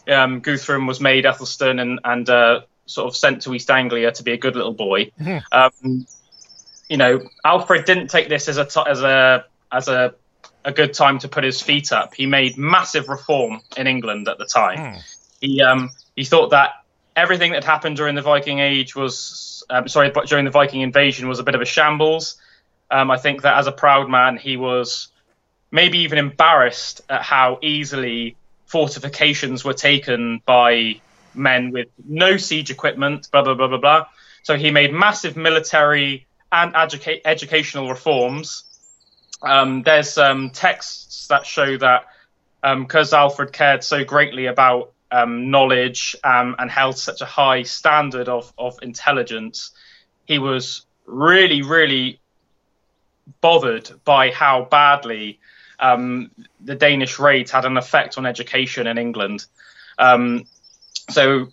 um, 0.07 0.39
Guthrum 0.39 0.87
was 0.87 1.01
made 1.01 1.25
Athelstan 1.25 1.79
and 1.79 1.99
and 2.05 2.29
uh, 2.29 2.61
sort 2.89 3.07
of 3.07 3.15
sent 3.15 3.43
to 3.43 3.53
East 3.53 3.69
Anglia 3.69 4.11
to 4.11 4.23
be 4.23 4.33
a 4.33 4.37
good 4.37 4.55
little 4.55 4.73
boy. 4.73 5.11
Mm-hmm. 5.19 5.37
Um, 5.51 6.07
you 6.89 6.97
know, 6.97 7.21
Alfred 7.45 7.85
didn't 7.85 8.07
take 8.07 8.29
this 8.29 8.49
as 8.49 8.57
a 8.57 8.65
t- 8.65 8.83
as 8.87 9.01
a 9.01 9.45
as 9.71 9.87
a 9.87 10.15
a 10.65 10.71
good 10.71 10.93
time 10.93 11.19
to 11.19 11.27
put 11.27 11.43
his 11.43 11.61
feet 11.61 11.91
up. 11.91 12.13
He 12.13 12.25
made 12.25 12.57
massive 12.57 13.07
reform 13.07 13.61
in 13.77 13.87
England 13.87 14.27
at 14.27 14.37
the 14.37 14.45
time. 14.45 14.77
Mm. 14.77 15.01
He 15.39 15.61
um, 15.61 15.91
he 16.15 16.25
thought 16.25 16.49
that 16.49 16.71
everything 17.15 17.51
that 17.51 17.63
happened 17.63 17.97
during 17.97 18.15
the 18.15 18.21
Viking 18.21 18.59
Age 18.59 18.95
was 18.95 19.63
um, 19.69 19.87
sorry, 19.87 20.09
but 20.09 20.27
during 20.27 20.45
the 20.45 20.51
Viking 20.51 20.81
invasion 20.81 21.27
was 21.27 21.39
a 21.39 21.43
bit 21.43 21.55
of 21.55 21.61
a 21.61 21.65
shambles. 21.65 22.37
Um, 22.91 23.11
I 23.11 23.17
think 23.17 23.43
that 23.43 23.57
as 23.57 23.67
a 23.67 23.71
proud 23.71 24.09
man, 24.09 24.37
he 24.37 24.57
was 24.57 25.09
maybe 25.71 25.99
even 25.99 26.17
embarrassed 26.17 27.01
at 27.07 27.21
how 27.21 27.59
easily 27.61 28.35
fortifications 28.65 29.63
were 29.63 29.73
taken 29.73 30.41
by 30.45 31.01
men 31.33 31.71
with 31.71 31.87
no 32.07 32.37
siege 32.37 32.71
equipment, 32.71 33.29
blah, 33.31 33.41
blah, 33.41 33.53
blah, 33.53 33.67
blah, 33.67 33.77
blah. 33.77 34.05
So 34.43 34.55
he 34.57 34.71
made 34.71 34.93
massive 34.93 35.35
military 35.37 36.27
and 36.51 36.73
educa- 36.73 37.21
educational 37.25 37.89
reforms. 37.89 38.63
Um, 39.41 39.83
there's 39.83 40.17
um, 40.17 40.49
texts 40.49 41.27
that 41.27 41.45
show 41.45 41.77
that 41.77 42.07
because 42.61 43.13
um, 43.13 43.19
Alfred 43.19 43.53
cared 43.53 43.83
so 43.83 44.03
greatly 44.03 44.47
about 44.47 44.91
um, 45.11 45.49
knowledge 45.49 46.15
um, 46.23 46.55
and 46.59 46.69
held 46.69 46.97
such 46.97 47.21
a 47.21 47.25
high 47.25 47.63
standard 47.63 48.27
of, 48.27 48.53
of 48.57 48.77
intelligence, 48.81 49.71
he 50.25 50.39
was 50.39 50.85
really, 51.05 51.61
really 51.61 52.19
bothered 53.41 53.89
by 54.03 54.31
how 54.31 54.65
badly 54.65 55.39
um, 55.79 56.31
the 56.59 56.75
Danish 56.75 57.19
raids 57.19 57.51
had 57.51 57.65
an 57.65 57.77
effect 57.77 58.17
on 58.17 58.25
education 58.25 58.87
in 58.87 58.97
England. 58.97 59.45
Um, 59.97 60.45
so 61.09 61.49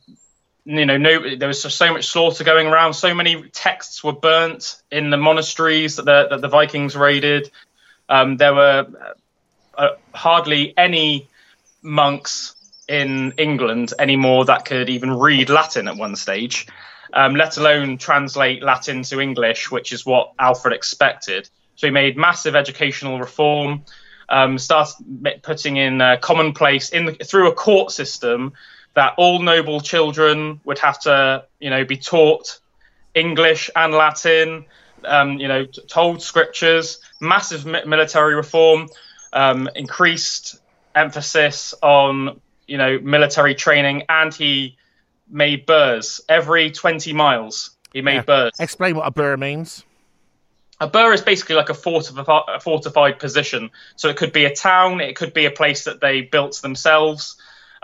you 0.67 0.85
know, 0.85 0.97
no, 0.97 1.37
there 1.37 1.47
was 1.47 1.63
so 1.63 1.93
much 1.93 2.09
slaughter 2.09 2.43
going 2.43 2.67
around. 2.67 2.95
So 2.95 3.15
many 3.15 3.41
texts 3.51 4.03
were 4.03 4.13
burnt 4.13 4.83
in 4.91 5.11
the 5.11 5.17
monasteries 5.17 5.97
that 5.97 6.05
the, 6.05 6.27
that 6.29 6.41
the 6.41 6.49
Vikings 6.49 6.97
raided. 6.97 7.53
Um, 8.09 8.37
there 8.37 8.53
were 8.53 8.87
uh, 9.79 9.91
hardly 10.13 10.77
any 10.77 11.29
monks 11.83 12.57
in 12.89 13.33
England 13.39 13.95
anymore 13.97 14.47
that 14.47 14.65
could 14.65 14.89
even 14.89 15.13
read 15.13 15.51
Latin 15.51 15.87
at 15.87 15.97
one 15.97 16.17
stage, 16.17 16.67
um, 17.13 17.37
let 17.37 17.59
alone 17.59 17.97
translate 17.97 18.61
Latin 18.61 19.05
to 19.05 19.21
English, 19.21 19.71
which 19.71 19.93
is 19.93 20.05
what 20.05 20.33
Alfred 20.37 20.75
expected. 20.75 21.49
So 21.77 21.87
he 21.87 21.93
made 21.93 22.17
massive 22.17 22.57
educational 22.57 23.21
reform, 23.21 23.85
um, 24.29 24.59
started 24.59 25.43
putting 25.43 25.77
in 25.77 26.01
a 26.01 26.19
commonplace 26.19 26.91
in 26.91 27.07
the, 27.07 27.13
through 27.13 27.51
a 27.51 27.55
court 27.55 27.93
system 27.93 28.55
that 28.97 29.15
all 29.19 29.41
noble 29.41 29.81
children 29.81 30.59
would 30.65 30.79
have 30.79 30.99
to, 30.99 31.45
you 31.61 31.69
know, 31.69 31.85
be 31.85 31.99
taught 31.99 32.59
English 33.15 33.71
and 33.77 33.93
Latin, 33.93 34.65
um, 35.05 35.39
you 35.39 35.49
know, 35.49 35.67
told 35.67 36.23
scriptures, 36.23 36.99
massive 37.21 37.67
military 37.67 38.35
reform, 38.35 38.89
um, 39.35 39.69
increased 39.77 40.59
emphasis 40.95 41.75
on, 41.83 42.41
you 42.67 42.79
know, 42.79 42.99
military 42.99 43.55
training, 43.55 44.05
and 44.09 44.33
he 44.33 44.79
made 45.29 45.67
burhs 45.67 46.23
every 46.27 46.71
20 46.71 47.13
miles. 47.13 47.77
He 47.93 48.01
made 48.01 48.15
yeah. 48.15 48.23
burhs. 48.23 48.51
Explain 48.59 48.97
what 48.97 49.07
a 49.07 49.11
burh 49.11 49.37
means. 49.37 49.85
A 50.81 50.87
burh 50.87 51.13
is 51.13 51.21
basically 51.21 51.57
like 51.57 51.69
a 51.69 51.75
fortified, 51.75 52.43
a 52.49 52.61
fortified 52.61 53.19
position. 53.19 53.71
So 53.97 54.09
it 54.09 54.17
could 54.17 54.33
be 54.33 54.47
a 54.47 54.55
town, 54.55 55.03
it 55.03 55.17
could 55.17 55.35
be 55.35 55.45
a 55.45 55.51
place 55.51 55.85
that 55.85 56.01
they 56.01 56.23
built 56.23 56.63
themselves. 56.63 57.37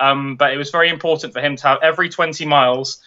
Um, 0.03 0.35
but 0.35 0.53
it 0.53 0.57
was 0.57 0.71
very 0.71 0.89
important 0.89 1.33
for 1.33 1.41
him 1.41 1.55
to 1.55 1.69
have 1.69 1.79
every 1.81 2.09
20 2.09 2.45
miles, 2.45 3.01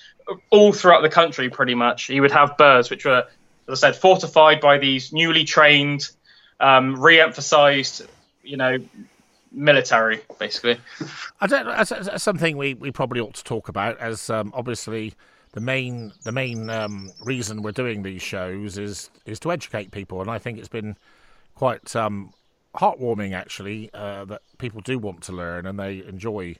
all 0.49 0.71
throughout 0.71 1.01
the 1.01 1.09
country, 1.09 1.49
pretty 1.49 1.75
much. 1.75 2.05
He 2.05 2.21
would 2.21 2.31
have 2.31 2.55
burhs, 2.57 2.89
which 2.89 3.03
were, 3.03 3.27
as 3.67 3.83
I 3.83 3.91
said, 3.91 3.99
fortified 3.99 4.61
by 4.61 4.77
these 4.77 5.11
newly 5.11 5.43
trained, 5.43 6.09
um, 6.61 6.95
re-emphasized, 6.95 8.03
you 8.43 8.55
know, 8.55 8.77
military, 9.51 10.21
basically. 10.39 10.79
I 11.41 11.47
don't. 11.47 11.65
That's, 11.65 12.23
something 12.23 12.55
we, 12.55 12.75
we 12.75 12.91
probably 12.91 13.19
ought 13.19 13.35
to 13.35 13.43
talk 13.43 13.67
about, 13.67 13.97
as 13.99 14.29
um, 14.29 14.53
obviously 14.55 15.15
the 15.51 15.59
main 15.59 16.13
the 16.23 16.31
main 16.31 16.69
um, 16.69 17.11
reason 17.25 17.61
we're 17.61 17.73
doing 17.73 18.03
these 18.03 18.21
shows 18.21 18.77
is 18.77 19.09
is 19.25 19.37
to 19.41 19.51
educate 19.51 19.91
people, 19.91 20.21
and 20.21 20.31
I 20.31 20.39
think 20.39 20.59
it's 20.59 20.69
been 20.69 20.95
quite 21.55 21.93
um, 21.93 22.33
heartwarming 22.73 23.33
actually 23.33 23.89
uh, 23.93 24.23
that 24.25 24.41
people 24.57 24.79
do 24.79 24.97
want 24.97 25.21
to 25.23 25.33
learn 25.33 25.65
and 25.65 25.77
they 25.77 26.03
enjoy 26.05 26.55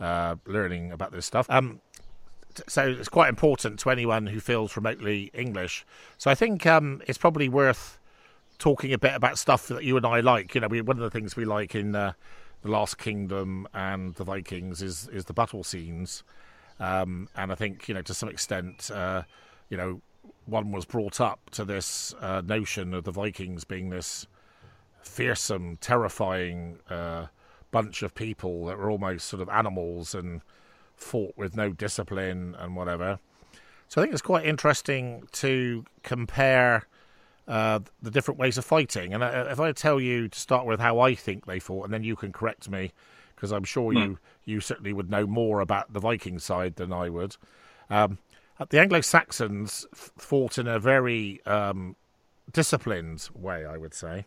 uh, 0.00 0.36
learning 0.46 0.92
about 0.92 1.12
this 1.12 1.26
stuff. 1.26 1.46
Um, 1.50 1.80
so 2.66 2.88
it's 2.88 3.08
quite 3.08 3.28
important 3.28 3.78
to 3.80 3.90
anyone 3.90 4.26
who 4.26 4.40
feels 4.40 4.76
remotely 4.76 5.30
English. 5.34 5.84
So 6.18 6.30
I 6.30 6.34
think 6.34 6.66
um, 6.66 7.02
it's 7.06 7.18
probably 7.18 7.48
worth 7.48 7.98
talking 8.58 8.92
a 8.92 8.98
bit 8.98 9.14
about 9.14 9.38
stuff 9.38 9.68
that 9.68 9.84
you 9.84 9.96
and 9.96 10.06
I 10.06 10.20
like. 10.20 10.54
You 10.54 10.62
know, 10.62 10.68
we, 10.68 10.80
one 10.80 10.96
of 10.96 11.02
the 11.02 11.10
things 11.10 11.36
we 11.36 11.44
like 11.44 11.74
in 11.74 11.94
uh, 11.94 12.12
the 12.62 12.70
Last 12.70 12.98
Kingdom 12.98 13.68
and 13.74 14.14
the 14.14 14.24
Vikings 14.24 14.82
is 14.82 15.08
is 15.08 15.26
the 15.26 15.34
battle 15.34 15.64
scenes, 15.64 16.22
um, 16.80 17.28
and 17.36 17.52
I 17.52 17.54
think 17.54 17.88
you 17.88 17.94
know 17.94 18.02
to 18.02 18.14
some 18.14 18.28
extent, 18.28 18.90
uh, 18.90 19.22
you 19.68 19.76
know, 19.76 20.00
one 20.46 20.72
was 20.72 20.84
brought 20.84 21.20
up 21.20 21.50
to 21.50 21.64
this 21.64 22.14
uh, 22.20 22.42
notion 22.44 22.94
of 22.94 23.04
the 23.04 23.12
Vikings 23.12 23.64
being 23.64 23.90
this 23.90 24.26
fearsome, 25.02 25.76
terrifying 25.80 26.78
uh, 26.90 27.26
bunch 27.70 28.02
of 28.02 28.14
people 28.14 28.66
that 28.66 28.78
were 28.78 28.90
almost 28.90 29.28
sort 29.28 29.42
of 29.42 29.48
animals 29.48 30.14
and 30.14 30.42
fought 30.94 31.34
with 31.36 31.56
no 31.56 31.70
discipline 31.70 32.56
and 32.58 32.76
whatever. 32.76 33.18
So 33.88 34.00
I 34.00 34.04
think 34.04 34.12
it's 34.12 34.22
quite 34.22 34.44
interesting 34.44 35.28
to 35.32 35.84
compare 36.02 36.86
uh, 37.46 37.80
the 38.02 38.10
different 38.10 38.40
ways 38.40 38.58
of 38.58 38.64
fighting. 38.64 39.14
And 39.14 39.22
uh, 39.22 39.46
if 39.48 39.60
I 39.60 39.70
tell 39.72 40.00
you 40.00 40.28
to 40.28 40.38
start 40.38 40.66
with 40.66 40.80
how 40.80 40.98
I 40.98 41.14
think 41.14 41.46
they 41.46 41.60
fought, 41.60 41.84
and 41.84 41.94
then 41.94 42.02
you 42.02 42.16
can 42.16 42.32
correct 42.32 42.68
me, 42.68 42.92
because 43.34 43.52
I'm 43.52 43.64
sure 43.64 43.92
mm. 43.92 43.96
you 43.96 44.18
you 44.44 44.60
certainly 44.60 44.92
would 44.92 45.10
know 45.10 45.26
more 45.26 45.60
about 45.60 45.92
the 45.92 46.00
Viking 46.00 46.38
side 46.38 46.76
than 46.76 46.92
I 46.92 47.08
would. 47.08 47.36
Um, 47.90 48.18
the 48.70 48.80
Anglo 48.80 49.00
Saxons 49.00 49.86
fought 49.92 50.56
in 50.56 50.66
a 50.66 50.78
very 50.78 51.44
um, 51.44 51.94
disciplined 52.52 53.28
way, 53.34 53.66
I 53.66 53.76
would 53.76 53.92
say. 53.92 54.24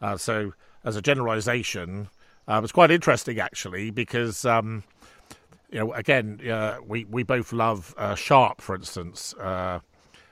Uh, 0.00 0.16
so, 0.16 0.52
as 0.84 0.96
a 0.96 1.02
generalisation, 1.02 2.08
uh, 2.46 2.60
it's 2.62 2.72
quite 2.72 2.90
interesting 2.90 3.38
actually 3.38 3.90
because 3.90 4.44
um, 4.44 4.84
you 5.70 5.78
know 5.78 5.92
again 5.94 6.40
uh, 6.48 6.76
we 6.86 7.04
we 7.06 7.22
both 7.22 7.52
love 7.52 7.94
uh, 7.96 8.14
Sharpe, 8.14 8.60
for 8.60 8.74
instance, 8.74 9.34
uh, 9.34 9.80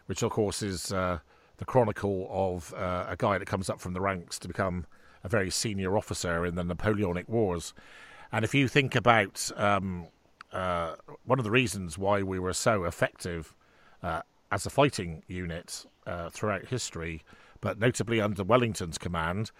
which 0.06 0.22
of 0.22 0.30
course 0.30 0.62
is 0.62 0.92
uh, 0.92 1.18
the 1.56 1.64
chronicle 1.64 2.28
of 2.30 2.74
uh, 2.74 3.06
a 3.08 3.16
guy 3.16 3.38
that 3.38 3.46
comes 3.46 3.70
up 3.70 3.80
from 3.80 3.94
the 3.94 4.00
ranks 4.00 4.38
to 4.40 4.48
become 4.48 4.86
a 5.24 5.28
very 5.28 5.50
senior 5.50 5.96
officer 5.96 6.44
in 6.44 6.54
the 6.54 6.64
Napoleonic 6.64 7.28
Wars. 7.28 7.72
And 8.32 8.44
if 8.44 8.54
you 8.54 8.66
think 8.66 8.94
about 8.94 9.50
um, 9.56 10.08
one 10.50 11.38
of 11.38 11.44
the 11.44 11.50
reasons 11.50 11.96
why 11.96 12.22
we 12.22 12.38
were 12.38 12.54
so 12.54 12.84
effective 12.84 13.54
as 14.02 14.66
a 14.66 14.70
fighting 14.70 15.22
unit 15.28 15.86
throughout 16.30 16.66
history, 16.66 17.22
but 17.60 17.78
notably 17.78 18.20
under 18.20 18.42
Wellington's 18.42 18.98
command, 18.98 19.52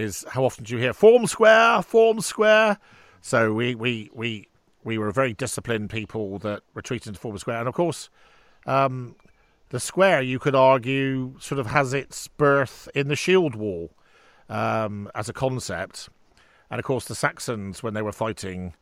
is 0.00 0.24
how 0.30 0.44
often 0.44 0.64
do 0.64 0.74
you 0.74 0.80
hear 0.80 0.92
form 0.92 1.26
square, 1.26 1.82
form 1.82 2.20
square? 2.20 2.78
So 3.20 3.52
we 3.52 3.74
we 3.74 4.10
we 4.14 4.48
we 4.82 4.98
were 4.98 5.10
very 5.10 5.32
disciplined 5.32 5.90
people 5.90 6.38
that 6.40 6.62
retreated 6.74 7.08
into 7.08 7.20
form 7.20 7.38
square, 7.38 7.58
and 7.58 7.68
of 7.68 7.74
course, 7.74 8.08
um, 8.66 9.14
the 9.68 9.80
square 9.80 10.22
you 10.22 10.38
could 10.38 10.54
argue 10.54 11.34
sort 11.38 11.58
of 11.58 11.66
has 11.66 11.92
its 11.92 12.28
birth 12.28 12.88
in 12.94 13.08
the 13.08 13.16
shield 13.16 13.54
wall 13.54 13.90
um, 14.48 15.10
as 15.14 15.28
a 15.28 15.32
concept, 15.32 16.08
and 16.70 16.78
of 16.78 16.84
course 16.84 17.04
the 17.04 17.14
Saxons 17.14 17.82
when 17.82 17.94
they 17.94 18.02
were 18.02 18.12
fighting, 18.12 18.74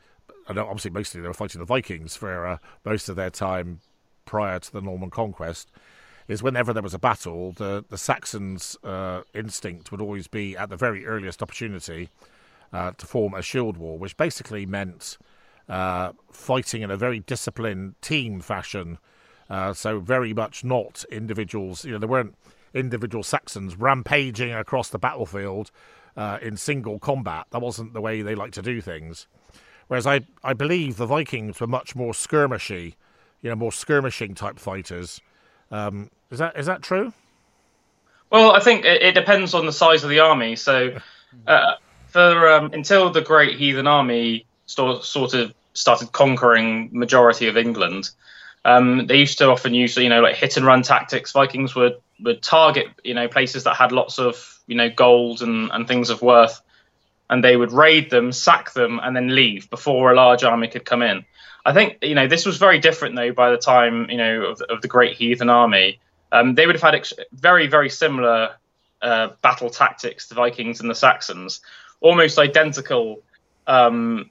and 0.49 0.59
obviously 0.59 0.91
mostly 0.91 1.21
they 1.21 1.29
were 1.29 1.35
fighting 1.35 1.59
the 1.59 1.67
Vikings 1.67 2.17
for 2.17 2.47
uh, 2.47 2.59
most 2.85 3.09
of 3.09 3.17
their 3.17 3.31
time 3.31 3.81
prior 4.25 4.59
to 4.59 4.73
the 4.73 4.81
Norman 4.81 5.11
conquest 5.11 5.71
is 6.29 6.43
whenever 6.43 6.73
there 6.73 6.83
was 6.83 6.95
a 6.95 6.99
battle, 6.99 7.53
the 7.53 7.85
the 7.89 7.99
Saxons' 7.99 8.77
uh, 8.85 9.23
instinct 9.35 9.91
would 9.91 10.01
always 10.01 10.29
be 10.29 10.57
at 10.57 10.69
the 10.69 10.77
very 10.77 11.07
earliest 11.07 11.43
opportunity 11.43 12.11
uh, 12.73 12.93
to 12.93 13.07
form 13.07 13.35
a 13.35 13.43
shield 13.43 13.77
wall, 13.77 13.99
which 13.99 14.17
basically 14.17 14.67
meant 14.67 15.17
uh, 15.69 16.13
fighting 16.31 16.83
in 16.83 16.91
a 16.91 16.97
very 16.97 17.21
disciplined 17.21 17.95
team 18.03 18.41
fashion. 18.41 18.99
Uh, 19.51 19.73
so 19.73 19.99
very 19.99 20.35
much 20.35 20.63
not 20.63 21.05
individuals. 21.11 21.85
You 21.85 21.93
know, 21.93 21.99
there 21.99 22.09
weren't 22.09 22.35
individual 22.75 23.25
Saxons 23.25 23.77
rampaging 23.77 24.53
across 24.53 24.91
the 24.91 24.99
battlefield 24.99 25.71
uh, 26.17 26.39
in 26.43 26.57
single 26.59 26.99
combat. 26.99 27.47
That 27.51 27.63
wasn't 27.63 27.95
the 27.95 28.01
way 28.03 28.21
they 28.21 28.35
like 28.35 28.53
to 28.53 28.63
do 28.63 28.83
things. 28.83 29.27
Whereas 29.87 30.07
I, 30.07 30.21
I 30.45 30.53
believe 30.53 30.99
the 30.99 31.07
Vikings 31.07 31.61
were 31.61 31.67
much 31.67 31.97
more 31.97 32.13
skirmishy, 32.13 32.95
you 33.41 33.49
know, 33.49 33.57
more 33.57 33.73
skirmishing 33.73 34.35
type 34.35 34.59
fighters. 34.59 35.23
Um, 35.71 36.11
is 36.31 36.39
that 36.39 36.57
is 36.57 36.67
that 36.67 36.83
true? 36.83 37.13
Well, 38.31 38.53
I 38.53 38.61
think 38.61 38.85
it, 38.85 39.03
it 39.03 39.13
depends 39.15 39.55
on 39.55 39.67
the 39.67 39.73
size 39.73 40.05
of 40.05 40.11
the 40.11 40.21
army. 40.21 40.57
So, 40.57 40.99
uh, 41.47 41.75
for 42.09 42.49
um, 42.51 42.73
until 42.73 43.11
the 43.11 43.23
Great 43.23 43.57
Heathen 43.59 43.87
Army 43.87 44.47
st- 44.67 45.03
sort 45.05 45.35
of 45.35 45.55
started 45.73 46.13
conquering 46.13 46.91
majority 46.93 47.49
of 47.49 47.57
England, 47.57 48.11
um, 48.65 49.07
they 49.07 49.17
used 49.17 49.39
to 49.39 49.49
often 49.49 49.73
use 49.73 49.97
you 49.97 50.09
know 50.09 50.21
like 50.21 50.37
hit 50.37 50.57
and 50.57 50.67
run 50.67 50.83
tactics. 50.83 51.33
Vikings 51.33 51.75
would 51.75 51.97
would 52.21 52.43
target 52.43 52.89
you 53.05 53.15
know 53.15 53.29
places 53.29 53.65
that 53.65 53.77
had 53.77 53.93
lots 53.93 54.19
of 54.19 54.61
you 54.67 54.77
know 54.77 54.91
gold 54.91 55.41
and, 55.41 55.71
and 55.73 55.89
things 55.89 56.11
of 56.11 56.21
worth, 56.21 56.61
and 57.31 57.43
they 57.43 57.57
would 57.57 57.73
raid 57.73 58.11
them, 58.11 58.33
sack 58.33 58.75
them, 58.75 59.01
and 59.03 59.17
then 59.17 59.35
leave 59.35 59.71
before 59.71 60.13
a 60.13 60.15
large 60.15 60.45
army 60.45 60.69
could 60.69 60.85
come 60.85 61.01
in. 61.01 61.25
I 61.65 61.73
think 61.73 61.99
you 62.03 62.15
know 62.15 62.27
this 62.29 62.45
was 62.45 62.59
very 62.59 62.79
different 62.79 63.17
though 63.17 63.33
by 63.33 63.51
the 63.51 63.59
time 63.59 64.11
you 64.11 64.19
know 64.19 64.43
of, 64.43 64.61
of 64.63 64.83
the 64.83 64.89
Great 64.89 65.17
Heathen 65.17 65.49
Army 65.49 65.99
um, 66.33 66.55
they 66.55 66.67
would 66.67 66.75
have 66.75 66.83
had 66.83 66.95
ex- 66.95 67.13
very, 67.33 67.67
very 67.67 67.91
similar 67.91 68.57
uh, 69.03 69.29
battle 69.43 69.71
tactics, 69.71 70.29
the 70.29 70.35
Vikings 70.35 70.81
and 70.81 70.91
the 70.91 70.95
Saxons, 70.95 71.61
almost 72.01 72.39
identical 72.39 73.23
um, 73.67 74.31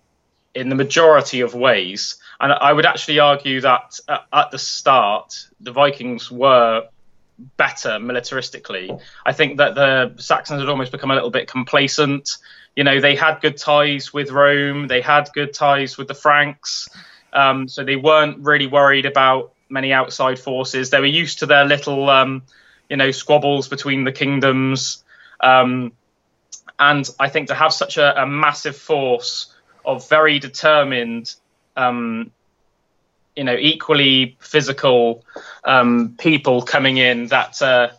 in 0.53 0.69
the 0.69 0.75
majority 0.75 1.41
of 1.41 1.53
ways. 1.53 2.17
And 2.39 2.51
I 2.53 2.71
would 2.71 2.85
actually 2.85 3.19
argue 3.19 3.61
that 3.61 3.99
uh, 4.07 4.19
at 4.31 4.51
the 4.51 4.59
start, 4.59 5.47
the 5.59 5.71
Vikings 5.71 6.31
were 6.31 6.87
better 7.55 7.91
militaristically. 7.91 8.99
I 9.25 9.33
think 9.33 9.57
that 9.57 9.75
the 9.75 10.13
Saxons 10.17 10.59
had 10.59 10.69
almost 10.69 10.91
become 10.91 11.11
a 11.11 11.15
little 11.15 11.29
bit 11.29 11.47
complacent. 11.47 12.37
You 12.75 12.83
know, 12.83 12.99
they 12.99 13.15
had 13.15 13.41
good 13.41 13.57
ties 13.57 14.13
with 14.13 14.31
Rome, 14.31 14.87
they 14.87 15.01
had 15.01 15.29
good 15.33 15.53
ties 15.53 15.97
with 15.97 16.07
the 16.07 16.13
Franks. 16.13 16.89
Um, 17.33 17.67
so 17.67 17.83
they 17.83 17.95
weren't 17.95 18.39
really 18.39 18.67
worried 18.67 19.05
about 19.05 19.53
many 19.69 19.93
outside 19.93 20.39
forces. 20.39 20.89
They 20.89 20.99
were 20.99 21.05
used 21.05 21.39
to 21.39 21.45
their 21.45 21.65
little, 21.65 22.09
um, 22.09 22.43
you 22.89 22.97
know, 22.97 23.11
squabbles 23.11 23.67
between 23.67 24.03
the 24.03 24.11
kingdoms. 24.11 25.03
Um, 25.39 25.91
and 26.79 27.09
I 27.19 27.29
think 27.29 27.47
to 27.47 27.55
have 27.55 27.73
such 27.73 27.97
a, 27.97 28.21
a 28.21 28.27
massive 28.27 28.75
force 28.75 29.53
of 29.85 30.07
very 30.09 30.39
determined, 30.39 31.33
um, 31.75 32.31
you 33.35 33.43
know, 33.43 33.55
equally 33.55 34.37
physical 34.39 35.23
um, 35.63 36.15
people 36.17 36.61
coming 36.61 36.97
in 36.97 37.27
that. 37.27 37.61
Uh, 37.61 37.89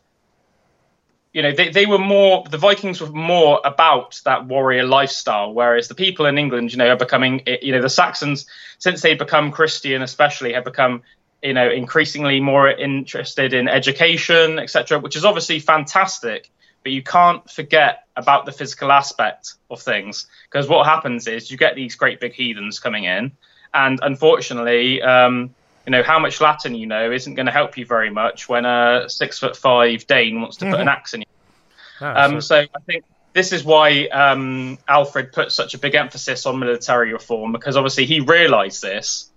you 1.33 1.43
know, 1.43 1.53
they, 1.53 1.69
they 1.69 1.87
were 1.87 1.99
more, 1.99 2.45
the 2.51 2.57
Vikings 2.57 3.01
were 3.01 3.11
more 3.11 3.61
about 3.63 4.21
that 4.25 4.47
warrior 4.47 4.85
lifestyle, 4.85 5.53
whereas 5.53 5.87
the 5.87 5.95
people 5.95 6.27
in 6.27 6.39
England, 6.39 6.73
you 6.73 6.79
know, 6.79 6.89
are 6.89 6.97
becoming, 6.97 7.43
you 7.63 7.71
know, 7.71 7.83
the 7.83 7.91
Saxons, 7.91 8.47
since 8.79 9.03
they'd 9.03 9.19
become 9.19 9.53
Christian 9.53 10.03
especially, 10.03 10.55
have 10.55 10.65
become 10.65 11.03
you 11.43 11.55
know 11.55 11.69
increasingly 11.71 12.41
more 12.41 12.69
interested 12.69 13.53
in 13.53 13.69
education 13.69 14.59
etc 14.59 14.99
which 14.99 15.17
is 15.17 15.25
obviously 15.25 15.61
fantastic 15.61 16.51
but 16.83 16.93
you 16.93 17.03
can't 17.03 17.49
forget 17.51 18.05
about 18.17 18.47
the 18.47 18.53
physical 18.53 18.91
aspect 18.91 19.55
of 19.71 19.81
things 19.81 20.27
because 20.51 20.69
what 20.69 20.87
happens 20.87 21.27
is 21.27 21.51
you 21.51 21.57
get 21.57 21.75
these 21.75 21.95
great 21.95 22.21
big 22.21 22.33
heathens 22.33 22.81
coming 22.81 23.05
in 23.05 23.33
and 23.75 24.01
unfortunately 24.03 25.01
um, 25.03 25.55
you 25.87 25.93
know 25.93 26.03
how 26.03 26.19
much 26.19 26.41
latin 26.41 26.75
you 26.75 26.87
know 26.87 27.11
isn't 27.11 27.35
going 27.35 27.47
to 27.47 27.53
help 27.53 27.79
you 27.79 27.87
very 27.87 28.11
much 28.11 28.49
when 28.49 28.65
a 28.65 29.05
six 29.09 29.39
foot 29.39 29.57
five 29.57 30.07
dane 30.07 30.41
wants 30.41 30.57
to 30.57 30.65
mm-hmm. 30.65 30.73
put 30.73 30.81
an 30.81 30.89
axe 30.89 31.15
in 31.15 31.21
you 31.21 32.07
um, 32.07 32.41
so 32.41 32.57
i 32.57 32.81
think 32.87 33.05
this 33.33 33.53
is 33.53 33.63
why 33.63 34.07
um, 34.09 34.79
alfred 34.89 35.33
put 35.33 35.53
such 35.53 35.75
a 35.75 35.79
big 35.79 35.95
emphasis 35.95 36.47
on 36.47 36.59
military 36.59 37.13
reform 37.13 37.53
because 37.53 37.77
obviously 37.77 38.07
he 38.07 38.21
realized 38.21 38.83
this 38.83 39.28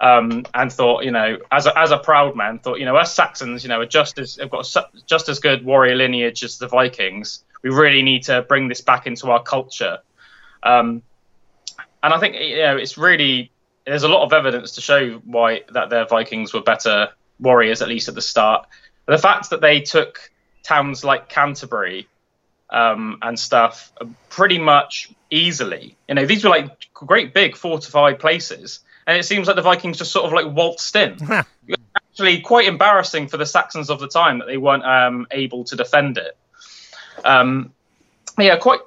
um, 0.00 0.44
and 0.54 0.72
thought, 0.72 1.04
you 1.04 1.10
know, 1.10 1.38
as 1.50 1.66
a, 1.66 1.76
as 1.76 1.90
a 1.90 1.98
proud 1.98 2.36
man, 2.36 2.58
thought, 2.58 2.78
you 2.78 2.84
know, 2.84 2.96
us 2.96 3.14
Saxons, 3.14 3.64
you 3.64 3.68
know, 3.68 3.80
are 3.80 3.86
just 3.86 4.18
as 4.18 4.36
have 4.36 4.50
got 4.50 4.72
just 5.06 5.28
as 5.28 5.38
good 5.40 5.64
warrior 5.64 5.96
lineage 5.96 6.44
as 6.44 6.58
the 6.58 6.68
Vikings. 6.68 7.44
We 7.62 7.70
really 7.70 8.02
need 8.02 8.22
to 8.24 8.42
bring 8.42 8.68
this 8.68 8.80
back 8.80 9.06
into 9.06 9.30
our 9.30 9.42
culture. 9.42 9.98
Um, 10.62 11.02
and 12.02 12.14
I 12.14 12.20
think 12.20 12.36
you 12.36 12.58
know 12.58 12.76
it's 12.76 12.96
really 12.96 13.50
there's 13.86 14.04
a 14.04 14.08
lot 14.08 14.22
of 14.22 14.32
evidence 14.32 14.72
to 14.72 14.80
show 14.80 15.14
why 15.24 15.62
that 15.72 15.90
their 15.90 16.06
Vikings 16.06 16.52
were 16.52 16.62
better 16.62 17.08
warriors 17.40 17.82
at 17.82 17.88
least 17.88 18.08
at 18.08 18.14
the 18.14 18.22
start. 18.22 18.68
But 19.06 19.16
the 19.16 19.22
fact 19.22 19.50
that 19.50 19.60
they 19.60 19.80
took 19.80 20.30
towns 20.62 21.02
like 21.02 21.28
Canterbury 21.28 22.06
um, 22.70 23.18
and 23.22 23.38
stuff 23.38 23.92
pretty 24.28 24.58
much 24.58 25.10
easily. 25.30 25.96
You 26.08 26.14
know, 26.14 26.26
these 26.26 26.44
were 26.44 26.50
like 26.50 26.92
great 26.92 27.32
big 27.32 27.56
fortified 27.56 28.18
places 28.18 28.80
and 29.08 29.16
it 29.16 29.24
seems 29.24 29.46
like 29.46 29.56
the 29.56 29.62
Vikings 29.62 29.96
just 29.96 30.12
sort 30.12 30.26
of 30.26 30.32
like 30.34 30.54
waltzed 30.54 30.94
in. 30.94 31.16
Actually, 31.96 32.42
quite 32.42 32.68
embarrassing 32.68 33.26
for 33.28 33.38
the 33.38 33.46
Saxons 33.46 33.88
of 33.88 34.00
the 34.00 34.06
time 34.06 34.38
that 34.40 34.46
they 34.46 34.58
weren't 34.58 34.84
um, 34.84 35.26
able 35.30 35.64
to 35.64 35.76
defend 35.76 36.18
it. 36.18 36.36
Um, 37.24 37.72
yeah, 38.38 38.56
quite 38.58 38.80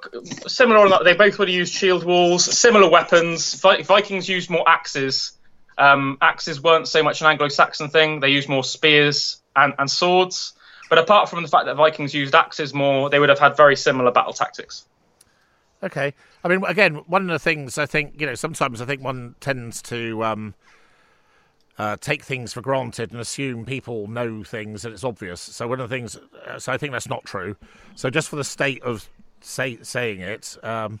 similar. 0.46 0.78
On 0.78 1.04
they 1.04 1.14
both 1.14 1.40
would 1.40 1.48
have 1.48 1.54
used 1.54 1.74
shield 1.74 2.04
walls, 2.04 2.44
similar 2.44 2.88
weapons. 2.88 3.54
Vikings 3.54 4.28
used 4.28 4.48
more 4.48 4.66
axes. 4.66 5.32
Um, 5.76 6.18
axes 6.22 6.62
weren't 6.62 6.86
so 6.86 7.02
much 7.02 7.20
an 7.20 7.26
Anglo-Saxon 7.26 7.88
thing. 7.88 8.20
They 8.20 8.28
used 8.28 8.48
more 8.48 8.62
spears 8.62 9.42
and, 9.56 9.74
and 9.76 9.90
swords. 9.90 10.52
But 10.88 10.98
apart 10.98 11.30
from 11.30 11.42
the 11.42 11.48
fact 11.48 11.66
that 11.66 11.74
Vikings 11.74 12.14
used 12.14 12.34
axes 12.34 12.72
more, 12.72 13.10
they 13.10 13.18
would 13.18 13.28
have 13.28 13.40
had 13.40 13.56
very 13.56 13.74
similar 13.74 14.12
battle 14.12 14.34
tactics. 14.34 14.84
Okay. 15.82 16.14
I 16.44 16.48
mean, 16.48 16.64
again, 16.64 16.96
one 17.06 17.22
of 17.22 17.28
the 17.28 17.38
things 17.38 17.76
I 17.76 17.86
think, 17.86 18.20
you 18.20 18.26
know, 18.26 18.34
sometimes 18.34 18.80
I 18.80 18.84
think 18.84 19.02
one 19.02 19.34
tends 19.40 19.82
to 19.82 20.24
um, 20.24 20.54
uh, 21.78 21.96
take 22.00 22.22
things 22.22 22.52
for 22.52 22.60
granted 22.60 23.10
and 23.10 23.20
assume 23.20 23.64
people 23.64 24.06
know 24.06 24.44
things 24.44 24.84
and 24.84 24.94
it's 24.94 25.04
obvious. 25.04 25.40
So 25.40 25.66
one 25.66 25.80
of 25.80 25.90
the 25.90 25.94
things, 25.94 26.16
uh, 26.46 26.58
so 26.58 26.72
I 26.72 26.78
think 26.78 26.92
that's 26.92 27.08
not 27.08 27.24
true. 27.24 27.56
So 27.96 28.10
just 28.10 28.28
for 28.28 28.36
the 28.36 28.44
state 28.44 28.82
of 28.82 29.08
say, 29.40 29.78
saying 29.82 30.20
it, 30.20 30.56
um, 30.62 31.00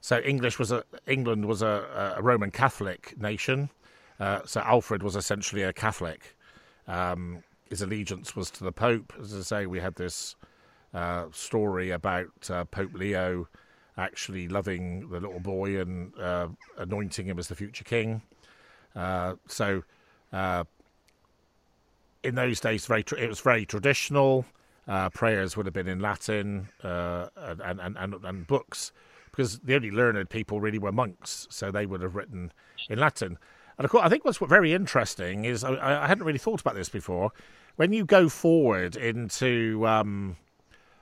so 0.00 0.20
English 0.20 0.58
was 0.58 0.70
a 0.70 0.84
England 1.06 1.46
was 1.46 1.62
a, 1.62 2.14
a 2.16 2.22
Roman 2.22 2.50
Catholic 2.50 3.20
nation. 3.20 3.70
Uh, 4.20 4.40
so 4.44 4.60
Alfred 4.60 5.02
was 5.02 5.16
essentially 5.16 5.62
a 5.62 5.72
Catholic. 5.72 6.36
Um, 6.86 7.42
his 7.68 7.82
allegiance 7.82 8.36
was 8.36 8.50
to 8.52 8.64
the 8.64 8.72
Pope. 8.72 9.12
As 9.20 9.34
I 9.34 9.40
say, 9.40 9.66
we 9.66 9.80
had 9.80 9.96
this 9.96 10.36
uh, 10.94 11.26
story 11.32 11.90
about 11.90 12.50
uh, 12.50 12.64
Pope 12.64 12.94
Leo 12.94 13.48
actually 13.98 14.48
loving 14.48 15.08
the 15.10 15.20
little 15.20 15.40
boy 15.40 15.80
and 15.80 16.18
uh, 16.18 16.48
anointing 16.78 17.26
him 17.26 17.38
as 17.38 17.48
the 17.48 17.54
future 17.54 17.84
king. 17.84 18.22
Uh, 18.96 19.34
so, 19.46 19.82
uh, 20.32 20.64
in 22.22 22.34
those 22.34 22.60
days, 22.60 22.86
very 22.86 23.02
tra- 23.02 23.18
it 23.18 23.28
was 23.28 23.40
very 23.40 23.66
traditional. 23.66 24.44
Uh, 24.86 25.10
prayers 25.10 25.56
would 25.56 25.66
have 25.66 25.74
been 25.74 25.88
in 25.88 26.00
Latin 26.00 26.68
and, 26.82 27.60
and, 27.60 27.96
and, 27.98 28.14
and 28.24 28.46
books 28.46 28.92
because 29.38 29.60
the 29.60 29.74
only 29.76 29.90
learned 29.90 30.28
people 30.30 30.60
really 30.60 30.78
were 30.78 30.90
monks, 30.90 31.46
so 31.48 31.70
they 31.70 31.86
would 31.86 32.00
have 32.00 32.16
written 32.16 32.52
in 32.90 32.98
Latin. 32.98 33.38
And 33.78 33.84
of 33.84 33.90
course, 33.90 34.04
I 34.04 34.08
think 34.08 34.24
what's 34.24 34.38
very 34.38 34.74
interesting 34.74 35.44
is 35.44 35.62
I, 35.62 36.02
I 36.02 36.08
hadn't 36.08 36.24
really 36.24 36.40
thought 36.40 36.60
about 36.60 36.74
this 36.74 36.88
before. 36.88 37.30
When 37.76 37.92
you 37.92 38.04
go 38.04 38.28
forward 38.28 38.96
into 38.96 39.86
um, 39.86 40.36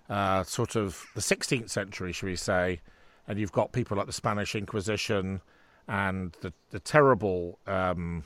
uh, 0.09 0.43
sort 0.45 0.77
of 0.77 1.05
the 1.15 1.21
16th 1.21 1.71
century, 1.71 2.13
should 2.13 2.27
we 2.27 2.37
say, 2.37 2.81
and 3.27 3.39
you've 3.39 3.53
got 3.53 3.73
people 3.73 3.97
like 3.97 4.07
the 4.07 4.13
Spanish 4.13 4.55
Inquisition 4.55 5.41
and 5.89 6.37
the, 6.41 6.53
the 6.71 6.81
terrible 6.81 7.59
um, 7.67 8.25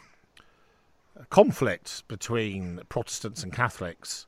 conflict 1.31 2.07
between 2.09 2.81
Protestants 2.89 3.43
and 3.43 3.53
Catholics 3.53 4.26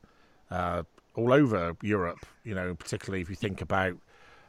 uh, 0.51 0.83
all 1.15 1.33
over 1.33 1.75
Europe, 1.81 2.25
you 2.43 2.55
know, 2.55 2.75
particularly 2.75 3.21
if 3.21 3.29
you 3.29 3.35
think 3.35 3.61
about 3.61 3.97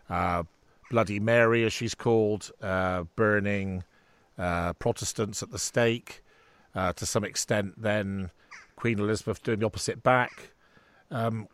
uh, 0.09 0.43
Bloody 0.91 1.21
Mary, 1.21 1.65
as 1.65 1.73
she's 1.73 1.95
called, 1.95 2.51
uh, 2.63 3.05
burning 3.17 3.85
uh, 4.39 4.73
Protestants 4.75 5.43
at 5.43 5.51
the 5.51 5.59
stake. 5.59 6.23
Uh, 6.75 6.93
to 6.93 7.07
some 7.07 7.25
extent, 7.25 7.81
then 7.81 8.31
Queen 8.77 8.99
Elizabeth 8.99 9.43
doing 9.43 9.61
the 9.61 9.67
opposite 9.67 10.03
back. 10.03 10.51
Um, 11.11 11.49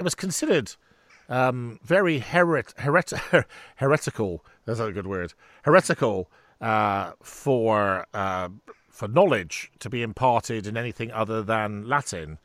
it 0.00 0.02
was 0.02 0.14
considered 0.14 0.74
um, 1.28 1.78
very 1.84 2.20
heret- 2.20 2.74
heret- 2.76 3.44
heretical. 3.76 4.42
That's 4.64 4.78
not 4.78 4.88
a 4.88 4.92
good 4.92 5.06
word. 5.06 5.34
Heretical 5.62 6.30
uh, 6.58 7.12
for 7.22 8.06
uh, 8.14 8.48
for 8.88 9.08
knowledge 9.08 9.70
to 9.78 9.90
be 9.90 10.02
imparted 10.02 10.66
in 10.66 10.78
anything 10.78 11.12
other 11.12 11.42
than 11.42 11.86
Latin. 11.86 12.38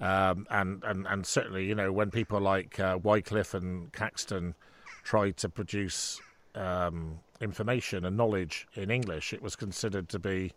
Um, 0.00 0.46
and, 0.50 0.82
and 0.82 1.06
and 1.06 1.26
certainly, 1.26 1.66
you 1.66 1.74
know, 1.74 1.92
when 1.92 2.10
people 2.10 2.40
like 2.40 2.80
uh, 2.80 2.98
Wycliffe 3.02 3.52
and 3.52 3.92
Caxton 3.92 4.54
tried 5.02 5.36
to 5.36 5.50
produce 5.50 6.22
um, 6.54 7.20
information 7.38 8.06
and 8.06 8.16
knowledge 8.16 8.66
in 8.76 8.90
English, 8.90 9.34
it 9.34 9.42
was 9.42 9.56
considered 9.56 10.08
to 10.08 10.18
be 10.18 10.52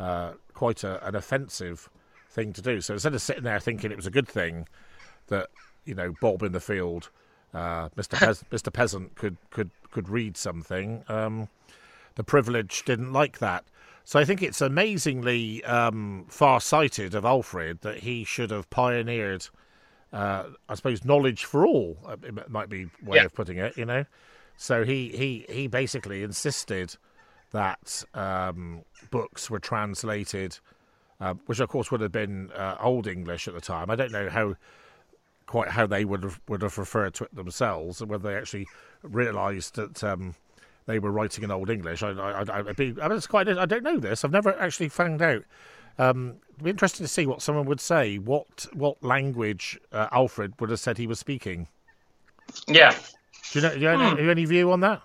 uh, 0.00 0.32
quite 0.54 0.82
a, 0.82 1.06
an 1.06 1.14
offensive 1.14 1.88
thing 2.30 2.52
to 2.52 2.60
do. 2.60 2.80
So 2.80 2.94
instead 2.94 3.14
of 3.14 3.22
sitting 3.22 3.44
there 3.44 3.60
thinking 3.60 3.92
it 3.92 3.96
was 3.96 4.08
a 4.08 4.10
good 4.10 4.28
thing 4.28 4.66
that 5.28 5.48
you 5.84 5.94
know 5.94 6.14
Bob 6.20 6.42
in 6.42 6.52
the 6.52 6.60
field, 6.60 7.10
uh, 7.52 7.88
Mr. 7.90 8.16
Pez- 8.18 8.44
Mr. 8.50 8.72
Peasant 8.72 9.14
could 9.14 9.36
could 9.50 9.70
could 9.90 10.08
read 10.08 10.36
something, 10.36 11.04
um, 11.08 11.48
the 12.16 12.24
privileged 12.24 12.84
didn't 12.84 13.12
like 13.12 13.38
that. 13.38 13.64
So 14.04 14.18
I 14.18 14.24
think 14.24 14.42
it's 14.42 14.60
amazingly 14.60 15.64
um, 15.64 16.26
far-sighted 16.28 17.14
of 17.14 17.24
Alfred 17.24 17.80
that 17.80 17.98
he 17.98 18.24
should 18.24 18.50
have 18.50 18.68
pioneered. 18.68 19.46
Uh, 20.12 20.44
I 20.68 20.74
suppose 20.74 21.04
knowledge 21.04 21.44
for 21.44 21.66
all 21.66 21.96
uh, 22.06 22.16
it 22.22 22.50
might 22.50 22.68
be 22.68 22.84
way 23.02 23.16
yeah. 23.16 23.24
of 23.24 23.34
putting 23.34 23.58
it, 23.58 23.76
you 23.76 23.84
know. 23.84 24.04
So 24.56 24.84
he 24.84 25.08
he 25.08 25.46
he 25.48 25.66
basically 25.66 26.22
insisted 26.22 26.96
that 27.50 28.04
um, 28.14 28.84
books 29.10 29.48
were 29.48 29.58
translated, 29.58 30.58
uh, 31.20 31.34
which 31.46 31.60
of 31.60 31.68
course 31.68 31.90
would 31.90 32.00
have 32.00 32.12
been 32.12 32.52
uh, 32.52 32.76
Old 32.80 33.06
English 33.06 33.48
at 33.48 33.54
the 33.54 33.60
time. 33.60 33.90
I 33.90 33.96
don't 33.96 34.12
know 34.12 34.28
how 34.28 34.56
quite 35.46 35.68
how 35.68 35.86
they 35.86 36.04
would 36.04 36.22
have 36.22 36.40
would 36.48 36.62
have 36.62 36.78
referred 36.78 37.14
to 37.14 37.24
it 37.24 37.34
themselves, 37.34 38.00
and 38.00 38.10
whether 38.10 38.28
they 38.28 38.36
actually 38.36 38.66
realised 39.02 39.76
that 39.76 40.02
um, 40.04 40.34
they 40.86 40.98
were 40.98 41.10
writing 41.10 41.44
in 41.44 41.50
Old 41.50 41.70
English. 41.70 42.02
I, 42.02 42.10
I, 42.10 42.42
I, 42.42 42.60
would 42.62 42.76
be, 42.76 42.94
I 43.00 43.08
mean, 43.08 43.16
it's 43.16 43.26
quite. 43.26 43.48
I 43.48 43.66
don't 43.66 43.82
know 43.82 43.98
this. 43.98 44.24
I've 44.24 44.32
never 44.32 44.58
actually 44.60 44.88
found 44.88 45.22
out. 45.22 45.44
Um, 45.98 46.36
it'd 46.54 46.64
be 46.64 46.70
interesting 46.70 47.04
to 47.04 47.12
see 47.12 47.26
what 47.26 47.42
someone 47.42 47.66
would 47.66 47.80
say. 47.80 48.18
What 48.18 48.66
what 48.72 49.02
language 49.02 49.78
uh, 49.92 50.08
Alfred 50.12 50.54
would 50.60 50.70
have 50.70 50.80
said 50.80 50.98
he 50.98 51.06
was 51.06 51.18
speaking. 51.18 51.68
Yeah, 52.66 52.94
do 53.52 53.60
you 53.60 53.62
know? 53.62 53.74
Do 53.74 53.80
you 53.80 53.86
have 53.86 54.18
hmm. 54.18 54.30
any 54.30 54.44
view 54.44 54.72
on 54.72 54.80
that? 54.80 55.02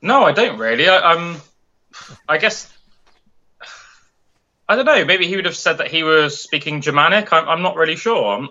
No, 0.00 0.24
I 0.24 0.32
don't 0.32 0.58
really. 0.58 0.88
I, 0.88 1.12
um, 1.12 1.40
I 2.28 2.38
guess 2.38 2.72
I 4.68 4.76
don't 4.76 4.84
know. 4.84 5.04
Maybe 5.04 5.26
he 5.26 5.36
would 5.36 5.46
have 5.46 5.56
said 5.56 5.78
that 5.78 5.88
he 5.88 6.02
was 6.02 6.40
speaking 6.40 6.80
Germanic. 6.80 7.32
I'm, 7.32 7.48
I'm 7.48 7.62
not 7.62 7.76
really 7.76 7.96
sure. 7.96 8.48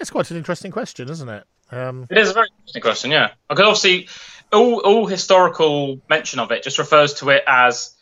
It's 0.00 0.10
quite 0.10 0.30
an 0.30 0.36
interesting 0.36 0.70
question, 0.70 1.08
isn't 1.08 1.28
it? 1.28 1.44
Um... 1.70 2.06
It 2.10 2.18
is 2.18 2.30
a 2.30 2.32
very 2.32 2.48
interesting 2.58 2.82
question, 2.82 3.10
yeah. 3.10 3.32
Because 3.48 3.64
obviously, 3.64 4.08
all, 4.52 4.80
all 4.80 5.06
historical 5.06 6.00
mention 6.08 6.40
of 6.40 6.50
it 6.50 6.62
just 6.62 6.78
refers 6.78 7.14
to 7.14 7.30
it 7.30 7.44
as 7.46 7.94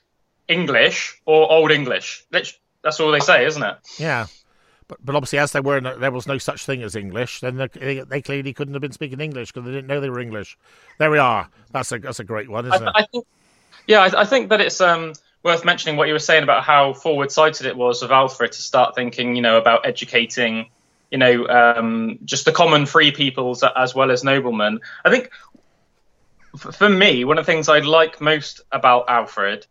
English 0.49 1.21
or 1.27 1.51
Old 1.51 1.73
English. 1.73 2.25
That's 2.31 3.01
all 3.01 3.11
they 3.11 3.21
say, 3.21 3.47
isn't 3.47 3.63
it? 3.63 3.77
Yeah. 3.99 4.27
But, 4.89 5.05
but 5.05 5.17
obviously, 5.17 5.41
as 5.41 5.53
there 5.53 5.63
were 5.63 5.81
no, 5.81 5.99
there 5.99 6.13
was 6.13 6.29
no 6.29 6.39
such 6.39 6.65
thing 6.65 6.83
as 6.83 6.95
English, 6.95 7.41
then 7.41 7.57
they, 7.57 8.01
they 8.01 8.23
clearly 8.23 8.53
couldn't 8.53 8.75
have 8.75 8.83
been 8.83 8.93
speaking 8.93 9.21
English 9.21 9.51
because 9.51 9.67
they 9.67 9.73
didn't 9.73 9.89
know 9.89 10.01
they 10.01 10.11
were 10.11 10.21
English. 10.21 10.57
There 10.99 11.11
we 11.11 11.19
are. 11.19 11.49
That's 11.73 11.91
a 11.91 11.99
that's 11.99 12.21
a 12.21 12.25
great 12.25 12.49
one, 12.49 12.67
isn't 12.67 12.87
I, 12.87 12.91
it? 12.91 12.93
I 12.95 13.07
think, 13.07 13.27
yeah, 13.89 14.01
I, 14.03 14.21
I, 14.21 14.25
think 14.25 14.51
that 14.51 14.61
it's 14.61 14.81
um, 14.81 15.15
worth 15.47 15.65
mentioning 15.65 15.97
what 15.97 16.09
you 16.09 16.13
were 16.13 16.19
saying 16.19 16.43
about 16.43 16.65
how 16.65 16.93
forward-sighted 16.93 17.67
it 17.67 17.77
was 17.77 18.03
of 18.03 18.11
Alfred 18.11 18.53
to 18.53 18.61
start 18.61 18.97
thinking, 18.97 19.37
you 19.37 19.43
know, 19.43 19.57
about 19.57 19.87
educating, 19.87 20.67
you 21.11 21.19
know, 21.19 21.47
um, 21.47 22.19
just 22.25 22.45
the 22.45 22.53
common 22.53 22.85
free 22.85 23.13
peoples 23.13 23.63
as 23.65 23.95
well 23.95 24.11
as 24.11 24.25
noblemen. 24.25 24.81
I 25.05 25.11
think 25.11 25.31
for 26.57 26.89
me, 26.89 27.25
one 27.25 27.39
of 27.39 27.47
the 27.47 27.53
things 27.53 27.69
I 27.69 27.79
like 27.79 28.21
most 28.21 28.63
about 28.73 29.09
Alfred 29.09 29.67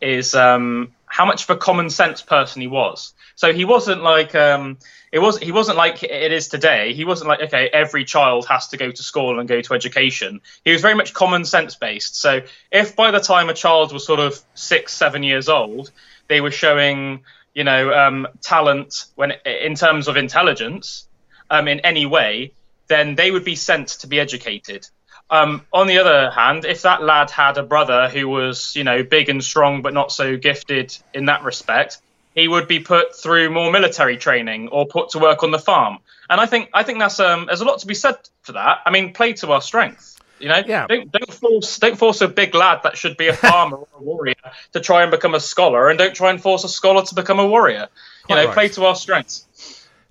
is 0.00 0.34
um, 0.34 0.94
how 1.10 1.26
much 1.26 1.42
of 1.42 1.50
a 1.50 1.56
common 1.56 1.90
sense 1.90 2.22
person 2.22 2.62
he 2.62 2.68
was. 2.68 3.12
So 3.34 3.52
he 3.52 3.64
wasn't 3.64 4.02
like 4.02 4.34
um, 4.34 4.78
it 5.10 5.18
was. 5.18 5.38
He 5.38 5.50
wasn't 5.50 5.76
like 5.76 6.04
it 6.04 6.32
is 6.32 6.48
today. 6.48 6.94
He 6.94 7.04
wasn't 7.04 7.28
like 7.28 7.40
okay, 7.42 7.68
every 7.72 8.04
child 8.04 8.46
has 8.46 8.68
to 8.68 8.76
go 8.76 8.90
to 8.90 9.02
school 9.02 9.40
and 9.40 9.48
go 9.48 9.60
to 9.60 9.74
education. 9.74 10.40
He 10.64 10.70
was 10.70 10.80
very 10.80 10.94
much 10.94 11.12
common 11.12 11.44
sense 11.44 11.74
based. 11.74 12.14
So 12.14 12.42
if 12.70 12.94
by 12.94 13.10
the 13.10 13.18
time 13.18 13.48
a 13.48 13.54
child 13.54 13.92
was 13.92 14.06
sort 14.06 14.20
of 14.20 14.40
six, 14.54 14.94
seven 14.94 15.24
years 15.24 15.48
old, 15.48 15.90
they 16.28 16.40
were 16.40 16.52
showing 16.52 17.24
you 17.54 17.64
know 17.64 17.92
um, 17.92 18.28
talent 18.40 19.06
when 19.16 19.32
in 19.44 19.74
terms 19.74 20.06
of 20.06 20.16
intelligence 20.16 21.08
um, 21.50 21.66
in 21.66 21.80
any 21.80 22.06
way, 22.06 22.52
then 22.86 23.16
they 23.16 23.32
would 23.32 23.44
be 23.44 23.56
sent 23.56 23.88
to 23.88 24.06
be 24.06 24.20
educated. 24.20 24.86
Um, 25.30 25.64
on 25.72 25.86
the 25.86 25.98
other 25.98 26.30
hand, 26.30 26.64
if 26.64 26.82
that 26.82 27.02
lad 27.02 27.30
had 27.30 27.56
a 27.56 27.62
brother 27.62 28.08
who 28.08 28.28
was, 28.28 28.74
you 28.74 28.82
know, 28.82 29.04
big 29.04 29.28
and 29.28 29.42
strong 29.42 29.80
but 29.80 29.94
not 29.94 30.10
so 30.10 30.36
gifted 30.36 30.96
in 31.14 31.26
that 31.26 31.44
respect, 31.44 31.98
he 32.34 32.48
would 32.48 32.66
be 32.66 32.80
put 32.80 33.14
through 33.14 33.50
more 33.50 33.70
military 33.70 34.16
training 34.16 34.68
or 34.68 34.86
put 34.86 35.10
to 35.10 35.18
work 35.18 35.42
on 35.42 35.50
the 35.50 35.58
farm. 35.58 35.98
And 36.28 36.40
I 36.40 36.46
think 36.46 36.70
I 36.74 36.82
think 36.82 36.98
that's 36.98 37.20
um, 37.20 37.46
there's 37.46 37.60
a 37.60 37.64
lot 37.64 37.80
to 37.80 37.86
be 37.86 37.94
said 37.94 38.16
for 38.42 38.52
that. 38.52 38.78
I 38.84 38.90
mean, 38.90 39.12
play 39.12 39.32
to 39.34 39.52
our 39.52 39.60
strengths. 39.60 40.18
You 40.40 40.48
know, 40.48 40.62
yeah. 40.66 40.86
don't, 40.88 41.12
don't 41.12 41.32
force 41.32 41.78
don't 41.78 41.96
force 41.96 42.22
a 42.22 42.28
big 42.28 42.54
lad 42.54 42.80
that 42.84 42.96
should 42.96 43.16
be 43.16 43.28
a 43.28 43.34
farmer 43.34 43.76
or 43.76 43.88
a 43.98 44.02
warrior 44.02 44.34
to 44.72 44.80
try 44.80 45.02
and 45.02 45.10
become 45.10 45.34
a 45.34 45.40
scholar, 45.40 45.90
and 45.90 45.98
don't 45.98 46.14
try 46.14 46.30
and 46.30 46.40
force 46.40 46.64
a 46.64 46.68
scholar 46.68 47.02
to 47.04 47.14
become 47.14 47.38
a 47.38 47.46
warrior. 47.46 47.88
You 48.28 48.36
know, 48.36 48.46
right. 48.46 48.54
play 48.54 48.68
to 48.68 48.84
our 48.84 48.94
strengths. 48.94 49.46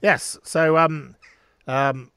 Yes. 0.01 0.37
So, 0.43 0.77
um, 0.77 1.15
um, 1.67 2.11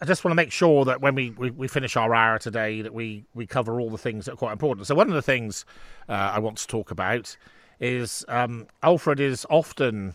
I 0.00 0.04
just 0.04 0.22
want 0.24 0.30
to 0.32 0.36
make 0.36 0.52
sure 0.52 0.84
that 0.84 1.00
when 1.00 1.14
we, 1.16 1.30
we, 1.30 1.50
we, 1.50 1.66
finish 1.66 1.96
our 1.96 2.14
hour 2.14 2.38
today, 2.38 2.82
that 2.82 2.94
we, 2.94 3.24
we 3.34 3.46
cover 3.46 3.80
all 3.80 3.90
the 3.90 3.98
things 3.98 4.26
that 4.26 4.34
are 4.34 4.36
quite 4.36 4.52
important. 4.52 4.86
So 4.86 4.94
one 4.94 5.08
of 5.08 5.14
the 5.14 5.22
things 5.22 5.64
uh, 6.08 6.12
I 6.12 6.38
want 6.38 6.58
to 6.58 6.68
talk 6.68 6.92
about 6.92 7.36
is 7.80 8.24
um, 8.28 8.68
Alfred 8.84 9.18
is 9.18 9.44
often 9.50 10.14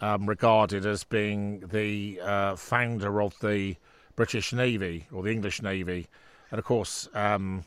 um, 0.00 0.28
regarded 0.28 0.84
as 0.84 1.04
being 1.04 1.60
the 1.60 2.20
uh, 2.20 2.56
founder 2.56 3.22
of 3.22 3.38
the 3.38 3.76
British 4.16 4.52
Navy 4.52 5.06
or 5.12 5.22
the 5.22 5.30
English 5.30 5.62
Navy, 5.62 6.08
and 6.50 6.58
of 6.58 6.64
course, 6.64 7.08
um, 7.14 7.64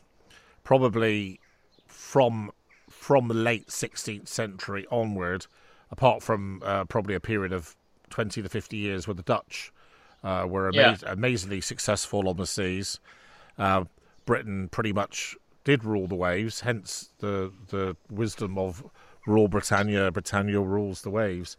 probably 0.64 1.40
from 1.86 2.50
from 2.90 3.28
the 3.28 3.34
late 3.34 3.68
16th 3.68 4.28
century 4.28 4.86
onward, 4.90 5.46
apart 5.90 6.22
from 6.22 6.62
uh, 6.64 6.84
probably 6.84 7.14
a 7.14 7.20
period 7.20 7.52
of 7.52 7.76
20 8.10 8.42
to 8.42 8.48
50 8.48 8.76
years 8.76 9.06
with 9.06 9.16
the 9.16 9.22
Dutch 9.22 9.72
uh, 10.22 10.46
were 10.48 10.68
ama- 10.68 10.98
yeah. 11.02 11.12
amazingly 11.12 11.60
successful 11.60 12.28
on 12.28 12.36
the 12.36 12.46
seas. 12.46 13.00
Uh, 13.58 13.84
Britain 14.26 14.68
pretty 14.68 14.92
much 14.92 15.36
did 15.64 15.84
rule 15.84 16.06
the 16.06 16.14
waves, 16.14 16.60
hence 16.60 17.10
the 17.18 17.52
the 17.68 17.96
wisdom 18.10 18.58
of 18.58 18.84
rule 19.26 19.48
Britannia, 19.48 20.10
Britannia 20.10 20.60
rules 20.60 21.02
the 21.02 21.10
waves. 21.10 21.56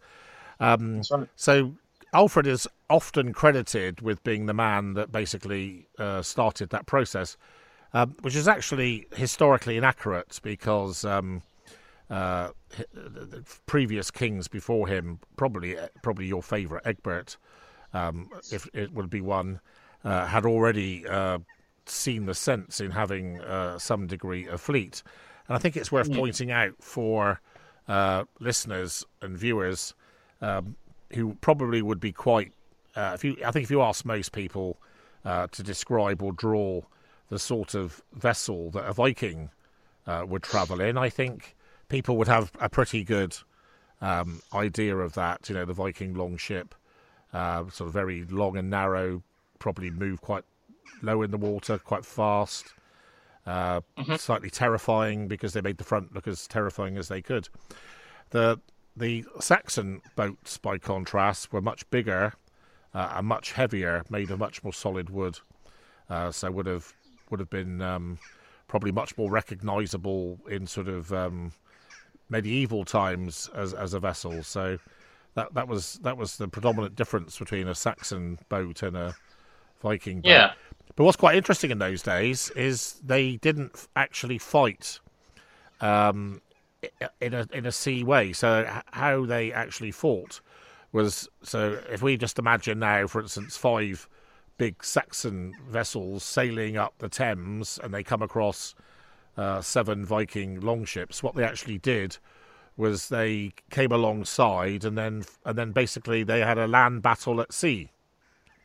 Um, 0.58 1.02
right. 1.10 1.28
So 1.36 1.74
Alfred 2.12 2.46
is 2.46 2.66
often 2.88 3.32
credited 3.32 4.00
with 4.00 4.22
being 4.24 4.46
the 4.46 4.54
man 4.54 4.94
that 4.94 5.12
basically 5.12 5.86
uh, 5.98 6.22
started 6.22 6.70
that 6.70 6.86
process, 6.86 7.36
um, 7.94 8.16
which 8.22 8.34
is 8.34 8.48
actually 8.48 9.06
historically 9.14 9.76
inaccurate 9.76 10.40
because 10.42 11.04
um, 11.04 11.42
uh, 12.10 12.50
the 12.92 13.44
previous 13.66 14.10
kings 14.10 14.48
before 14.48 14.88
him, 14.88 15.20
probably 15.36 15.76
probably 16.02 16.26
your 16.26 16.42
favourite 16.42 16.84
Egbert, 16.84 17.36
um, 17.92 18.30
if 18.52 18.68
it 18.72 18.92
would 18.92 19.10
be 19.10 19.20
one, 19.20 19.60
uh, 20.04 20.26
had 20.26 20.46
already 20.46 21.06
uh, 21.06 21.38
seen 21.86 22.26
the 22.26 22.34
sense 22.34 22.80
in 22.80 22.90
having 22.90 23.40
uh, 23.40 23.78
some 23.78 24.06
degree 24.06 24.46
of 24.46 24.60
fleet. 24.60 25.02
And 25.48 25.56
I 25.56 25.58
think 25.58 25.76
it's 25.76 25.90
worth 25.90 26.08
yeah. 26.08 26.16
pointing 26.16 26.50
out 26.50 26.74
for 26.80 27.40
uh, 27.88 28.24
listeners 28.38 29.04
and 29.20 29.36
viewers 29.36 29.94
um, 30.40 30.76
who 31.12 31.34
probably 31.40 31.82
would 31.82 32.00
be 32.00 32.12
quite. 32.12 32.52
Uh, 32.94 33.12
if 33.14 33.24
you, 33.24 33.36
I 33.44 33.50
think 33.50 33.64
if 33.64 33.70
you 33.70 33.82
ask 33.82 34.04
most 34.04 34.32
people 34.32 34.78
uh, 35.24 35.48
to 35.48 35.62
describe 35.62 36.22
or 36.22 36.32
draw 36.32 36.82
the 37.28 37.38
sort 37.38 37.74
of 37.74 38.02
vessel 38.12 38.70
that 38.70 38.86
a 38.86 38.92
Viking 38.92 39.50
uh, 40.06 40.24
would 40.26 40.42
travel 40.42 40.80
in, 40.80 40.96
I 40.96 41.08
think 41.08 41.56
people 41.88 42.16
would 42.16 42.28
have 42.28 42.52
a 42.60 42.68
pretty 42.68 43.04
good 43.04 43.36
um, 44.00 44.40
idea 44.54 44.96
of 44.96 45.14
that. 45.14 45.48
You 45.48 45.56
know, 45.56 45.64
the 45.64 45.72
Viking 45.72 46.14
longship, 46.14 46.74
uh, 47.32 47.68
sort 47.70 47.88
of 47.88 47.92
very 47.92 48.24
long 48.24 48.56
and 48.56 48.70
narrow, 48.70 49.22
probably 49.58 49.90
move 49.90 50.20
quite 50.20 50.44
low 51.02 51.22
in 51.22 51.30
the 51.30 51.38
water, 51.38 51.78
quite 51.78 52.04
fast. 52.04 52.72
Uh, 53.46 53.80
mm-hmm. 53.98 54.16
Slightly 54.16 54.50
terrifying 54.50 55.26
because 55.26 55.54
they 55.54 55.60
made 55.60 55.78
the 55.78 55.84
front 55.84 56.14
look 56.14 56.28
as 56.28 56.46
terrifying 56.46 56.98
as 56.98 57.08
they 57.08 57.22
could. 57.22 57.48
The 58.30 58.60
the 58.96 59.24
Saxon 59.40 60.02
boats, 60.14 60.58
by 60.58 60.76
contrast, 60.76 61.52
were 61.52 61.62
much 61.62 61.88
bigger 61.90 62.34
uh, 62.92 63.12
and 63.16 63.26
much 63.26 63.52
heavier, 63.52 64.02
made 64.10 64.30
of 64.30 64.38
much 64.38 64.62
more 64.62 64.72
solid 64.72 65.10
wood. 65.10 65.38
Uh, 66.08 66.30
so 66.30 66.50
would 66.50 66.66
have 66.66 66.92
would 67.30 67.40
have 67.40 67.50
been 67.50 67.80
um, 67.80 68.18
probably 68.68 68.92
much 68.92 69.16
more 69.16 69.30
recognisable 69.30 70.38
in 70.48 70.66
sort 70.66 70.88
of 70.88 71.12
um, 71.12 71.52
medieval 72.28 72.84
times 72.84 73.48
as 73.54 73.72
as 73.72 73.94
a 73.94 74.00
vessel. 74.00 74.42
So 74.42 74.78
that 75.34 75.54
that 75.54 75.68
was 75.68 75.94
that 76.02 76.16
was 76.16 76.36
the 76.36 76.48
predominant 76.48 76.96
difference 76.96 77.38
between 77.38 77.68
a 77.68 77.74
Saxon 77.74 78.38
boat 78.48 78.82
and 78.82 78.96
a 78.96 79.14
Viking 79.82 80.20
boat. 80.20 80.30
Yeah. 80.30 80.52
But 80.96 81.04
what's 81.04 81.16
quite 81.16 81.36
interesting 81.36 81.70
in 81.70 81.78
those 81.78 82.02
days 82.02 82.50
is 82.50 83.00
they 83.04 83.36
didn't 83.36 83.88
actually 83.96 84.38
fight 84.38 85.00
um, 85.80 86.42
in 87.20 87.34
a 87.34 87.46
in 87.52 87.66
a 87.66 87.72
sea 87.72 88.02
way. 88.04 88.32
So 88.32 88.68
how 88.92 89.24
they 89.24 89.52
actually 89.52 89.92
fought 89.92 90.40
was 90.92 91.28
so 91.42 91.80
if 91.90 92.02
we 92.02 92.16
just 92.16 92.38
imagine 92.38 92.80
now, 92.80 93.06
for 93.06 93.20
instance, 93.20 93.56
five 93.56 94.08
big 94.58 94.84
Saxon 94.84 95.54
vessels 95.68 96.22
sailing 96.22 96.76
up 96.76 96.94
the 96.98 97.08
Thames 97.08 97.78
and 97.82 97.94
they 97.94 98.02
come 98.02 98.20
across 98.20 98.74
uh, 99.36 99.62
seven 99.62 100.04
Viking 100.04 100.60
longships. 100.60 101.22
What 101.22 101.34
they 101.34 101.44
actually 101.44 101.78
did 101.78 102.18
was 102.80 103.08
they 103.08 103.52
came 103.70 103.92
alongside 103.92 104.84
and 104.84 104.98
then 104.98 105.24
and 105.44 105.56
then 105.56 105.72
basically 105.72 106.24
they 106.24 106.40
had 106.40 106.58
a 106.58 106.66
land 106.66 107.02
battle 107.02 107.40
at 107.40 107.52
sea. 107.52 107.90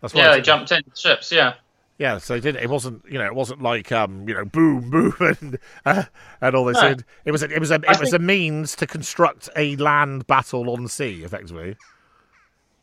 That's 0.01 0.13
yeah, 0.13 0.31
they 0.31 0.41
jumped 0.41 0.71
in 0.71 0.81
ships. 0.95 1.31
Yeah. 1.31 1.53
Yeah, 1.97 2.17
so 2.17 2.33
they 2.33 2.41
did. 2.41 2.57
It 2.57 2.69
wasn't, 2.69 3.03
you 3.09 3.17
know, 3.17 3.25
it 3.25 3.33
wasn't 3.33 3.61
like, 3.61 3.89
um, 3.91 4.27
you 4.27 4.35
know, 4.35 4.43
boom, 4.43 4.89
boom, 4.91 5.13
and 5.19 5.57
uh, 5.85 6.03
and 6.41 6.55
all 6.55 6.65
this. 6.65 6.81
No. 6.81 6.87
It, 6.87 7.03
it 7.23 7.31
was, 7.31 7.41
a, 7.41 7.49
it 7.49 7.59
was 7.59 7.71
a, 7.71 7.75
it 7.75 7.85
I 7.87 7.91
was 7.91 8.11
think... 8.11 8.15
a 8.15 8.19
means 8.19 8.75
to 8.77 8.87
construct 8.87 9.49
a 9.55 9.77
land 9.77 10.27
battle 10.27 10.69
on 10.69 10.89
sea, 10.89 11.23
effectively. 11.23 11.77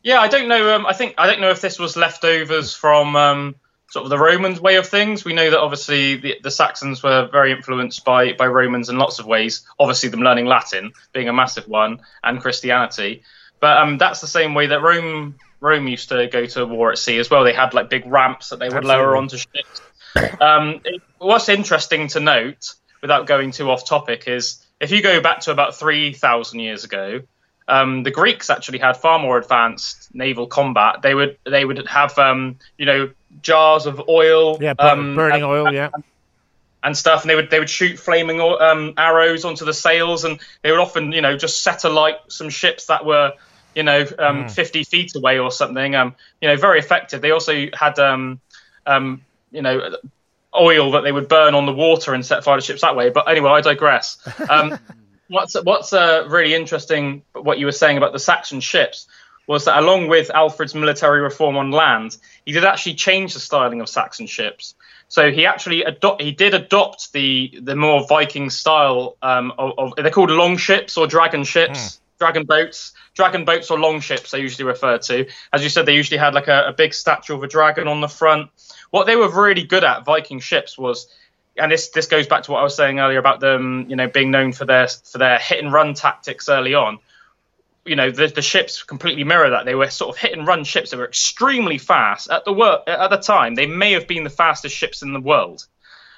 Yeah, 0.01 0.19
I 0.19 0.27
don't 0.27 0.47
know. 0.47 0.75
Um, 0.75 0.85
I 0.85 0.93
think 0.93 1.13
I 1.17 1.27
don't 1.27 1.39
know 1.39 1.51
if 1.51 1.61
this 1.61 1.77
was 1.77 1.95
leftovers 1.95 2.73
from 2.73 3.15
um, 3.15 3.55
sort 3.93 4.05
of 4.05 4.09
the 4.09 4.17
Romans 4.17 4.59
way 4.59 4.77
of 4.77 4.87
things. 4.87 5.23
We 5.23 5.33
know 5.33 5.51
that 5.51 5.59
obviously 5.59 6.15
the, 6.15 6.39
the 6.41 6.49
Saxons 6.49 7.03
were 7.03 7.29
very 7.31 7.51
influenced 7.51 8.03
by 8.03 8.33
by 8.33 8.47
Romans 8.47 8.89
in 8.89 8.97
lots 8.97 9.19
of 9.19 9.27
ways. 9.27 9.67
Obviously, 9.79 10.09
them 10.09 10.21
learning 10.21 10.47
Latin 10.47 10.93
being 11.11 11.29
a 11.29 11.33
massive 11.33 11.67
one, 11.67 11.99
and 12.23 12.41
Christianity. 12.41 13.21
But 13.59 13.77
um, 13.77 13.99
that's 13.99 14.19
the 14.19 14.25
same 14.25 14.55
way 14.55 14.65
that 14.65 14.81
Rome 14.81 15.35
Rome 15.59 15.87
used 15.87 16.09
to 16.09 16.25
go 16.25 16.47
to 16.47 16.65
war 16.65 16.91
at 16.91 16.97
sea 16.97 17.19
as 17.19 17.29
well. 17.29 17.43
They 17.43 17.53
had 17.53 17.75
like 17.75 17.91
big 17.91 18.07
ramps 18.07 18.49
that 18.49 18.57
they 18.57 18.65
would 18.65 18.77
Absolutely. 18.77 19.03
lower 19.03 19.15
onto 19.15 19.37
ships. 19.37 19.81
Um, 20.41 20.81
it, 20.83 21.03
what's 21.19 21.47
interesting 21.47 22.07
to 22.09 22.19
note, 22.19 22.73
without 23.03 23.27
going 23.27 23.51
too 23.51 23.69
off 23.69 23.85
topic, 23.85 24.27
is 24.27 24.65
if 24.79 24.89
you 24.89 25.03
go 25.03 25.21
back 25.21 25.41
to 25.41 25.51
about 25.51 25.75
three 25.75 26.13
thousand 26.13 26.61
years 26.61 26.83
ago, 26.83 27.21
um, 27.67 28.01
the 28.01 28.11
Greeks 28.11 28.49
actually 28.49 28.79
had 28.79 28.97
far 28.97 29.19
more 29.19 29.37
advanced 29.37 30.13
naval 30.15 30.47
combat. 30.47 31.03
They 31.03 31.13
would 31.13 31.37
they 31.45 31.63
would 31.63 31.87
have 31.87 32.17
um, 32.17 32.57
you 32.79 32.87
know 32.87 33.11
jars 33.41 33.85
of 33.85 34.07
oil, 34.07 34.57
yeah, 34.61 34.73
um, 34.79 35.15
burning 35.15 35.41
and, 35.41 35.45
oil, 35.45 35.73
yeah. 35.73 35.89
And, 36.83 36.97
stuff, 36.97 37.21
and 37.21 37.29
they 37.29 37.35
would 37.35 37.49
they 37.49 37.59
would 37.59 37.69
shoot 37.69 37.97
flaming 37.97 38.41
um, 38.41 38.93
arrows 38.97 39.45
onto 39.45 39.65
the 39.65 39.73
sails, 39.73 40.25
and 40.25 40.39
they 40.61 40.71
would 40.71 40.79
often, 40.79 41.11
you 41.11 41.21
know, 41.21 41.37
just 41.37 41.63
set 41.63 41.85
alight 41.85 42.17
some 42.27 42.49
ships 42.49 42.87
that 42.87 43.05
were 43.05 43.33
you 43.75 43.83
know, 43.83 44.01
um, 44.19 44.45
mm. 44.45 44.51
50 44.51 44.83
feet 44.83 45.15
away 45.15 45.39
or 45.39 45.51
something. 45.51 45.95
Um, 45.95 46.15
you 46.41 46.47
know, 46.47 46.55
very 46.57 46.79
effective. 46.79 47.21
They 47.21 47.31
also 47.31 47.67
had, 47.73 47.97
um, 47.99 48.39
um, 48.85 49.21
you 49.51 49.61
know, 49.61 49.95
oil 50.55 50.91
that 50.91 51.01
they 51.01 51.11
would 51.11 51.27
burn 51.27 51.55
on 51.55 51.65
the 51.65 51.73
water 51.73 52.13
and 52.13 52.25
set 52.25 52.43
fire 52.43 52.57
to 52.57 52.61
ships 52.61 52.81
that 52.81 52.95
way. 52.95 53.09
But 53.09 53.27
anyway, 53.27 53.51
I 53.51 53.61
digress. 53.61 54.17
Um, 54.49 54.77
what's 55.29 55.55
what's 55.63 55.93
uh, 55.93 56.27
really 56.29 56.53
interesting, 56.53 57.23
what 57.33 57.57
you 57.57 57.65
were 57.65 57.71
saying 57.71 57.97
about 57.97 58.11
the 58.11 58.19
Saxon 58.19 58.59
ships, 58.59 59.07
was 59.47 59.65
that 59.65 59.77
along 59.77 60.07
with 60.07 60.29
Alfred's 60.31 60.75
military 60.75 61.21
reform 61.21 61.57
on 61.57 61.71
land, 61.71 62.17
he 62.45 62.51
did 62.51 62.63
actually 62.63 62.95
change 62.95 63.33
the 63.33 63.39
styling 63.39 63.81
of 63.81 63.89
Saxon 63.89 64.27
ships. 64.27 64.75
So 65.07 65.31
he 65.31 65.45
actually 65.45 65.83
adopt 65.83 66.21
he 66.21 66.31
did 66.31 66.53
adopt 66.53 67.13
the 67.13 67.59
the 67.61 67.75
more 67.75 68.07
Viking 68.07 68.49
style 68.49 69.17
um, 69.21 69.53
of, 69.57 69.73
of, 69.77 69.93
they're 69.95 70.09
called 70.09 70.31
long 70.31 70.57
ships 70.57 70.97
or 70.97 71.07
dragon 71.07 71.43
ships. 71.43 71.79
Mm 71.79 71.99
dragon 72.23 72.45
boats. 72.45 72.93
Dragon 73.15 73.45
boats 73.45 73.69
or 73.69 73.77
longships, 73.77 74.31
they 74.31 74.39
usually 74.39 74.65
refer 74.65 74.97
to. 74.97 75.27
As 75.51 75.61
you 75.61 75.69
said, 75.69 75.85
they 75.85 75.95
usually 75.95 76.17
had 76.17 76.33
like 76.33 76.47
a, 76.47 76.67
a 76.67 76.73
big 76.73 76.93
statue 76.93 77.35
of 77.35 77.43
a 77.43 77.47
dragon 77.47 77.87
on 77.87 78.01
the 78.01 78.07
front. 78.07 78.49
What 78.91 79.05
they 79.05 79.15
were 79.15 79.29
really 79.29 79.63
good 79.63 79.83
at, 79.83 80.05
Viking 80.05 80.39
ships, 80.39 80.77
was 80.77 81.07
and 81.57 81.71
this 81.71 81.89
this 81.89 82.07
goes 82.07 82.25
back 82.25 82.43
to 82.43 82.51
what 82.51 82.61
I 82.61 82.63
was 82.63 82.75
saying 82.75 82.99
earlier 82.99 83.19
about 83.19 83.39
them, 83.39 83.87
you 83.89 83.95
know, 83.95 84.07
being 84.07 84.31
known 84.31 84.53
for 84.53 84.65
their 84.65 84.87
for 84.87 85.17
their 85.17 85.37
hit 85.37 85.63
and 85.63 85.71
run 85.71 85.93
tactics 85.93 86.49
early 86.49 86.73
on. 86.73 86.99
You 87.85 87.95
know, 87.95 88.11
the, 88.11 88.27
the 88.27 88.41
ships 88.41 88.83
completely 88.83 89.23
mirror 89.23 89.49
that. 89.49 89.65
They 89.65 89.75
were 89.75 89.89
sort 89.89 90.15
of 90.15 90.21
hit 90.21 90.37
and 90.37 90.47
run 90.47 90.63
ships. 90.63 90.91
that 90.91 90.97
were 90.97 91.07
extremely 91.07 91.77
fast 91.77 92.29
at 92.29 92.45
the 92.45 92.53
work 92.53 92.83
at 92.87 93.09
the 93.09 93.17
time. 93.17 93.55
They 93.55 93.65
may 93.65 93.91
have 93.93 94.07
been 94.07 94.23
the 94.23 94.29
fastest 94.29 94.75
ships 94.75 95.01
in 95.01 95.13
the 95.13 95.19
world. 95.19 95.67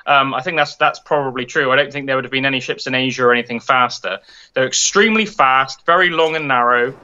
Um, 0.05 0.33
I 0.33 0.41
think 0.41 0.57
that's 0.57 0.75
that's 0.75 0.99
probably 0.99 1.45
true. 1.45 1.71
I 1.71 1.75
don't 1.75 1.91
think 1.91 2.05
there 2.05 2.15
would 2.15 2.25
have 2.25 2.31
been 2.31 2.45
any 2.45 2.59
ships 2.59 2.85
in 2.85 2.93
Asia 2.93 3.23
or 3.23 3.33
anything 3.33 3.59
faster. 3.59 4.19
They're 4.53 4.67
extremely 4.67 5.25
fast, 5.25 5.85
very 5.85 6.09
long 6.09 6.35
and 6.35 6.47
narrow. 6.47 6.95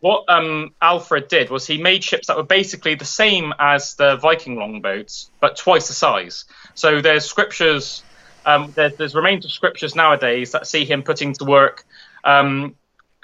What 0.00 0.24
um, 0.28 0.74
Alfred 0.80 1.28
did 1.28 1.50
was 1.50 1.66
he 1.66 1.76
made 1.78 2.02
ships 2.02 2.26
that 2.26 2.36
were 2.36 2.42
basically 2.42 2.94
the 2.94 3.04
same 3.04 3.52
as 3.58 3.94
the 3.94 4.16
Viking 4.16 4.56
longboats, 4.56 5.30
but 5.40 5.56
twice 5.56 5.88
the 5.88 5.94
size. 5.94 6.46
So 6.74 7.02
there's 7.02 7.26
scriptures, 7.26 8.02
um, 8.46 8.72
there, 8.74 8.88
there's 8.88 9.14
remains 9.14 9.44
of 9.44 9.52
scriptures 9.52 9.94
nowadays 9.94 10.52
that 10.52 10.66
see 10.66 10.86
him 10.86 11.02
putting 11.02 11.34
to 11.34 11.44
work 11.44 11.84
um, 12.24 12.76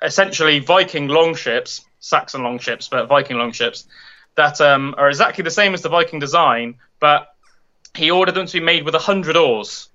essentially 0.03 0.59
Viking 0.59 1.09
longships, 1.09 1.85
Saxon 2.01 2.43
longships, 2.43 2.89
but 2.89 3.07
Viking 3.07 3.39
longships 3.39 3.87
that 4.37 4.61
um, 4.61 4.95
are 4.97 5.09
exactly 5.09 5.43
the 5.43 5.51
same 5.51 5.75
as 5.75 5.83
the 5.83 5.89
Viking 5.89 6.21
design, 6.21 6.77
but 7.01 7.35
he 7.95 8.11
ordered 8.11 8.35
them 8.35 8.47
to 8.47 8.53
be 8.53 8.65
made 8.65 8.85
with 8.85 8.95
100 8.95 9.37
oars, 9.37 9.89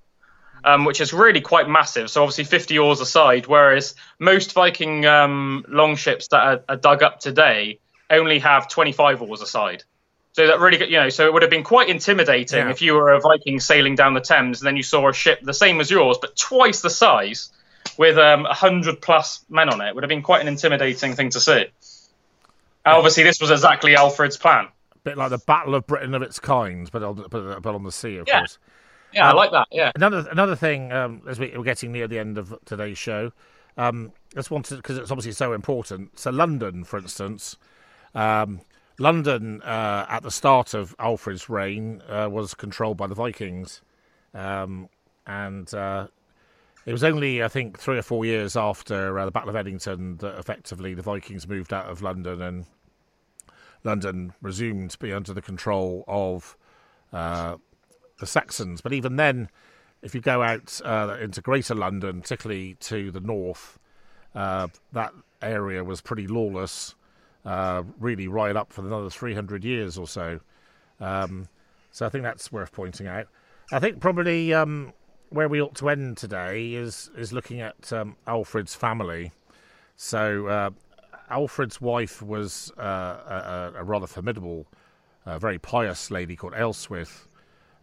um, 0.64 0.86
which 0.86 1.00
is 1.00 1.14
really 1.14 1.42
quite 1.42 1.70
massive. 1.70 2.10
So 2.10 2.24
obviously 2.24 2.44
50 2.44 2.78
oars 2.80 3.00
aside, 3.00 3.48
whereas 3.48 3.96
most 4.20 4.54
Viking 4.54 5.06
um, 5.06 5.64
longships 5.70 6.28
that 6.30 6.42
are, 6.42 6.64
are, 6.68 6.76
dug 6.76 7.04
up 7.04 7.20
today 7.20 7.80
only 8.10 8.40
have 8.40 8.68
25 8.68 9.22
oars 9.22 9.42
aside. 9.42 9.84
So 10.34 10.48
that 10.48 10.60
really, 10.60 10.84
you 10.86 10.98
know, 10.98 11.10
so 11.10 11.26
it 11.28 11.34
would 11.34 11.42
have 11.44 11.52
been 11.52 11.64
quite 11.64 11.90
intimidating 11.90 12.66
yeah. 12.66 12.72
if 12.72 12.82
you 12.82 12.94
were 12.94 13.12
a 13.12 13.20
Viking 13.20 13.60
sailing 13.60 13.96
down 13.96 14.14
the 14.14 14.22
Thames 14.22 14.62
and 14.62 14.68
then 14.68 14.78
you 14.78 14.84
saw 14.84 15.10
a 15.10 15.14
ship 15.14 15.40
the 15.44 15.54
same 15.54 15.80
as 15.80 15.92
yours 15.92 16.18
but 16.20 16.36
twice 16.36 16.82
the 16.82 16.90
size 16.90 17.52
with 17.98 18.18
um, 18.18 18.44
100 18.44 19.02
plus 19.02 19.46
men 19.50 19.70
on 19.70 19.82
it. 19.82 19.90
it. 19.90 19.96
Would 19.96 20.04
have 20.04 20.10
been 20.10 20.22
quite 20.22 20.42
an 20.42 20.48
intimidating 20.48 21.14
thing 21.14 21.30
to 21.32 21.40
see. 21.40 21.66
Obviously, 22.86 23.24
this 23.24 23.40
was 23.40 23.52
exactly 23.52 23.96
Alfred's 23.96 24.38
plan. 24.38 24.66
A 24.94 24.98
bit 25.04 25.18
like 25.18 25.30
the 25.30 25.38
Battle 25.40 25.76
of 25.76 25.86
Britain 25.86 26.14
of 26.14 26.22
its 26.22 26.40
kind, 26.40 26.90
but 26.92 27.04
on, 27.04 27.26
but, 27.30 27.62
but 27.62 27.76
on 27.76 27.84
the 27.84 27.92
sea, 27.92 28.18
of 28.18 28.28
Yeah. 28.28 28.40
course. 28.40 28.58
Yeah, 29.14 29.28
I 29.28 29.32
Um, 29.32 29.36
like 29.36 29.52
that. 29.52 29.68
Yeah. 29.72 29.92
Another 29.94 30.26
another 30.32 30.56
thing, 30.56 30.92
um, 30.94 31.22
as 31.28 31.38
we, 31.38 31.54
we're 31.56 31.64
getting 31.64 31.92
near 31.92 32.08
the 32.08 32.18
end 32.18 32.38
of 32.38 32.58
today's 32.66 32.98
show, 32.98 33.34
um, 33.78 34.14
just 34.34 34.50
wanted 34.50 34.78
because 34.78 34.98
it's 34.98 35.12
obviously 35.12 35.34
so 35.34 35.52
important. 35.54 36.18
So 36.18 36.32
London, 36.32 36.86
for 36.86 36.98
instance, 36.98 37.58
um, 38.16 38.62
London 39.00 39.62
uh, 39.64 40.06
at 40.08 40.24
the 40.24 40.32
start 40.32 40.74
of 40.74 40.96
Alfred's 40.98 41.50
reign 41.50 42.02
uh, 42.08 42.30
was 42.32 42.54
controlled 42.54 42.96
by 42.98 43.08
the 43.08 43.16
Vikings, 43.16 43.82
um, 44.34 44.88
and 45.28 45.74
uh, 45.74 46.08
it 46.86 46.92
was 46.92 47.04
only 47.04 47.44
I 47.44 47.48
think 47.48 47.80
three 47.80 47.98
or 47.98 48.02
four 48.02 48.26
years 48.26 48.56
after 48.56 49.18
uh, 49.20 49.26
the 49.26 49.32
Battle 49.32 49.50
of 49.50 49.56
Edington 49.56 50.20
that 50.20 50.38
effectively 50.38 50.94
the 50.94 51.02
Vikings 51.02 51.48
moved 51.48 51.74
out 51.74 51.86
of 51.86 52.02
London 52.02 52.42
and 52.42 52.66
London 53.84 54.34
resumed 54.42 54.92
to 54.92 55.00
be 55.00 55.12
under 55.14 55.34
the 55.34 55.42
control 55.42 56.04
of 56.08 56.56
uh, 57.14 57.58
the 58.20 58.28
Saxons. 58.28 58.82
But 58.82 58.94
even 58.94 59.16
then, 59.16 59.50
if 60.02 60.16
you 60.16 60.22
go 60.22 60.42
out 60.42 60.80
uh, 60.86 61.18
into 61.20 61.42
Greater 61.42 61.76
London, 61.76 62.22
particularly 62.22 62.76
to 62.82 63.12
the 63.12 63.20
north, 63.20 63.80
uh, 64.36 64.68
that 64.94 65.14
area 65.42 65.84
was 65.84 66.02
pretty 66.02 66.28
lawless, 66.28 66.96
uh, 67.46 67.84
really 68.00 68.28
right 68.28 68.56
up 68.56 68.72
for 68.72 68.86
another 68.86 69.10
300 69.10 69.64
years 69.64 69.98
or 69.98 70.08
so. 70.08 70.40
Um, 71.00 71.48
so 71.92 72.06
I 72.06 72.10
think 72.10 72.24
that's 72.24 72.52
worth 72.52 72.72
pointing 72.72 73.08
out. 73.08 73.28
I 73.72 73.80
think 73.80 74.00
probably 74.00 74.54
um, 74.54 74.94
where 75.32 75.48
we 75.48 75.62
ought 75.62 75.76
to 75.76 75.90
end 75.90 76.18
today 76.18 76.74
is 76.74 77.10
is 77.18 77.34
looking 77.34 77.62
at 77.62 77.92
um, 77.92 78.16
Alfred's 78.28 78.76
family. 78.76 79.32
So 79.96 80.48
uh, 80.48 80.70
Alfred's 81.30 81.80
wife 81.80 82.22
was 82.22 82.72
uh, 82.78 83.72
a, 83.74 83.74
a 83.78 83.84
rather 83.84 84.08
formidable, 84.08 84.68
uh, 85.26 85.40
very 85.40 85.58
pious 85.58 86.12
lady 86.12 86.36
called 86.36 86.54
Aelswith, 86.54 87.28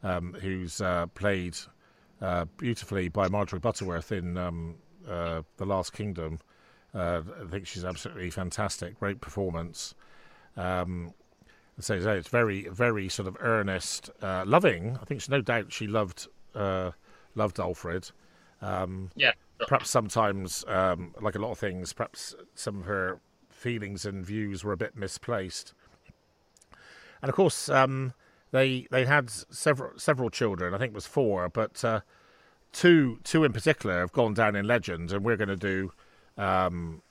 um, 0.02 0.34
who's 0.40 0.80
uh, 0.80 1.06
played 1.14 1.56
uh, 2.20 2.44
beautifully 2.58 3.08
by 3.08 3.28
Marjorie 3.28 3.60
Butterworth 3.60 4.12
in 4.12 4.36
um, 4.36 4.74
uh, 5.08 5.42
The 5.56 5.64
Last 5.64 5.92
Kingdom. 5.92 6.40
I 6.94 7.22
think 7.50 7.66
she's 7.66 7.84
absolutely 7.84 8.30
fantastic, 8.30 8.98
great 8.98 9.20
performance. 9.20 9.94
Um, 10.56 11.14
so, 11.78 11.94
it's 11.94 12.28
very, 12.28 12.66
very 12.68 13.08
sort 13.08 13.28
of 13.28 13.36
earnest, 13.38 14.10
loving. 14.20 14.98
I 15.00 15.04
think 15.04 15.26
no 15.28 15.40
doubt 15.40 15.70
she 15.70 15.86
loved 15.86 16.26
uh, 16.56 16.90
loved 17.34 17.58
Alfred. 17.60 18.10
Um, 18.60 19.10
Yeah. 19.14 19.32
perhaps 19.66 19.90
sometimes, 19.90 20.64
um, 20.68 21.14
like 21.20 21.34
a 21.34 21.38
lot 21.38 21.50
of 21.50 21.58
things, 21.58 21.92
perhaps 21.92 22.34
some 22.54 22.80
of 22.80 22.86
her 22.86 23.20
feelings 23.50 24.04
and 24.06 24.24
views 24.24 24.62
were 24.64 24.72
a 24.72 24.76
bit 24.76 24.96
misplaced. 24.96 25.74
And 27.22 27.28
of 27.28 27.34
course, 27.34 27.68
um, 27.68 28.12
they 28.52 28.86
they 28.90 29.04
had 29.04 29.30
several 29.30 29.98
several 29.98 30.30
children. 30.30 30.74
I 30.74 30.78
think 30.78 30.92
it 30.92 30.94
was 30.94 31.06
four, 31.06 31.48
but 31.48 31.84
uh, 31.84 32.00
two 32.72 33.18
two 33.24 33.44
in 33.44 33.52
particular 33.52 34.00
have 34.00 34.12
gone 34.12 34.34
down 34.34 34.54
in 34.56 34.66
legend, 34.66 35.12
and 35.12 35.24
we're 35.24 35.36
going 35.36 35.48
to 35.48 35.56
do 35.56 35.92
um, 36.36 37.02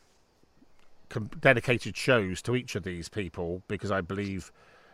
com- 1.09 1.29
dedicated 1.39 1.97
shows 1.97 2.41
to 2.43 2.55
each 2.55 2.75
of 2.75 2.83
these 2.83 3.09
people 3.09 3.61
because 3.67 3.91
I 3.91 3.99
believe 4.01 4.51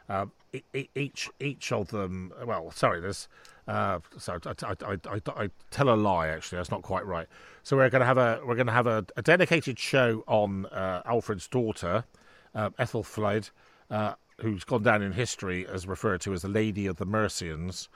uh, 0.10 0.26
e- 0.74 0.90
each 0.96 1.30
each 1.40 1.72
of 1.72 1.90
them. 1.90 2.34
Well, 2.44 2.72
sorry, 2.72 3.00
there's. 3.00 3.28
Uh, 3.68 4.00
so 4.18 4.40
I, 4.46 4.50
I, 4.66 4.98
I, 5.10 5.22
I, 5.28 5.50
tell 5.72 5.90
a 5.90 5.96
lie. 5.96 6.28
Actually, 6.28 6.58
that's 6.58 6.72
not 6.72 6.82
quite 6.82 7.06
right. 7.06 7.28
So 7.64 7.78
we're 7.78 7.90
going 7.90 8.02
to 8.02 8.06
have 8.06 8.18
a 8.18 8.42
we're 8.46 8.56
going 8.56 8.68
to 8.68 8.74
have 8.74 8.88
a, 8.88 9.06
a 9.16 9.22
dedicated 9.22 9.80
show 9.80 10.24
on 10.28 10.66
uh, 10.66 11.02
Alfred's 11.06 11.48
daughter, 11.48 12.04
uh, 12.54 12.70
uh, 12.78 14.14
who's 14.42 14.64
gone 14.66 14.84
down 14.84 15.02
in 15.02 15.14
history 15.14 15.66
as 15.66 15.88
referred 15.88 16.22
to 16.22 16.34
as 16.34 16.42
the 16.42 16.50
Lady 16.50 16.88
of 16.88 16.98
the 16.98 17.06
Mercians, 17.06 17.88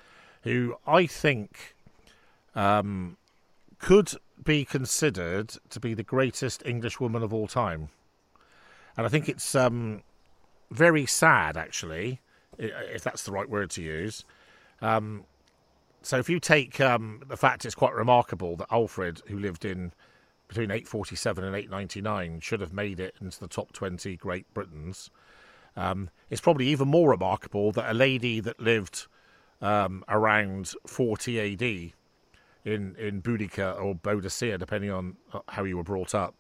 who 0.43 0.75
I 0.87 1.05
think 1.05 1.75
um, 2.55 3.17
could 3.79 4.13
be 4.43 4.63
considered 4.63 5.53
to 5.69 5.79
be 5.79 5.93
the 5.93 6.03
greatest 6.03 6.65
English 6.65 6.99
woman 6.99 7.23
of 7.23 7.33
all 7.33 7.47
time. 7.47 7.89
And 8.95 9.05
I 9.05 9.09
think 9.09 9.27
it's 9.27 9.53
um, 9.53 10.01
very 10.71 11.05
sad, 11.05 11.57
actually, 11.57 12.21
if 12.57 13.03
that's 13.03 13.23
the 13.23 13.31
right 13.31 13.49
word 13.49 13.69
to 13.71 13.81
use. 13.81 14.23
Um, 14.81 15.25
so 16.07 16.17
if 16.17 16.29
you 16.29 16.39
take 16.39 16.79
um, 16.79 17.21
the 17.27 17.35
fact 17.35 17.65
it's 17.65 17.75
quite 17.75 17.93
remarkable 17.93 18.55
that 18.55 18.67
Alfred, 18.71 19.21
who 19.27 19.37
lived 19.37 19.65
in 19.65 19.91
between 20.47 20.71
847 20.71 21.43
and 21.43 21.53
899, 21.53 22.39
should 22.39 22.61
have 22.61 22.71
made 22.71 23.01
it 23.01 23.15
into 23.19 23.37
the 23.37 23.49
top 23.49 23.73
20 23.73 24.15
Great 24.15 24.53
Britons, 24.53 25.09
um, 25.75 26.09
it's 26.29 26.39
probably 26.39 26.67
even 26.67 26.87
more 26.87 27.09
remarkable 27.09 27.73
that 27.73 27.91
a 27.91 27.93
lady 27.93 28.39
that 28.39 28.57
lived 28.57 29.07
um, 29.61 30.05
around 30.07 30.71
40 30.85 31.41
AD 31.41 31.61
in 32.63 32.95
in 32.95 33.21
Boudica 33.21 33.77
or 33.77 33.93
Boadicea, 33.93 34.57
depending 34.57 34.91
on 34.91 35.17
uh, 35.33 35.39
how 35.49 35.65
you 35.65 35.75
were 35.75 35.83
brought 35.83 36.15
up, 36.15 36.35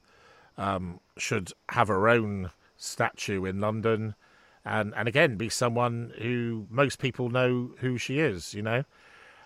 um, 0.57 1.01
should 1.17 1.51
have 1.69 1.89
her 1.89 2.07
own 2.07 2.51
statue 2.77 3.43
in 3.43 3.59
London, 3.59 4.15
and 4.63 4.93
and 4.95 5.09
again 5.09 5.35
be 5.35 5.49
someone 5.49 6.13
who 6.21 6.67
most 6.69 6.99
people 6.99 7.29
know 7.29 7.71
who 7.79 7.97
she 7.97 8.19
is. 8.19 8.53
You 8.53 8.61
know, 8.61 8.83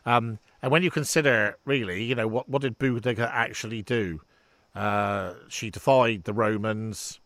um, 0.06 0.40
and 0.62 0.72
when 0.72 0.84
you 0.84 0.92
consider 0.92 1.58
really, 1.66 2.04
you 2.04 2.16
know, 2.16 2.28
what 2.28 2.50
what 2.50 2.62
did 2.62 2.80
Boudica 2.80 3.30
actually 3.32 3.82
do? 3.82 4.22
Uh, 4.76 5.34
she 5.48 5.70
defied 5.70 6.24
the 6.24 6.34
Romans. 6.34 7.20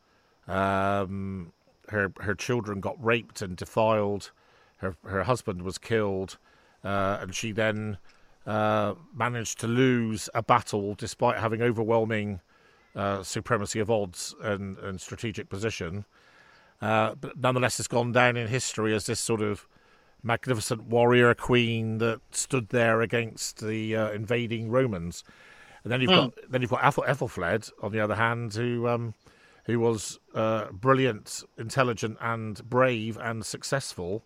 Um, 0.48 1.54
her 1.90 2.12
her 2.22 2.36
children 2.36 2.80
got 2.80 3.04
raped 3.04 3.42
and 3.42 3.56
defiled. 3.56 4.32
Her 4.78 4.96
her 5.06 5.24
husband 5.24 5.62
was 5.62 5.78
killed, 5.78 6.38
uh, 6.84 7.20
and 7.22 7.36
she 7.36 7.52
then 7.52 7.98
uh, 8.46 8.96
managed 9.14 9.60
to 9.60 9.68
lose 9.68 10.30
a 10.34 10.44
battle 10.44 10.96
despite 10.96 11.38
having 11.38 11.62
overwhelming 11.62 12.42
uh, 12.96 13.24
supremacy 13.24 13.80
of 13.80 13.92
odds 13.92 14.36
and, 14.42 14.78
and 14.80 15.02
strategic 15.02 15.50
position. 15.50 16.06
Uh, 16.82 17.16
but 17.16 17.38
nonetheless, 17.38 17.78
has 17.78 17.88
gone 17.88 18.12
down 18.12 18.38
in 18.38 18.48
history 18.48 18.94
as 18.94 19.06
this 19.06 19.20
sort 19.20 19.42
of 19.42 19.68
magnificent 20.26 20.84
warrior 20.84 21.34
queen 21.34 22.00
that 22.00 22.20
stood 22.32 22.70
there 22.70 23.02
against 23.02 23.66
the 23.66 23.96
uh, 23.96 24.10
invading 24.12 24.70
Romans. 24.70 25.24
And 25.84 25.92
then 25.92 26.02
you've 26.02 26.12
got 26.14 26.34
then 26.50 26.62
you've 26.62 26.72
got 26.72 26.84
Ethel, 26.84 27.04
Aethelflaed 27.08 27.72
on 27.82 27.92
the 27.92 28.00
other 28.00 28.16
hand, 28.16 28.54
who 28.56 28.88
um, 28.88 29.14
who 29.66 29.80
was 29.80 30.20
uh, 30.34 30.72
brilliant, 30.72 31.44
intelligent, 31.58 32.18
and 32.20 32.68
brave 32.70 33.18
and 33.18 33.46
successful, 33.46 34.24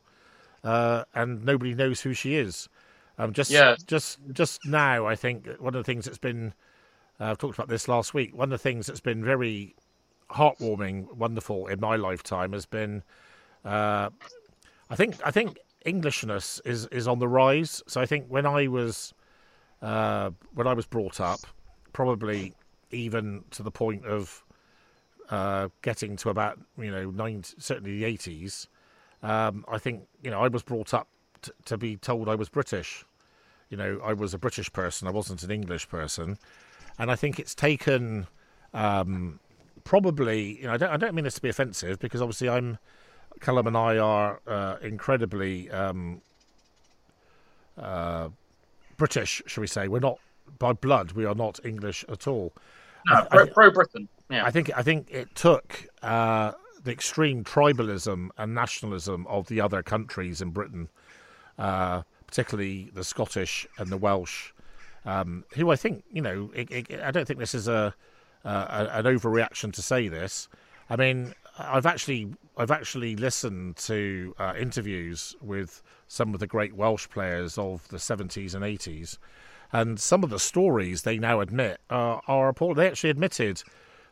uh, 0.63 1.03
and 1.13 1.43
nobody 1.43 1.73
knows 1.75 2.01
who 2.01 2.13
she 2.13 2.35
is. 2.35 2.69
Um, 3.17 3.33
just 3.33 3.51
Yeah. 3.51 3.75
just 3.85 4.19
just 4.31 4.65
now, 4.65 5.05
I 5.05 5.15
think 5.15 5.47
one 5.59 5.75
of 5.75 5.79
the 5.79 5.83
things 5.83 6.05
that's 6.05 6.17
been 6.17 6.53
uh, 7.19 7.25
I've 7.25 7.37
talked 7.37 7.55
about 7.55 7.67
this 7.67 7.87
last 7.87 8.13
week. 8.13 8.33
One 8.35 8.45
of 8.45 8.51
the 8.51 8.63
things 8.63 8.87
that's 8.87 9.01
been 9.01 9.23
very 9.23 9.75
heartwarming, 10.31 11.13
wonderful 11.15 11.67
in 11.67 11.79
my 11.79 11.95
lifetime 11.95 12.53
has 12.53 12.65
been, 12.65 13.03
uh, 13.65 14.09
I 14.89 14.95
think 14.95 15.15
I 15.25 15.31
think 15.31 15.57
Englishness 15.85 16.61
is 16.65 16.87
is 16.87 17.07
on 17.07 17.19
the 17.19 17.27
rise. 17.27 17.81
So 17.87 18.01
I 18.01 18.05
think 18.05 18.27
when 18.27 18.45
I 18.45 18.67
was 18.67 19.13
uh, 19.81 20.31
when 20.53 20.67
I 20.67 20.73
was 20.73 20.85
brought 20.85 21.19
up, 21.19 21.39
probably 21.93 22.53
even 22.91 23.43
to 23.51 23.63
the 23.63 23.71
point 23.71 24.05
of 24.05 24.43
uh, 25.29 25.69
getting 25.81 26.15
to 26.17 26.29
about 26.29 26.59
you 26.77 26.91
know 26.91 27.09
nine, 27.11 27.43
certainly 27.43 27.97
the 27.97 28.05
eighties. 28.05 28.67
Um, 29.21 29.65
I 29.67 29.77
think 29.77 30.07
you 30.23 30.31
know 30.31 30.41
I 30.41 30.47
was 30.47 30.63
brought 30.63 30.93
up 30.93 31.07
t- 31.41 31.51
to 31.65 31.77
be 31.77 31.97
told 31.97 32.27
I 32.29 32.35
was 32.35 32.49
British. 32.49 33.05
You 33.69 33.77
know, 33.77 34.01
I 34.03 34.13
was 34.13 34.33
a 34.33 34.39
British 34.39 34.71
person. 34.73 35.07
I 35.07 35.11
wasn't 35.11 35.43
an 35.43 35.51
English 35.51 35.87
person, 35.89 36.37
and 36.97 37.11
I 37.11 37.15
think 37.15 37.39
it's 37.39 37.53
taken 37.53 38.27
um, 38.73 39.39
probably. 39.83 40.59
You 40.59 40.67
know, 40.67 40.73
I 40.73 40.77
don't, 40.77 40.89
I 40.89 40.97
don't 40.97 41.13
mean 41.13 41.25
this 41.25 41.35
to 41.35 41.41
be 41.41 41.49
offensive 41.49 41.99
because 41.99 42.21
obviously 42.21 42.49
I'm 42.49 42.79
Calum 43.39 43.67
and 43.67 43.77
I 43.77 43.97
are 43.97 44.41
uh, 44.47 44.77
incredibly 44.81 45.69
um, 45.69 46.21
uh, 47.77 48.29
British, 48.97 49.41
shall 49.45 49.61
we 49.61 49.67
say? 49.67 49.87
We're 49.87 49.99
not 49.99 50.19
by 50.57 50.73
blood. 50.73 51.13
We 51.13 51.25
are 51.25 51.35
not 51.35 51.59
English 51.63 52.03
at 52.09 52.27
all. 52.27 52.53
No, 53.07 53.25
pro, 53.29 53.47
pro 53.47 53.71
Britain. 53.71 54.07
Yeah. 54.29 54.45
I 54.45 54.51
think 54.51 54.71
I 54.75 54.83
think 54.83 55.07
it 55.09 55.33
took 55.35 55.87
uh, 56.03 56.51
the 56.83 56.91
extreme 56.91 57.43
tribalism 57.43 58.29
and 58.37 58.53
nationalism 58.53 59.25
of 59.27 59.47
the 59.47 59.61
other 59.61 59.81
countries 59.81 60.41
in 60.41 60.51
Britain, 60.51 60.89
uh, 61.57 62.03
particularly 62.27 62.91
the 62.93 63.03
Scottish 63.03 63.65
and 63.77 63.89
the 63.89 63.97
Welsh, 63.97 64.51
um, 65.05 65.45
who 65.55 65.71
I 65.71 65.75
think 65.75 66.03
you 66.11 66.21
know. 66.21 66.51
It, 66.53 66.69
it, 66.71 67.01
I 67.01 67.11
don't 67.11 67.25
think 67.25 67.39
this 67.39 67.55
is 67.55 67.67
a, 67.67 67.95
uh, 68.43 68.87
an 68.91 69.05
overreaction 69.05 69.73
to 69.73 69.81
say 69.81 70.07
this. 70.09 70.49
I 70.89 70.95
mean, 70.95 71.33
I've 71.59 71.85
actually 71.85 72.33
I've 72.57 72.71
actually 72.71 73.15
listened 73.15 73.77
to 73.77 74.33
uh, 74.39 74.53
interviews 74.57 75.35
with 75.41 75.81
some 76.07 76.33
of 76.33 76.39
the 76.39 76.47
great 76.47 76.73
Welsh 76.73 77.07
players 77.09 77.57
of 77.57 77.87
the 77.89 77.97
70s 77.97 78.55
and 78.55 78.63
80s, 78.63 79.17
and 79.71 79.99
some 79.99 80.23
of 80.23 80.29
the 80.29 80.39
stories 80.39 81.03
they 81.03 81.17
now 81.17 81.41
admit 81.41 81.79
are, 81.89 82.21
are 82.27 82.49
appalling. 82.49 82.75
They 82.75 82.87
actually 82.87 83.11
admitted 83.11 83.61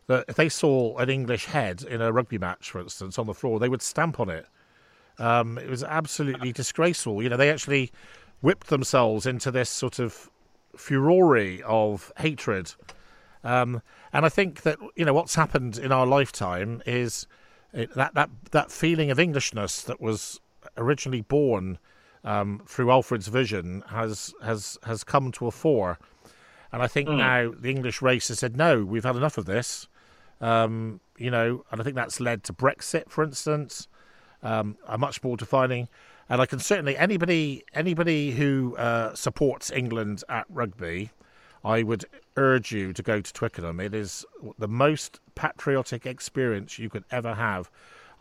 that 0.07 0.25
if 0.27 0.35
they 0.35 0.49
saw 0.49 0.97
an 0.97 1.09
English 1.09 1.45
head 1.45 1.83
in 1.83 2.01
a 2.01 2.11
rugby 2.11 2.37
match, 2.37 2.71
for 2.71 2.79
instance, 2.79 3.17
on 3.17 3.25
the 3.25 3.33
floor, 3.33 3.59
they 3.59 3.69
would 3.69 3.81
stamp 3.81 4.19
on 4.19 4.29
it. 4.29 4.45
Um, 5.19 5.57
it 5.57 5.69
was 5.69 5.83
absolutely 5.83 6.51
disgraceful. 6.51 7.21
You 7.21 7.29
know, 7.29 7.37
they 7.37 7.49
actually 7.49 7.91
whipped 8.41 8.67
themselves 8.67 9.25
into 9.25 9.51
this 9.51 9.69
sort 9.69 9.99
of 9.99 10.29
furore 10.75 11.37
of 11.65 12.11
hatred. 12.17 12.73
Um, 13.47 13.81
and 14.11 14.25
I 14.25 14.29
think 14.29 14.63
that 14.63 14.77
you 14.97 15.05
know 15.05 15.13
what's 15.13 15.35
happened 15.35 15.77
in 15.77 15.93
our 15.93 16.05
lifetime 16.05 16.81
is 16.85 17.27
it, 17.71 17.93
that 17.95 18.13
that 18.13 18.29
that 18.51 18.71
feeling 18.71 19.09
of 19.09 19.19
Englishness 19.19 19.83
that 19.83 20.01
was 20.01 20.41
originally 20.75 21.21
born 21.21 21.79
um, 22.25 22.61
through 22.67 22.91
Alfred's 22.91 23.29
vision 23.29 23.85
has 23.87 24.33
has 24.43 24.77
has 24.83 25.05
come 25.05 25.31
to 25.31 25.47
a 25.47 25.51
fore. 25.51 25.97
And 26.73 26.83
I 26.83 26.87
think 26.87 27.07
mm. 27.07 27.17
now 27.17 27.53
the 27.57 27.69
English 27.69 28.01
race 28.01 28.27
has 28.27 28.39
said, 28.39 28.57
no, 28.57 28.83
we've 28.83 29.05
had 29.05 29.15
enough 29.15 29.37
of 29.37 29.45
this. 29.45 29.87
Um, 30.41 30.99
you 31.17 31.31
know, 31.31 31.63
and 31.71 31.79
I 31.79 31.83
think 31.85 31.95
that's 31.95 32.19
led 32.19 32.43
to 32.43 32.53
Brexit, 32.53 33.09
for 33.09 33.23
instance, 33.23 33.87
um, 34.43 34.75
a 34.85 34.97
much 34.97 35.23
more 35.23 35.37
defining. 35.37 35.87
And 36.27 36.41
I 36.41 36.45
can 36.45 36.59
certainly 36.59 36.97
anybody 36.97 37.63
anybody 37.73 38.31
who 38.31 38.75
uh, 38.75 39.15
supports 39.15 39.71
England 39.71 40.25
at 40.27 40.45
rugby, 40.49 41.11
I 41.63 41.83
would 41.83 42.03
urge 42.37 42.71
you 42.71 42.93
to 42.93 43.03
go 43.03 43.19
to 43.19 43.33
Twickenham. 43.33 43.79
It 43.79 43.93
is 43.93 44.25
the 44.57 44.67
most 44.67 45.19
patriotic 45.35 46.05
experience 46.05 46.79
you 46.79 46.89
could 46.89 47.03
ever 47.11 47.33
have. 47.33 47.69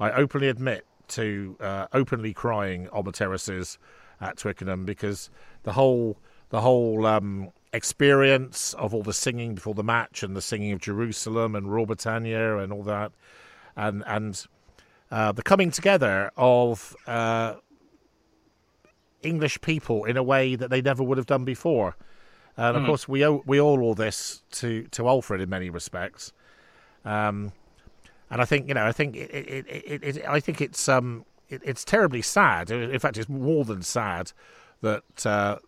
I 0.00 0.10
openly 0.12 0.48
admit 0.48 0.86
to 1.08 1.56
uh, 1.60 1.86
openly 1.92 2.32
crying 2.32 2.88
on 2.88 3.04
the 3.04 3.12
terraces 3.12 3.78
at 4.20 4.38
Twickenham 4.38 4.84
because 4.84 5.30
the 5.62 5.72
whole 5.72 6.16
the 6.50 6.60
whole 6.60 7.06
um, 7.06 7.50
experience 7.72 8.72
of 8.74 8.94
all 8.94 9.02
the 9.02 9.12
singing 9.12 9.54
before 9.54 9.74
the 9.74 9.84
match 9.84 10.22
and 10.22 10.36
the 10.36 10.42
singing 10.42 10.72
of 10.72 10.80
Jerusalem 10.80 11.54
and 11.54 11.70
Rule 11.70 11.86
Britannia 11.86 12.58
and 12.58 12.72
all 12.72 12.82
that, 12.84 13.12
and 13.76 14.02
and 14.06 14.46
uh, 15.10 15.32
the 15.32 15.42
coming 15.42 15.70
together 15.70 16.30
of 16.36 16.96
uh, 17.06 17.54
English 19.22 19.60
people 19.60 20.04
in 20.04 20.16
a 20.16 20.22
way 20.22 20.56
that 20.56 20.70
they 20.70 20.80
never 20.80 21.02
would 21.02 21.18
have 21.18 21.26
done 21.26 21.44
before. 21.44 21.96
And 22.56 22.76
of 22.76 22.82
mm. 22.82 22.86
course, 22.86 23.06
we 23.06 23.24
owe 23.24 23.42
we 23.46 23.60
owe 23.60 23.78
all 23.80 23.94
this 23.94 24.42
to, 24.52 24.84
to 24.92 25.08
Alfred 25.08 25.40
in 25.40 25.48
many 25.48 25.68
respects. 25.70 26.32
Um, 27.04 27.52
and 28.30 28.40
I 28.40 28.44
think 28.44 28.68
you 28.68 28.74
know, 28.74 28.86
I 28.86 28.92
think 28.92 29.16
it, 29.16 29.30
it, 29.30 29.66
it, 29.68 30.04
it 30.04 30.28
I 30.28 30.40
think 30.40 30.60
it's 30.60 30.88
um, 30.88 31.24
it's 31.48 31.84
terribly 31.84 32.22
sad. 32.22 32.70
In 32.70 32.98
fact, 32.98 33.18
it's 33.18 33.28
more 33.28 33.64
than 33.64 33.82
sad 33.82 34.32
that 34.80 35.26
uh, 35.26 35.58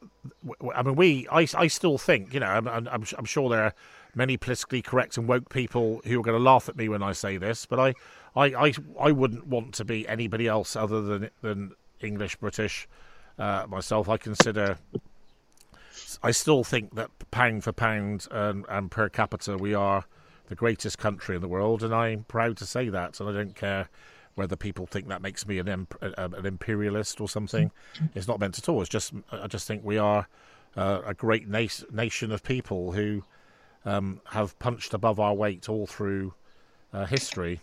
I 0.75 0.83
mean, 0.83 0.97
we 0.97 1.29
I, 1.31 1.47
I 1.55 1.67
still 1.69 1.99
think 1.99 2.35
you 2.35 2.41
know 2.41 2.47
I'm, 2.47 2.67
I'm, 2.67 2.89
I'm 2.89 3.25
sure 3.25 3.49
there 3.49 3.65
are 3.65 3.75
many 4.15 4.37
politically 4.37 4.83
correct 4.83 5.17
and 5.17 5.29
woke 5.29 5.49
people 5.49 6.01
who 6.05 6.19
are 6.19 6.23
going 6.23 6.37
to 6.37 6.43
laugh 6.43 6.69
at 6.69 6.77
me 6.77 6.89
when 6.89 7.03
I 7.03 7.13
say 7.13 7.37
this, 7.37 7.67
but 7.67 7.79
I, 7.79 7.95
I, 8.35 8.47
I, 8.67 8.73
I 8.99 9.13
wouldn't 9.13 9.47
want 9.47 9.75
to 9.75 9.85
be 9.85 10.09
anybody 10.09 10.49
else 10.49 10.75
other 10.75 11.01
than 11.01 11.31
than 11.43 11.73
English 12.01 12.37
British 12.37 12.89
uh, 13.39 13.67
myself. 13.69 14.09
I 14.09 14.17
consider. 14.17 14.79
I 16.23 16.31
still 16.31 16.65
think 16.65 16.95
that 16.95 17.11
pound 17.31 17.65
for 17.65 17.73
pound 17.73 18.27
and, 18.31 18.65
and 18.69 18.91
per 18.91 19.09
capita, 19.09 19.57
we 19.57 19.75
are 19.75 20.05
the 20.49 20.55
greatest 20.55 20.99
country 20.99 21.37
in 21.37 21.43
the 21.43 21.49
world, 21.49 21.83
and 21.83 21.95
I'm 21.95 22.25
proud 22.25 22.57
to 22.59 22.67
say 22.67 22.89
that. 22.89 23.21
And 23.21 23.29
I 23.29 23.33
don't 23.33 23.55
care 23.55 23.89
whether 24.35 24.57
people 24.57 24.87
think 24.87 25.09
that 25.09 25.21
makes 25.21 25.47
me 25.47 25.59
an, 25.59 25.69
imp- 25.69 25.99
an 26.01 26.47
imperialist 26.47 27.21
or 27.21 27.29
something. 27.29 27.71
It's 28.15 28.29
not 28.29 28.39
meant 28.39 28.57
at 28.59 28.69
all. 28.69 28.81
It's 28.81 28.89
just 28.89 29.13
I 29.33 29.49
just 29.49 29.67
think 29.67 29.85
we 29.85 29.99
are 29.99 30.29
uh, 30.77 31.01
a 31.05 31.15
great 31.15 31.49
na- 31.49 31.67
nation 31.91 32.31
of 32.31 32.43
people 32.43 32.93
who 32.93 33.25
um, 33.85 34.21
have 34.27 34.59
punched 34.59 34.95
above 34.95 35.19
our 35.19 35.35
weight 35.35 35.69
all 35.69 35.87
through 35.87 36.35
uh, 36.93 37.05
history. 37.05 37.61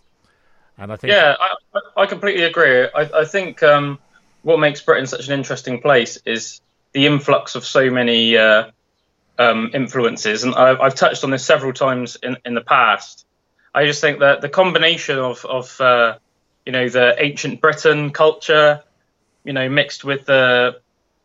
And 0.78 0.92
I 0.92 0.98
think 0.98 1.12
yeah, 1.12 1.36
I, 1.40 1.80
I 2.02 2.06
completely 2.06 2.44
agree. 2.44 2.90
I, 2.94 3.10
I 3.22 3.26
think 3.26 3.64
um, 3.64 3.98
what 4.42 4.60
makes 4.60 4.82
Britain 4.82 5.08
such 5.08 5.28
an 5.28 5.34
interesting 5.34 5.82
place 5.82 6.18
is 6.26 6.60
the 6.96 7.06
influx 7.06 7.56
of 7.56 7.66
so 7.66 7.90
many 7.90 8.38
uh, 8.38 8.72
um, 9.38 9.72
influences, 9.74 10.46
and 10.46 10.56
I've, 10.56 10.80
I've, 10.80 10.96
touched 10.96 11.26
on 11.26 11.30
this 11.30 11.44
several 11.46 11.74
times 11.74 12.16
in, 12.24 12.38
in 12.46 12.54
the 12.54 12.62
past. 12.62 13.28
I 13.74 13.84
just 13.84 14.00
think 14.00 14.20
that 14.20 14.40
the 14.40 14.48
combination 14.48 15.20
of, 15.20 15.44
of 15.44 15.82
uh, 15.82 16.20
you 16.66 16.72
know, 16.72 16.88
the 16.88 17.22
ancient 17.22 17.60
Britain 17.60 18.12
culture, 18.12 18.82
you 19.44 19.52
know, 19.52 19.68
mixed 19.68 20.06
with 20.06 20.26
the 20.26 20.80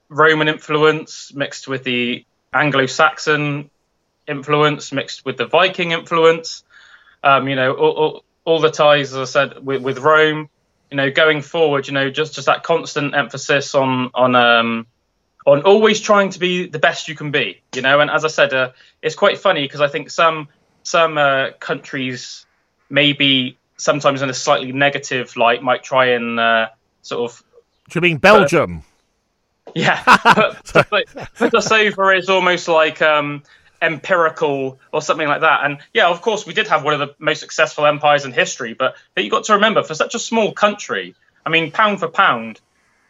Roman 0.08 0.48
influence, 0.48 1.32
mixed 1.32 1.68
with 1.68 1.84
the 1.84 2.26
Anglo-Saxon 2.52 3.70
influence, 4.26 4.90
mixed 4.90 5.24
with 5.24 5.36
the 5.36 5.46
Viking 5.46 5.92
influence. 5.92 6.64
Um, 7.22 7.48
you 7.48 7.54
know, 7.54 7.74
all, 7.74 7.92
all, 7.92 8.24
all, 8.44 8.60
the 8.60 8.72
ties, 8.72 9.14
as 9.14 9.18
I 9.18 9.24
said, 9.24 9.64
with, 9.64 9.82
with, 9.82 9.98
Rome. 9.98 10.48
You 10.90 10.96
know, 10.96 11.12
going 11.12 11.42
forward, 11.42 11.86
you 11.86 11.94
know, 11.94 12.10
just 12.10 12.34
just 12.34 12.46
that 12.46 12.64
constant 12.64 13.14
emphasis 13.14 13.76
on 13.76 14.10
on 14.14 14.34
um, 14.34 14.86
on 15.46 15.62
always 15.62 16.00
trying 16.00 16.30
to 16.30 16.38
be 16.38 16.66
the 16.66 16.78
best 16.78 17.08
you 17.08 17.14
can 17.14 17.30
be. 17.30 17.60
You 17.74 17.82
know, 17.82 18.00
and 18.00 18.10
as 18.10 18.24
I 18.24 18.28
said, 18.28 18.52
uh, 18.52 18.72
it's 19.02 19.14
quite 19.14 19.38
funny 19.38 19.62
because 19.62 19.80
I 19.80 19.88
think 19.88 20.10
some 20.10 20.48
some 20.82 21.18
uh, 21.18 21.50
countries 21.58 22.46
maybe 22.88 23.58
sometimes 23.76 24.22
in 24.22 24.30
a 24.30 24.34
slightly 24.34 24.72
negative 24.72 25.36
light 25.36 25.62
might 25.62 25.82
try 25.82 26.06
and 26.06 26.38
uh, 26.38 26.68
sort 27.02 27.30
of. 27.30 27.42
Do 27.88 27.96
you 27.96 28.02
mean 28.02 28.18
Belgium? 28.18 28.84
yeah, 29.74 30.02
but, 30.90 31.06
but, 31.38 31.50
the 31.52 31.60
Sofa 31.60 32.10
is 32.10 32.28
almost 32.28 32.68
like 32.68 33.02
um, 33.02 33.42
empirical 33.82 34.78
or 34.92 35.02
something 35.02 35.26
like 35.26 35.40
that. 35.40 35.64
And 35.64 35.78
yeah, 35.92 36.08
of 36.08 36.22
course, 36.22 36.46
we 36.46 36.54
did 36.54 36.68
have 36.68 36.84
one 36.84 36.94
of 36.94 37.00
the 37.00 37.14
most 37.18 37.40
successful 37.40 37.86
empires 37.86 38.24
in 38.24 38.32
history, 38.32 38.74
but, 38.74 38.96
but 39.14 39.24
you 39.24 39.30
got 39.30 39.44
to 39.44 39.54
remember, 39.54 39.82
for 39.82 39.94
such 39.94 40.14
a 40.14 40.18
small 40.18 40.52
country, 40.52 41.14
I 41.44 41.50
mean, 41.50 41.70
pound 41.70 42.00
for 42.00 42.08
pound, 42.08 42.60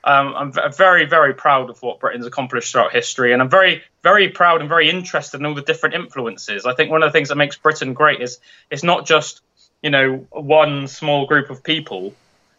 um, 0.05 0.35
I'm 0.35 0.53
v- 0.53 0.61
very, 0.77 1.05
very 1.07 1.35
proud 1.35 1.71
of 1.71 1.83
what 1.83 2.01
Britain's 2.01 2.27
accomplished 2.27 2.73
throughout 2.73 2.93
history, 2.93 3.33
and 3.33 3.43
I'm 3.43 3.51
very, 3.51 3.83
very 4.03 4.29
proud 4.29 4.61
and 4.61 4.69
very 4.69 4.89
interested 4.89 5.41
in 5.41 5.47
all 5.47 5.55
the 5.55 5.63
different 5.63 5.95
influences. 5.95 6.67
I 6.67 6.75
think 6.75 6.91
one 6.91 7.03
of 7.03 7.09
the 7.09 7.13
things 7.13 7.29
that 7.29 7.37
makes 7.37 7.57
Britain 7.57 7.93
great 7.93 8.21
is 8.21 8.39
it's 8.71 8.83
not 8.83 9.07
just 9.07 9.43
you 9.83 9.91
know 9.91 10.27
one 10.31 10.89
small 10.89 11.27
group 11.27 11.49
of 11.49 11.63
people 11.63 12.15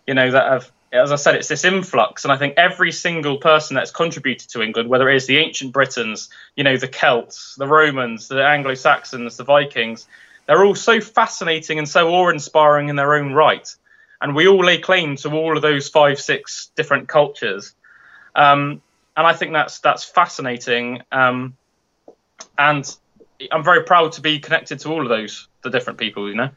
you 0.08 0.16
know 0.16 0.32
that 0.32 0.52
have 0.52 0.72
as 0.94 1.12
I 1.12 1.16
said, 1.16 1.36
it's 1.36 1.48
this 1.48 1.64
influx, 1.64 2.26
and 2.26 2.34
I 2.34 2.38
think 2.38 2.56
every 2.58 2.92
single 2.92 3.38
person 3.38 3.76
that's 3.76 3.92
contributed 3.92 4.50
to 4.50 4.62
England, 4.62 4.90
whether 4.90 5.10
it 5.10 5.16
is 5.16 5.26
the 5.26 5.38
ancient 5.38 5.72
Britons, 5.72 6.30
you 6.56 6.66
know, 6.66 6.76
the 6.76 6.88
Celts, 6.88 7.56
the 7.56 7.68
Romans, 7.68 8.28
the 8.28 8.46
Anglo 8.46 8.74
Saxons, 8.74 9.38
the 9.38 9.46
Vikings, 9.46 10.06
they're 10.48 10.66
all 10.66 10.76
so 10.76 11.00
fascinating 11.00 11.80
and 11.80 11.88
so 11.88 12.10
awe-inspiring 12.10 12.90
in 12.90 12.98
their 12.98 13.16
own 13.16 13.32
right, 13.32 13.74
and 14.22 14.36
we 14.36 14.48
all 14.48 14.64
lay 14.64 14.78
claim 14.78 15.16
to 15.18 15.32
all 15.32 15.56
of 15.56 15.62
those 15.62 15.90
five, 15.90 16.20
six 16.20 16.72
different 16.76 17.08
cultures, 17.08 17.74
um, 18.36 18.82
and 19.18 19.28
I 19.28 19.34
think 19.34 19.54
that's 19.54 19.80
that's 19.80 20.04
fascinating, 20.04 21.02
um, 21.12 21.56
and 22.58 22.96
I'm 23.52 23.64
very 23.64 23.84
proud 23.84 24.12
to 24.14 24.22
be 24.22 24.40
connected 24.40 24.80
to 24.82 24.90
all 24.90 25.02
of 25.02 25.10
those 25.10 25.48
the 25.64 25.70
different 25.70 26.00
people, 26.00 26.30
you 26.30 26.36
know. 26.36 26.50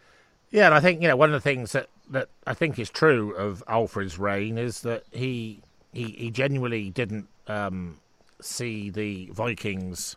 Yeah, 0.51 0.67
and 0.67 0.75
I 0.75 0.81
think 0.81 1.03
you 1.03 1.09
know 1.09 1.17
one 1.17 1.31
of 1.31 1.35
the 1.35 1.41
things 1.41 1.73
that, 1.73 1.89
that 2.11 2.29
I 2.47 2.55
think 2.55 2.79
is 2.79 2.91
true 2.91 3.35
of 3.35 3.63
Alfred's 3.67 4.19
reign 4.19 4.59
is 4.59 4.83
that 4.83 5.05
he 5.11 5.61
he, 5.93 6.05
he 6.11 6.31
genuinely 6.31 6.91
didn't 6.91 7.29
um, 7.49 7.99
see 8.41 8.91
the 8.91 9.31
Vikings 9.33 10.17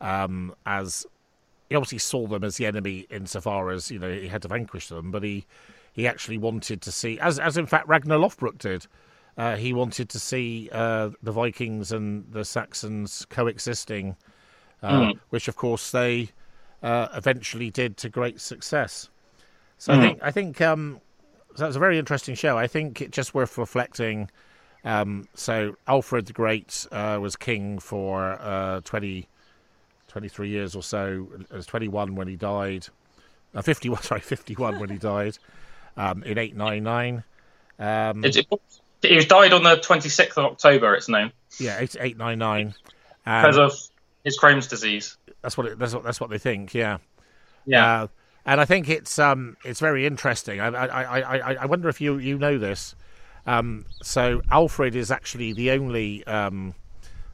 um, 0.00 0.54
as 0.64 1.06
he 1.68 1.74
obviously 1.74 1.98
saw 1.98 2.26
them 2.26 2.44
as 2.44 2.56
the 2.56 2.66
enemy 2.66 3.06
insofar 3.10 3.70
as 3.70 3.90
you 3.90 3.98
know 3.98 4.10
he 4.10 4.28
had 4.28 4.42
to 4.42 4.48
vanquish 4.48 4.88
them, 4.88 5.10
but 5.10 5.22
he 5.22 5.44
he 5.96 6.06
actually 6.06 6.36
wanted 6.36 6.82
to 6.82 6.92
see, 6.92 7.18
as 7.20 7.38
as 7.38 7.56
in 7.56 7.64
fact 7.64 7.88
Ragnar 7.88 8.18
Lothbrok 8.18 8.58
did, 8.58 8.86
uh, 9.38 9.56
he 9.56 9.72
wanted 9.72 10.10
to 10.10 10.18
see 10.18 10.68
uh, 10.70 11.08
the 11.22 11.32
Vikings 11.32 11.90
and 11.90 12.30
the 12.30 12.44
Saxons 12.44 13.26
coexisting, 13.30 14.14
uh, 14.82 15.00
mm. 15.00 15.18
which 15.30 15.48
of 15.48 15.56
course 15.56 15.90
they 15.90 16.28
uh, 16.82 17.08
eventually 17.14 17.70
did 17.70 17.96
to 17.96 18.10
great 18.10 18.42
success. 18.42 19.08
So 19.78 19.94
mm. 19.94 19.96
I 19.96 20.00
think 20.02 20.18
I 20.22 20.30
think 20.30 20.60
um, 20.60 21.00
so 21.54 21.64
that's 21.64 21.76
a 21.76 21.80
very 21.80 21.98
interesting 21.98 22.34
show. 22.34 22.58
I 22.58 22.66
think 22.66 23.00
it's 23.00 23.16
just 23.16 23.34
worth 23.34 23.56
reflecting. 23.56 24.30
Um, 24.84 25.26
so 25.32 25.76
Alfred 25.88 26.26
the 26.26 26.34
Great 26.34 26.86
uh, 26.92 27.18
was 27.20 27.36
king 27.36 27.78
for 27.78 28.38
uh, 28.40 28.82
20, 28.84 29.26
23 30.08 30.48
years 30.48 30.76
or 30.76 30.82
so. 30.82 31.26
It 31.40 31.50
was 31.50 31.66
21 31.66 32.14
when 32.14 32.28
he 32.28 32.36
died. 32.36 32.86
Uh, 33.54 33.62
51, 33.62 34.02
sorry, 34.02 34.20
51 34.20 34.78
when 34.78 34.90
he 34.90 34.98
died 34.98 35.38
um, 35.96 36.22
in 36.22 36.38
899. 36.38 37.24
Um, 37.78 38.24
it, 38.24 38.36
it, 38.36 38.46
he 39.02 39.18
died 39.24 39.52
on 39.52 39.62
the 39.62 39.76
26th 39.76 40.36
of 40.36 40.44
October, 40.44 40.94
it's 40.94 41.08
known. 41.08 41.32
Yeah, 41.58 41.78
8, 41.78 41.96
899. 42.00 42.74
because 43.24 43.56
of 43.56 43.72
his 44.24 44.38
Crohn's 44.38 44.66
disease. 44.66 45.16
That's 45.42 45.56
what, 45.56 45.66
it, 45.66 45.78
that's 45.78 45.94
what 45.94 46.02
that's 46.02 46.20
what 46.20 46.30
they 46.30 46.38
think, 46.38 46.74
yeah. 46.74 46.98
Yeah. 47.66 48.02
Uh, 48.02 48.06
and 48.44 48.60
I 48.60 48.64
think 48.64 48.88
it's 48.88 49.18
um, 49.18 49.56
it's 49.64 49.80
very 49.80 50.06
interesting. 50.06 50.60
I, 50.60 50.68
I, 50.68 51.20
I, 51.20 51.54
I 51.54 51.66
wonder 51.66 51.88
if 51.88 52.00
you, 52.00 52.18
you 52.18 52.38
know 52.38 52.58
this. 52.58 52.94
Um, 53.46 53.86
so 54.02 54.42
Alfred 54.50 54.94
is 54.96 55.10
actually 55.10 55.52
the 55.52 55.72
only 55.72 56.24
um, 56.26 56.74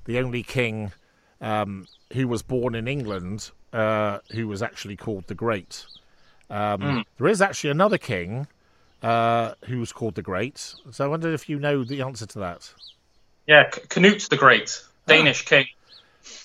the 0.05 0.19
only 0.19 0.43
king 0.43 0.93
um, 1.41 1.87
who 2.13 2.29
was 2.29 2.43
born 2.43 2.75
in 2.75 2.89
England 2.89 3.51
uh, 3.73 4.19
who 4.33 4.49
was 4.49 4.63
actually 4.63 4.97
called 4.97 5.27
the 5.27 5.35
Great. 5.35 5.87
Mm. 6.51 7.05
There 7.17 7.29
is 7.29 7.41
actually 7.41 7.71
another 7.71 7.97
king 7.97 8.47
uh, 9.03 9.55
who 9.67 9.79
was 9.81 9.93
called 9.93 10.15
the 10.15 10.23
Great. 10.23 10.75
So 10.91 11.05
I 11.05 11.09
wonder 11.09 11.33
if 11.33 11.49
you 11.49 11.59
know 11.59 11.85
the 11.85 12.03
answer 12.03 12.27
to 12.27 12.39
that. 12.41 12.73
Yeah, 13.47 13.71
C- 13.73 13.81
Canute 13.89 14.27
the 14.31 14.37
Great, 14.37 14.83
Danish 15.07 15.45
king. 15.45 15.67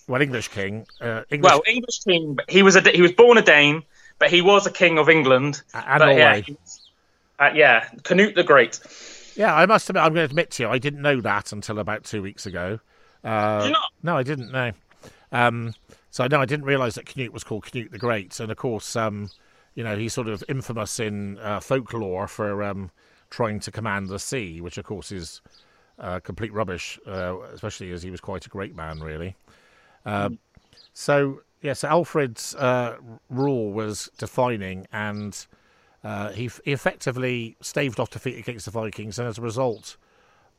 Well, 0.08 0.22
English 0.22 0.48
king. 0.50 0.88
Uh, 1.00 1.24
English 1.30 1.52
Well, 1.52 1.62
English 1.68 2.00
king. 2.00 2.34
But 2.36 2.50
he 2.50 2.64
was 2.64 2.76
a 2.76 2.82
he 2.90 3.02
was 3.02 3.12
born 3.12 3.38
a 3.38 3.42
Dane, 3.42 3.84
but 4.20 4.30
he 4.30 4.42
was 4.42 4.66
a 4.66 4.72
king 4.72 4.98
of 4.98 5.10
England. 5.10 5.62
and 5.74 6.00
but 6.00 6.08
yeah, 6.16 6.24
Norway. 6.26 6.42
he 6.42 6.52
was- 6.54 6.82
uh, 7.40 7.52
yeah, 7.54 7.88
Canute 8.04 8.34
the 8.34 8.44
Great. 8.44 8.80
Yeah, 9.36 9.54
I 9.54 9.68
must 9.68 9.88
admit, 9.88 10.02
I'm 10.04 10.14
going 10.16 10.28
to 10.28 10.32
admit 10.32 10.50
to 10.52 10.64
you, 10.64 10.70
I 10.70 10.80
didn't 10.80 11.04
know 11.04 11.22
that 11.22 11.52
until 11.52 11.78
about 11.78 12.04
two 12.04 12.24
weeks 12.24 12.48
ago. 12.48 12.80
Uh? 13.24 13.72
No, 14.02 14.18
I 14.18 14.24
didn't 14.24 14.52
know. 14.52 14.72
Um, 15.32 15.76
so 16.10 16.26
no, 16.26 16.42
I 16.42 16.46
didn't 16.46 16.66
realise 16.66 16.96
that 16.96 17.06
Canute 17.06 17.32
was 17.32 17.44
called 17.44 17.66
Canute 17.66 17.92
the 17.92 18.00
Great, 18.00 18.40
and 18.40 18.50
of 18.52 18.58
course, 18.58 18.96
um, 18.96 19.30
you 19.78 19.84
know, 19.84 19.96
he's 19.96 20.12
sort 20.12 20.28
of 20.28 20.44
infamous 20.50 21.00
in 21.00 21.38
uh, 21.38 21.60
folklore 21.60 22.28
for 22.28 22.64
um, 22.64 22.90
trying 23.30 23.60
to 23.60 23.72
command 23.72 24.10
the 24.10 24.18
sea, 24.18 24.60
which 24.60 24.80
of 24.80 24.86
course 24.86 25.12
is 25.12 25.40
uh, 26.00 26.20
complete 26.20 26.52
rubbish, 26.52 27.00
uh, 27.06 27.40
especially 27.54 27.92
as 27.92 28.02
he 28.02 28.10
was 28.10 28.20
quite 28.20 28.44
a 28.48 28.50
great 28.50 28.76
man, 28.76 29.00
really. 29.00 29.36
Um, 30.04 30.40
so 30.94 31.42
yes, 31.62 31.84
Alfred's 31.84 32.56
uh, 32.56 32.98
rule 33.30 33.72
was 33.72 34.10
defining, 34.18 34.88
and 34.92 35.46
uh, 36.04 36.30
he, 36.32 36.50
he 36.66 36.72
effectively 36.72 37.56
staved 37.62 38.00
off 38.00 38.10
defeat 38.10 38.40
against 38.40 38.66
the 38.66 38.72
Vikings, 38.72 39.20
and 39.20 39.28
as 39.28 39.38
a 39.38 39.44
result 39.44 39.96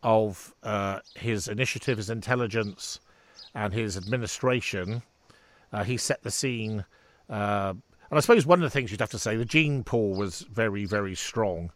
of 0.05 0.55
uh, 0.63 1.01
his 1.17 1.49
initiative, 1.49 1.97
his 1.97 2.09
intelligence, 2.09 3.01
and 3.53 3.75
his 3.75 3.97
administration, 3.97 5.03
he 5.85 5.97
set 5.97 6.23
the 6.23 6.31
scene. 6.31 6.85
Uh, 7.29 7.75
and 8.11 8.19
I 8.19 8.21
suppose 8.21 8.47
one 8.47 8.59
of 8.59 8.63
the 8.63 8.71
things 8.71 8.91
you'd 8.91 9.01
have 9.01 9.11
to 9.11 9.19
say, 9.19 9.37
the 9.37 9.45
gene 9.45 9.85
pool 9.85 10.15
was 10.15 10.41
very, 10.53 10.85
very 10.85 11.15
strong. 11.15 11.71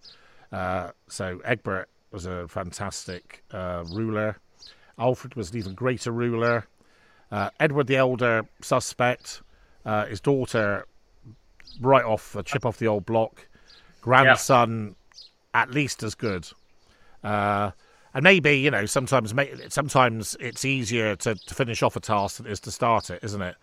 Uh, 0.51 0.91
so 1.09 1.41
Egbert 1.45 1.89
was 2.11 2.27
a 2.27 2.49
fantastic 2.49 3.43
uh, 3.53 3.85
ruler. 3.91 4.37
Alfred 4.99 5.35
was 5.35 5.51
an 5.51 5.59
even 5.59 5.75
greater 5.75 6.11
ruler. 6.13 6.67
Uh, 7.31 7.51
Edward 7.59 7.87
the 7.87 7.97
Elder, 7.97 8.47
suspect. 8.61 9.43
Uh, 9.85 10.07
his 10.07 10.21
daughter, 10.21 10.87
right 11.81 12.05
off 12.05 12.37
a 12.37 12.43
chip 12.43 12.65
off 12.65 12.79
the 12.79 12.87
old 12.87 13.07
block. 13.07 13.49
Grandson, 14.01 14.97
at 15.55 15.71
least 15.71 16.03
as 16.03 16.15
good. 16.15 16.49
Uh, 17.25 17.71
and 18.15 18.25
maybe 18.25 18.59
you 18.59 18.71
know 18.71 18.85
sometimes 18.85 19.33
sometimes 19.69 20.37
it's 20.39 20.65
easier 20.65 21.17
to, 21.17 21.35
to 21.35 21.55
finish 21.55 21.83
off 21.83 21.97
a 21.97 22.01
task 22.01 22.37
than 22.37 22.47
it 22.47 22.53
is 22.53 22.61
to 22.61 22.71
start 22.71 23.11
it, 23.11 23.21
isn't 23.23 23.41
it? 23.43 23.57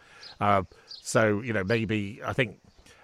So 1.01 1.41
you 1.41 1.53
know 1.53 1.63
maybe 1.63 2.21
I 2.25 2.33
think 2.33 2.59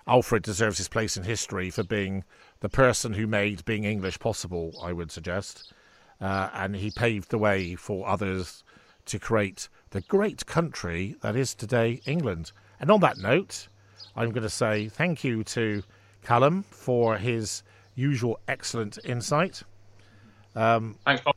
Alfred 0.07 0.43
deserves 0.43 0.77
his 0.77 0.87
place 0.87 1.17
in 1.17 1.23
history 1.23 1.69
for 1.69 1.83
being 1.83 2.23
the 2.59 2.69
person 2.69 3.13
who 3.13 3.27
made 3.27 3.65
being 3.65 3.83
English 3.83 4.19
possible. 4.19 4.73
I 4.81 4.93
would 4.93 5.11
suggest, 5.11 5.73
uh, 6.21 6.49
and 6.53 6.75
he 6.75 6.91
paved 6.91 7.29
the 7.29 7.37
way 7.37 7.75
for 7.75 8.07
others 8.07 8.63
to 9.05 9.19
create 9.19 9.69
the 9.91 10.01
great 10.01 10.45
country 10.45 11.15
that 11.21 11.35
is 11.35 11.55
today 11.55 12.01
England. 12.05 12.51
And 12.79 12.91
on 12.91 12.99
that 13.01 13.17
note, 13.17 13.67
I'm 14.15 14.31
going 14.31 14.43
to 14.43 14.49
say 14.49 14.89
thank 14.89 15.23
you 15.23 15.43
to 15.45 15.83
Calum 16.23 16.63
for 16.69 17.17
his 17.17 17.63
usual 17.95 18.39
excellent 18.47 18.97
insight. 19.05 19.63
Thanks, 21.05 21.23
Bob. 21.23 21.35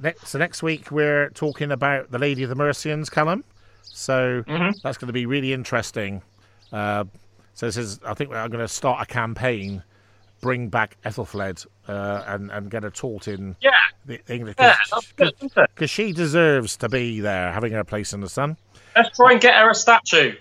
Next, 0.00 0.28
so 0.28 0.38
next 0.38 0.62
week 0.62 0.90
we're 0.90 1.30
talking 1.30 1.70
about 1.70 2.10
the 2.10 2.18
Lady 2.18 2.42
of 2.42 2.48
the 2.48 2.56
Mercians, 2.56 3.10
Calum. 3.10 3.44
So 3.92 4.42
Mm-hmm. 4.46 4.78
that's 4.82 4.98
going 4.98 5.06
to 5.08 5.12
be 5.12 5.26
really 5.26 5.52
interesting. 5.52 6.22
Uh, 6.72 7.04
so 7.54 7.66
this 7.66 7.76
is, 7.76 8.00
I 8.04 8.14
think 8.14 8.32
I'm 8.32 8.50
going 8.50 8.64
to 8.64 8.68
start 8.68 9.00
a 9.02 9.06
campaign, 9.06 9.82
bring 10.40 10.68
back 10.68 10.96
Aethelflaed, 11.04 11.66
uh, 11.88 12.24
and 12.26 12.50
and 12.50 12.70
get 12.70 12.82
her 12.82 12.90
taught 12.90 13.28
in 13.28 13.56
Yeah, 13.60 13.70
the 14.06 14.20
English 14.32 14.56
yeah, 14.58 14.76
that's 14.90 15.12
good, 15.12 15.32
isn't 15.38 15.52
it? 15.56 15.70
because 15.74 15.90
she 15.90 16.12
deserves 16.12 16.76
to 16.78 16.88
be 16.88 17.20
there, 17.20 17.52
having 17.52 17.72
her 17.72 17.84
place 17.84 18.12
in 18.12 18.20
the 18.20 18.28
sun. 18.28 18.56
Let's 18.96 19.16
try 19.16 19.32
and 19.32 19.40
get 19.40 19.54
her 19.54 19.70
a 19.70 19.74
statue. 19.74 20.34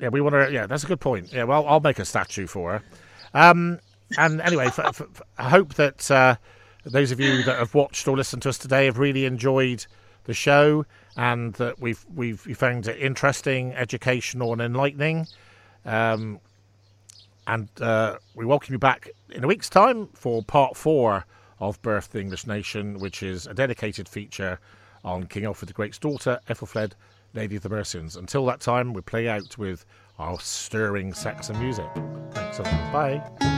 Yeah, 0.00 0.08
we 0.08 0.20
want 0.20 0.34
to. 0.34 0.52
Yeah, 0.52 0.66
that's 0.66 0.84
a 0.84 0.86
good 0.86 1.00
point. 1.00 1.32
Yeah, 1.32 1.44
well, 1.44 1.66
I'll 1.66 1.80
make 1.80 1.98
a 1.98 2.04
statue 2.04 2.46
for 2.46 2.72
her. 2.72 2.82
Um, 3.34 3.80
and 4.16 4.40
anyway, 4.40 4.70
I 5.38 5.48
hope 5.48 5.74
that 5.74 6.10
uh, 6.10 6.36
those 6.84 7.10
of 7.10 7.20
you 7.20 7.42
that 7.44 7.58
have 7.58 7.74
watched 7.74 8.06
or 8.08 8.16
listened 8.16 8.42
to 8.42 8.48
us 8.50 8.58
today 8.58 8.86
have 8.86 8.98
really 8.98 9.24
enjoyed 9.24 9.86
the 10.24 10.34
show, 10.34 10.84
and 11.18 11.52
that 11.54 11.80
we've 11.80 12.06
we've 12.14 12.46
you 12.46 12.54
found 12.54 12.86
it 12.86 12.96
interesting, 12.98 13.74
educational, 13.74 14.52
and 14.52 14.62
enlightening. 14.62 15.26
Um, 15.84 16.40
and 17.46 17.68
uh, 17.80 18.16
we 18.34 18.46
welcome 18.46 18.72
you 18.72 18.78
back 18.78 19.10
in 19.30 19.42
a 19.42 19.46
week's 19.46 19.68
time 19.68 20.08
for 20.14 20.42
part 20.42 20.76
four 20.76 21.26
of 21.60 21.82
Birth 21.82 22.12
the 22.12 22.20
English 22.20 22.46
Nation, 22.46 22.98
which 23.00 23.22
is 23.22 23.46
a 23.46 23.54
dedicated 23.54 24.08
feature 24.08 24.60
on 25.04 25.26
King 25.26 25.44
Alfred 25.44 25.68
the 25.68 25.74
Great's 25.74 25.98
daughter, 25.98 26.38
Aethelflaed, 26.48 26.92
Lady 27.34 27.56
of 27.56 27.62
the 27.62 27.68
Mercians. 27.68 28.16
Until 28.16 28.46
that 28.46 28.60
time, 28.60 28.92
we 28.92 29.00
play 29.00 29.28
out 29.28 29.58
with 29.58 29.84
our 30.18 30.38
stirring 30.38 31.12
Saxon 31.14 31.58
music. 31.58 31.88
Thanks 32.32 32.58
a 32.58 32.62
lot. 32.62 32.92
Bye. 32.92 33.57